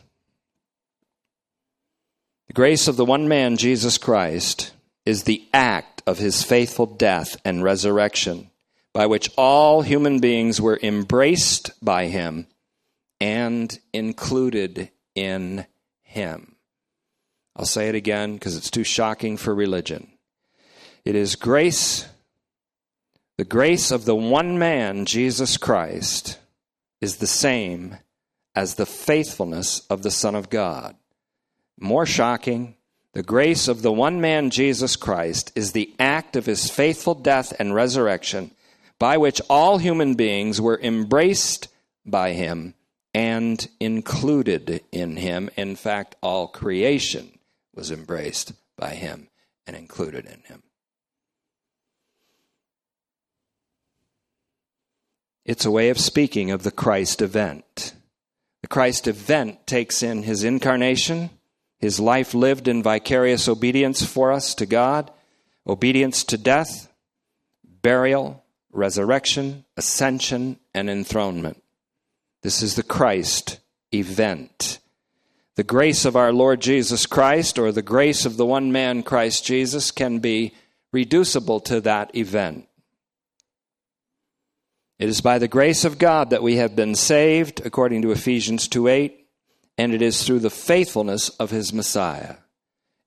The 2.46 2.54
grace 2.54 2.88
of 2.88 2.96
the 2.96 3.04
one 3.04 3.28
man, 3.28 3.58
Jesus 3.58 3.98
Christ, 3.98 4.72
is 5.04 5.24
the 5.24 5.46
act 5.52 6.02
of 6.06 6.18
his 6.18 6.42
faithful 6.42 6.86
death 6.86 7.36
and 7.44 7.62
resurrection 7.62 8.50
by 8.92 9.06
which 9.06 9.30
all 9.36 9.82
human 9.82 10.20
beings 10.20 10.60
were 10.60 10.78
embraced 10.82 11.70
by 11.82 12.06
him 12.06 12.46
and 13.20 13.78
included 13.92 14.90
in 15.14 15.66
him. 16.02 16.56
I'll 17.56 17.64
say 17.64 17.88
it 17.88 17.94
again 17.94 18.34
because 18.34 18.56
it's 18.56 18.70
too 18.70 18.84
shocking 18.84 19.36
for 19.36 19.54
religion. 19.54 20.08
It 21.04 21.14
is 21.14 21.36
grace, 21.36 22.06
the 23.38 23.44
grace 23.44 23.90
of 23.90 24.04
the 24.04 24.14
one 24.14 24.58
man, 24.58 25.04
Jesus 25.04 25.56
Christ, 25.56 26.38
is 27.00 27.16
the 27.16 27.26
same 27.26 27.98
as 28.54 28.74
the 28.74 28.86
faithfulness 28.86 29.86
of 29.88 30.02
the 30.02 30.10
Son 30.10 30.34
of 30.34 30.50
God. 30.50 30.96
More 31.80 32.06
shocking, 32.06 32.76
the 33.12 33.22
grace 33.22 33.68
of 33.68 33.82
the 33.82 33.92
one 33.92 34.20
man, 34.20 34.50
Jesus 34.50 34.96
Christ, 34.96 35.52
is 35.54 35.72
the 35.72 35.92
act 35.98 36.34
of 36.34 36.46
his 36.46 36.70
faithful 36.70 37.14
death 37.14 37.52
and 37.58 37.74
resurrection 37.74 38.52
by 38.98 39.16
which 39.16 39.40
all 39.50 39.78
human 39.78 40.14
beings 40.14 40.60
were 40.60 40.80
embraced 40.80 41.68
by 42.06 42.32
him 42.32 42.74
and 43.14 43.68
included 43.80 44.82
in 44.90 45.16
him. 45.16 45.50
In 45.56 45.76
fact, 45.76 46.16
all 46.22 46.48
creation 46.48 47.38
was 47.74 47.90
embraced 47.90 48.52
by 48.76 48.90
him 48.90 49.28
and 49.66 49.76
included 49.76 50.24
in 50.26 50.40
him. 50.44 50.62
It's 55.44 55.64
a 55.64 55.70
way 55.70 55.90
of 55.90 55.98
speaking 55.98 56.50
of 56.50 56.62
the 56.62 56.70
Christ 56.70 57.20
event. 57.20 57.94
The 58.62 58.68
Christ 58.68 59.08
event 59.08 59.66
takes 59.66 60.02
in 60.02 60.22
his 60.22 60.44
incarnation, 60.44 61.30
his 61.82 61.98
life 61.98 62.32
lived 62.32 62.68
in 62.68 62.80
vicarious 62.80 63.48
obedience 63.48 64.06
for 64.06 64.30
us 64.30 64.54
to 64.54 64.66
God, 64.66 65.10
obedience 65.66 66.22
to 66.22 66.38
death, 66.38 66.88
burial, 67.64 68.44
resurrection, 68.70 69.64
ascension, 69.76 70.60
and 70.72 70.88
enthronement. 70.88 71.60
This 72.42 72.62
is 72.62 72.76
the 72.76 72.84
Christ 72.84 73.58
event. 73.92 74.78
The 75.56 75.64
grace 75.64 76.04
of 76.04 76.14
our 76.14 76.32
Lord 76.32 76.60
Jesus 76.60 77.04
Christ, 77.04 77.58
or 77.58 77.72
the 77.72 77.82
grace 77.82 78.24
of 78.24 78.36
the 78.36 78.46
one 78.46 78.70
man 78.70 79.02
Christ 79.02 79.44
Jesus, 79.44 79.90
can 79.90 80.20
be 80.20 80.54
reducible 80.92 81.58
to 81.60 81.80
that 81.80 82.14
event. 82.16 82.68
It 85.00 85.08
is 85.08 85.20
by 85.20 85.40
the 85.40 85.48
grace 85.48 85.84
of 85.84 85.98
God 85.98 86.30
that 86.30 86.44
we 86.44 86.56
have 86.56 86.76
been 86.76 86.94
saved, 86.94 87.60
according 87.66 88.02
to 88.02 88.12
Ephesians 88.12 88.68
2 88.68 88.86
8, 88.86 89.21
and 89.78 89.94
it 89.94 90.02
is 90.02 90.22
through 90.22 90.40
the 90.40 90.50
faithfulness 90.50 91.28
of 91.30 91.50
his 91.50 91.72
Messiah. 91.72 92.36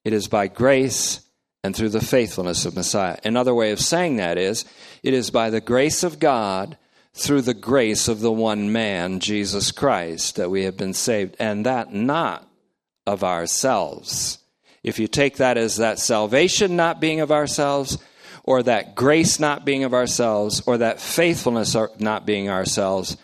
It 0.03 0.13
is 0.13 0.27
by 0.27 0.47
grace 0.47 1.21
and 1.63 1.75
through 1.75 1.89
the 1.89 2.01
faithfulness 2.01 2.65
of 2.65 2.75
Messiah. 2.75 3.17
Another 3.23 3.53
way 3.53 3.71
of 3.71 3.79
saying 3.79 4.17
that 4.17 4.37
is, 4.37 4.65
it 5.01 5.13
is 5.13 5.31
by 5.31 5.49
the 5.49 5.61
grace 5.61 6.03
of 6.03 6.19
God 6.19 6.77
through 7.15 7.41
the 7.41 7.53
grace 7.53 8.07
of 8.07 8.19
the 8.19 8.31
one 8.31 8.71
man, 8.71 9.19
Jesus 9.19 9.71
Christ, 9.71 10.35
that 10.35 10.51
we 10.51 10.65
have 10.65 10.77
been 10.77 10.93
saved, 10.93 11.35
and 11.39 11.65
that 11.65 11.93
not 11.93 12.47
of 13.07 13.23
ourselves. 13.23 14.39
If 14.83 14.99
you 14.99 15.07
take 15.07 15.37
that 15.37 15.57
as 15.57 15.77
that 15.77 15.97
salvation 15.97 16.75
not 16.75 16.99
being 16.99 17.21
of 17.21 17.31
ourselves, 17.31 17.97
or 18.43 18.61
that 18.61 18.93
grace 18.93 19.39
not 19.39 19.65
being 19.65 19.85
of 19.85 19.93
ourselves, 19.93 20.61
or 20.67 20.77
that 20.77 20.99
faithfulness 20.99 21.75
not 21.97 22.25
being 22.25 22.49
ourselves, 22.49 23.17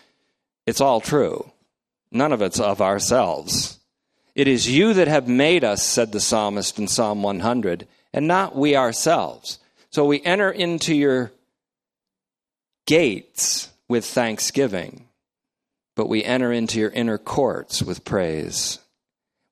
it's 0.66 0.80
all 0.80 1.00
true. 1.00 1.51
None 2.12 2.32
of 2.32 2.42
it's 2.42 2.60
of 2.60 2.80
ourselves. 2.80 3.78
It 4.34 4.46
is 4.46 4.70
you 4.70 4.94
that 4.94 5.08
have 5.08 5.28
made 5.28 5.64
us, 5.64 5.82
said 5.82 6.12
the 6.12 6.20
psalmist 6.20 6.78
in 6.78 6.88
Psalm 6.88 7.22
100, 7.22 7.88
and 8.12 8.28
not 8.28 8.54
we 8.54 8.76
ourselves. 8.76 9.58
So 9.90 10.04
we 10.04 10.22
enter 10.22 10.50
into 10.50 10.94
your 10.94 11.32
gates 12.86 13.70
with 13.88 14.04
thanksgiving, 14.04 15.08
but 15.96 16.08
we 16.08 16.24
enter 16.24 16.52
into 16.52 16.78
your 16.78 16.90
inner 16.90 17.18
courts 17.18 17.82
with 17.82 18.04
praise. 18.04 18.78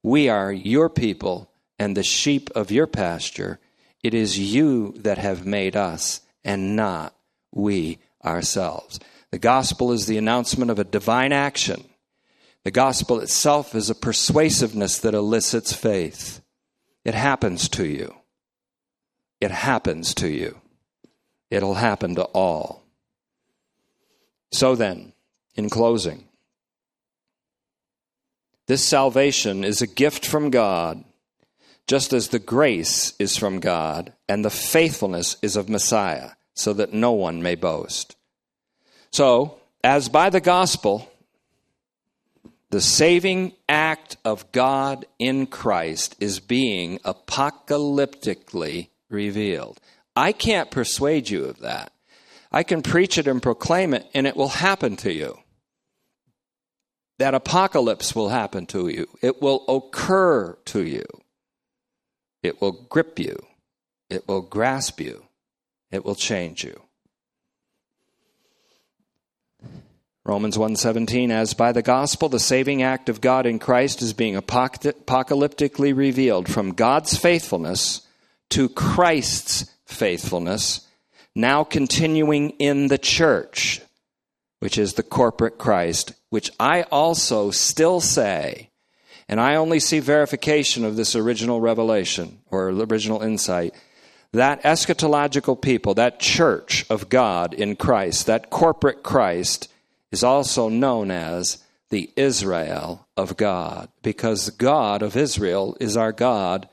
We 0.02 0.28
are 0.28 0.52
your 0.52 0.88
people 0.88 1.50
and 1.78 1.96
the 1.96 2.02
sheep 2.02 2.50
of 2.54 2.70
your 2.70 2.86
pasture. 2.86 3.58
It 4.02 4.14
is 4.14 4.38
you 4.38 4.92
that 4.98 5.18
have 5.18 5.44
made 5.44 5.76
us, 5.76 6.22
and 6.42 6.74
not 6.74 7.14
we 7.52 7.98
ourselves. 8.24 8.98
The 9.30 9.38
gospel 9.38 9.92
is 9.92 10.06
the 10.06 10.16
announcement 10.16 10.70
of 10.70 10.78
a 10.78 10.84
divine 10.84 11.32
action. 11.32 11.84
The 12.64 12.70
gospel 12.70 13.20
itself 13.20 13.74
is 13.74 13.88
a 13.88 13.94
persuasiveness 13.94 14.98
that 14.98 15.14
elicits 15.14 15.72
faith. 15.72 16.42
It 17.04 17.14
happens 17.14 17.68
to 17.70 17.86
you. 17.86 18.14
It 19.40 19.50
happens 19.50 20.14
to 20.16 20.28
you. 20.28 20.60
It'll 21.50 21.74
happen 21.74 22.14
to 22.16 22.24
all. 22.24 22.84
So 24.52 24.74
then, 24.74 25.12
in 25.54 25.70
closing, 25.70 26.24
this 28.66 28.86
salvation 28.86 29.64
is 29.64 29.80
a 29.80 29.86
gift 29.86 30.26
from 30.26 30.50
God, 30.50 31.02
just 31.86 32.12
as 32.12 32.28
the 32.28 32.38
grace 32.38 33.14
is 33.18 33.36
from 33.36 33.58
God 33.58 34.12
and 34.28 34.44
the 34.44 34.50
faithfulness 34.50 35.36
is 35.42 35.56
of 35.56 35.68
Messiah, 35.68 36.32
so 36.54 36.72
that 36.74 36.92
no 36.92 37.12
one 37.12 37.42
may 37.42 37.54
boast. 37.54 38.16
So, 39.10 39.58
as 39.82 40.08
by 40.08 40.30
the 40.30 40.40
gospel, 40.40 41.09
the 42.70 42.80
saving 42.80 43.52
act 43.68 44.16
of 44.24 44.50
God 44.52 45.04
in 45.18 45.46
Christ 45.46 46.16
is 46.20 46.38
being 46.38 46.98
apocalyptically 47.00 48.88
revealed. 49.08 49.80
I 50.14 50.32
can't 50.32 50.70
persuade 50.70 51.30
you 51.30 51.46
of 51.46 51.60
that. 51.60 51.92
I 52.52 52.62
can 52.62 52.82
preach 52.82 53.18
it 53.18 53.26
and 53.26 53.42
proclaim 53.42 53.94
it, 53.94 54.06
and 54.14 54.26
it 54.26 54.36
will 54.36 54.48
happen 54.48 54.96
to 54.98 55.12
you. 55.12 55.38
That 57.18 57.34
apocalypse 57.34 58.14
will 58.14 58.30
happen 58.30 58.66
to 58.66 58.88
you. 58.88 59.06
It 59.20 59.42
will 59.42 59.64
occur 59.68 60.56
to 60.66 60.82
you. 60.82 61.04
It 62.42 62.60
will 62.60 62.72
grip 62.72 63.18
you. 63.18 63.36
It 64.08 64.26
will 64.26 64.42
grasp 64.42 65.00
you. 65.00 65.24
It 65.90 66.04
will 66.04 66.14
change 66.14 66.64
you. 66.64 66.80
Romans 70.30 70.56
1:17 70.56 71.32
as 71.32 71.54
by 71.54 71.72
the 71.72 71.82
gospel 71.82 72.28
the 72.28 72.38
saving 72.38 72.84
act 72.84 73.08
of 73.08 73.20
God 73.20 73.46
in 73.46 73.58
Christ 73.58 74.00
is 74.00 74.12
being 74.12 74.36
apocalyptically 74.36 75.92
revealed 75.92 76.48
from 76.48 76.70
God's 76.70 77.16
faithfulness 77.16 78.02
to 78.50 78.68
Christ's 78.68 79.68
faithfulness 79.86 80.82
now 81.34 81.64
continuing 81.64 82.50
in 82.60 82.86
the 82.86 82.96
church 82.96 83.82
which 84.60 84.78
is 84.78 84.94
the 84.94 85.02
corporate 85.02 85.58
Christ 85.58 86.12
which 86.28 86.52
I 86.60 86.82
also 86.82 87.50
still 87.50 88.00
say 88.00 88.70
and 89.28 89.40
I 89.40 89.56
only 89.56 89.80
see 89.80 89.98
verification 89.98 90.84
of 90.84 90.94
this 90.94 91.16
original 91.16 91.60
revelation 91.60 92.38
or 92.52 92.68
original 92.68 93.20
insight 93.20 93.74
that 94.32 94.62
eschatological 94.62 95.60
people 95.60 95.94
that 95.94 96.20
church 96.20 96.86
of 96.88 97.08
God 97.08 97.52
in 97.52 97.74
Christ 97.74 98.26
that 98.26 98.48
corporate 98.48 99.02
Christ 99.02 99.66
is 100.12 100.24
also 100.24 100.68
known 100.68 101.10
as 101.10 101.62
the 101.90 102.10
Israel 102.16 103.06
of 103.16 103.36
God, 103.36 103.88
because 104.02 104.50
God 104.50 105.02
of 105.02 105.16
Israel 105.16 105.76
is 105.80 105.96
our 105.96 106.12
God, 106.12 106.68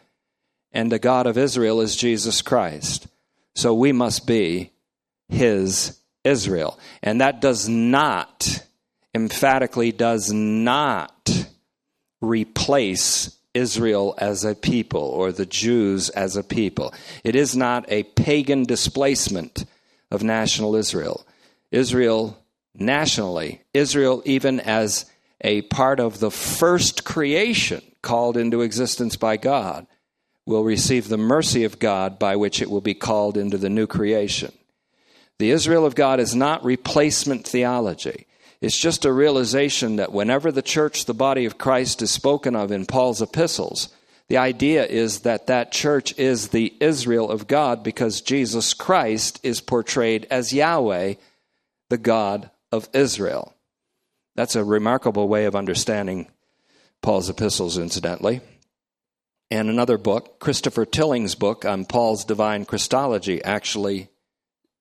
and 0.71 0.91
the 0.91 0.99
God 0.99 1.25
of 1.25 1.37
Israel 1.37 1.81
is 1.81 1.95
Jesus 1.95 2.41
Christ. 2.41 3.07
So 3.55 3.73
we 3.73 3.91
must 3.91 4.27
be 4.27 4.71
his 5.29 5.99
Israel. 6.23 6.79
And 7.01 7.21
that 7.21 7.41
does 7.41 7.67
not, 7.67 8.63
emphatically, 9.15 9.91
does 9.91 10.31
not 10.31 11.47
replace 12.21 13.35
Israel 13.53 14.13
as 14.19 14.43
a 14.43 14.53
people 14.53 15.01
or 15.01 15.31
the 15.31 15.45
Jews 15.45 16.09
as 16.09 16.37
a 16.37 16.43
people. 16.43 16.93
It 17.23 17.35
is 17.35 17.55
not 17.55 17.85
a 17.91 18.03
pagan 18.03 18.63
displacement 18.63 19.65
of 20.11 20.21
national 20.21 20.75
Israel. 20.75 21.25
Israel 21.71 22.37
nationally. 22.79 23.61
Israel, 23.73 24.21
even 24.25 24.59
as 24.59 25.05
a 25.41 25.61
part 25.63 25.99
of 25.99 26.19
the 26.19 26.31
first 26.31 27.03
creation 27.03 27.81
called 28.01 28.37
into 28.37 28.61
existence 28.61 29.15
by 29.15 29.37
God, 29.37 29.87
will 30.45 30.63
receive 30.63 31.09
the 31.09 31.17
mercy 31.17 31.65
of 31.65 31.79
God 31.79 32.17
by 32.17 32.35
which 32.35 32.61
it 32.61 32.69
will 32.69 32.81
be 32.81 32.93
called 32.93 33.37
into 33.37 33.57
the 33.57 33.69
new 33.69 33.85
creation. 33.85 34.51
The 35.39 35.51
Israel 35.51 35.85
of 35.85 35.93
God 35.93 36.19
is 36.19 36.35
not 36.35 36.63
replacement 36.63 37.45
theology. 37.45 38.25
It's 38.59 38.77
just 38.77 39.05
a 39.05 39.11
realization 39.11 39.97
that 39.97 40.11
whenever 40.11 40.51
the 40.51 40.63
church, 40.63 41.05
the 41.05 41.13
body 41.13 41.45
of 41.45 41.57
Christ, 41.57 42.01
is 42.01 42.09
spoken 42.09 42.55
of 42.55 42.71
in 42.71 42.85
Paul's 42.85 43.21
epistles, 43.21 43.89
the 44.29 44.37
idea 44.37 44.85
is 44.85 45.19
that 45.21 45.47
that 45.47 45.71
church 45.71 46.17
is 46.17 46.49
the 46.49 46.73
Israel 46.79 47.29
of 47.29 47.47
God 47.47 47.83
because 47.83 48.21
Jesus 48.21 48.73
Christ 48.73 49.39
is 49.43 49.61
portrayed 49.61 50.25
as 50.31 50.53
Yahweh, 50.53 51.15
the 51.89 51.97
God 51.97 52.49
of 52.71 52.89
Israel. 52.93 53.55
That's 54.35 54.55
a 54.55 54.63
remarkable 54.63 55.27
way 55.27 55.45
of 55.45 55.55
understanding 55.55 56.29
Paul's 57.01 57.29
epistles, 57.29 57.77
incidentally. 57.77 58.41
And 59.49 59.69
another 59.69 59.97
book, 59.97 60.39
Christopher 60.39 60.85
Tilling's 60.85 61.35
book 61.35 61.65
on 61.65 61.85
Paul's 61.85 62.25
divine 62.25 62.65
Christology, 62.65 63.43
actually 63.43 64.09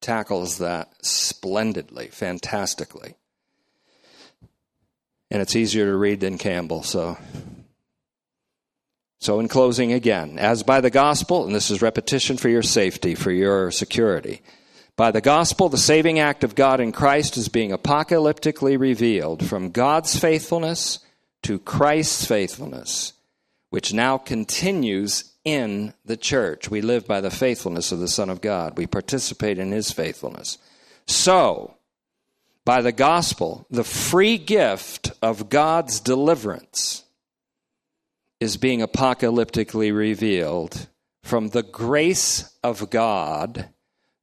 tackles 0.01 0.59
that 0.59 0.93
splendidly, 1.03 2.09
fantastically. 2.09 3.15
And 5.31 5.41
it's 5.41 5.57
easier 5.57 5.87
to 5.87 5.97
read 5.97 6.21
than 6.21 6.39
Campbell, 6.39 6.83
so. 6.83 7.17
So, 9.19 9.41
in 9.41 9.49
closing, 9.49 9.93
again, 9.93 10.39
as 10.39 10.63
by 10.63 10.81
the 10.81 10.91
gospel, 10.91 11.47
and 11.47 11.55
this 11.55 11.71
is 11.71 11.83
repetition 11.83 12.37
for 12.37 12.49
your 12.49 12.63
safety, 12.63 13.15
for 13.15 13.33
your 13.33 13.71
security, 13.71 14.43
by 14.97 15.11
the 15.11 15.21
gospel, 15.21 15.69
the 15.69 15.77
saving 15.77 16.19
act 16.19 16.43
of 16.43 16.55
God 16.55 16.81
in 16.81 16.91
Christ 16.91 17.37
is 17.37 17.49
being 17.49 17.71
apocalyptically 17.71 18.79
revealed 18.79 19.45
from 19.47 19.71
God's 19.71 20.19
faithfulness 20.19 21.01
to 21.43 21.59
Christ's 21.59 22.25
faithfulness, 22.25 23.13
which 23.69 23.93
now 23.93 24.17
continues 24.17 25.35
in 25.45 25.93
the 26.07 26.17
church. 26.17 26.71
We 26.71 26.81
live 26.81 27.07
by 27.07 27.21
the 27.21 27.31
faithfulness 27.31 27.93
of 27.93 27.99
the 27.99 28.09
Son 28.09 28.31
of 28.31 28.41
God, 28.41 28.79
we 28.79 28.87
participate 28.87 29.59
in 29.59 29.71
his 29.71 29.93
faithfulness. 29.93 30.57
So, 31.07 31.77
by 32.65 32.81
the 32.81 32.91
gospel, 32.91 33.67
the 33.71 33.85
free 33.85 34.39
gift 34.39 35.13
of 35.21 35.51
God's 35.51 36.01
deliverance 36.01 37.05
is 38.41 38.57
being 38.57 38.81
apocalyptically 38.81 39.95
revealed 39.95 40.89
from 41.23 41.51
the 41.51 41.63
grace 41.63 42.51
of 42.65 42.91
God 42.91 43.69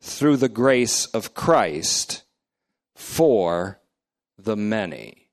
through 0.04 0.36
the 0.36 0.50
grace 0.50 1.06
of 1.08 1.34
Christ 1.34 2.24
for 2.94 3.80
the 4.38 4.58
many. 4.58 5.30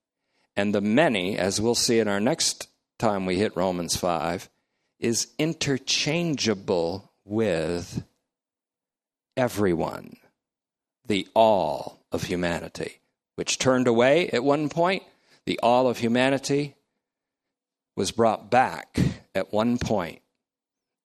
And 0.55 0.73
the 0.73 0.81
many, 0.81 1.37
as 1.37 1.61
we'll 1.61 1.75
see 1.75 1.99
in 1.99 2.07
our 2.07 2.21
next 2.21 2.69
time 2.97 3.27
we 3.27 3.37
hit 3.37 3.57
Romans 3.57 3.97
5, 3.97 4.49
is 5.01 5.27
interchangeable 5.39 7.11
with 7.25 8.05
everyone, 9.37 10.17
the 11.05 11.27
all 11.35 12.05
of 12.13 12.25
humanity, 12.25 13.01
which 13.35 13.59
turned 13.59 13.89
away 13.89 14.29
at 14.29 14.45
one 14.45 14.69
point. 14.69 15.03
The 15.47 15.59
all 15.65 15.89
of 15.89 15.99
humanity 15.99 16.77
was 17.97 18.13
brought 18.13 18.53
back 18.53 19.01
at 19.35 19.53
one 19.53 19.79
point 19.79 20.21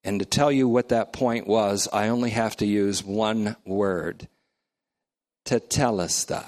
and 0.06 0.20
to 0.20 0.26
tell 0.26 0.52
you 0.52 0.68
what 0.68 0.90
that 0.90 1.12
point 1.12 1.48
was, 1.48 1.90
I 1.92 2.10
only 2.10 2.30
have 2.30 2.56
to 2.58 2.66
use 2.66 3.04
one 3.04 3.56
word 3.66 4.28
tetelestai. 5.46 6.48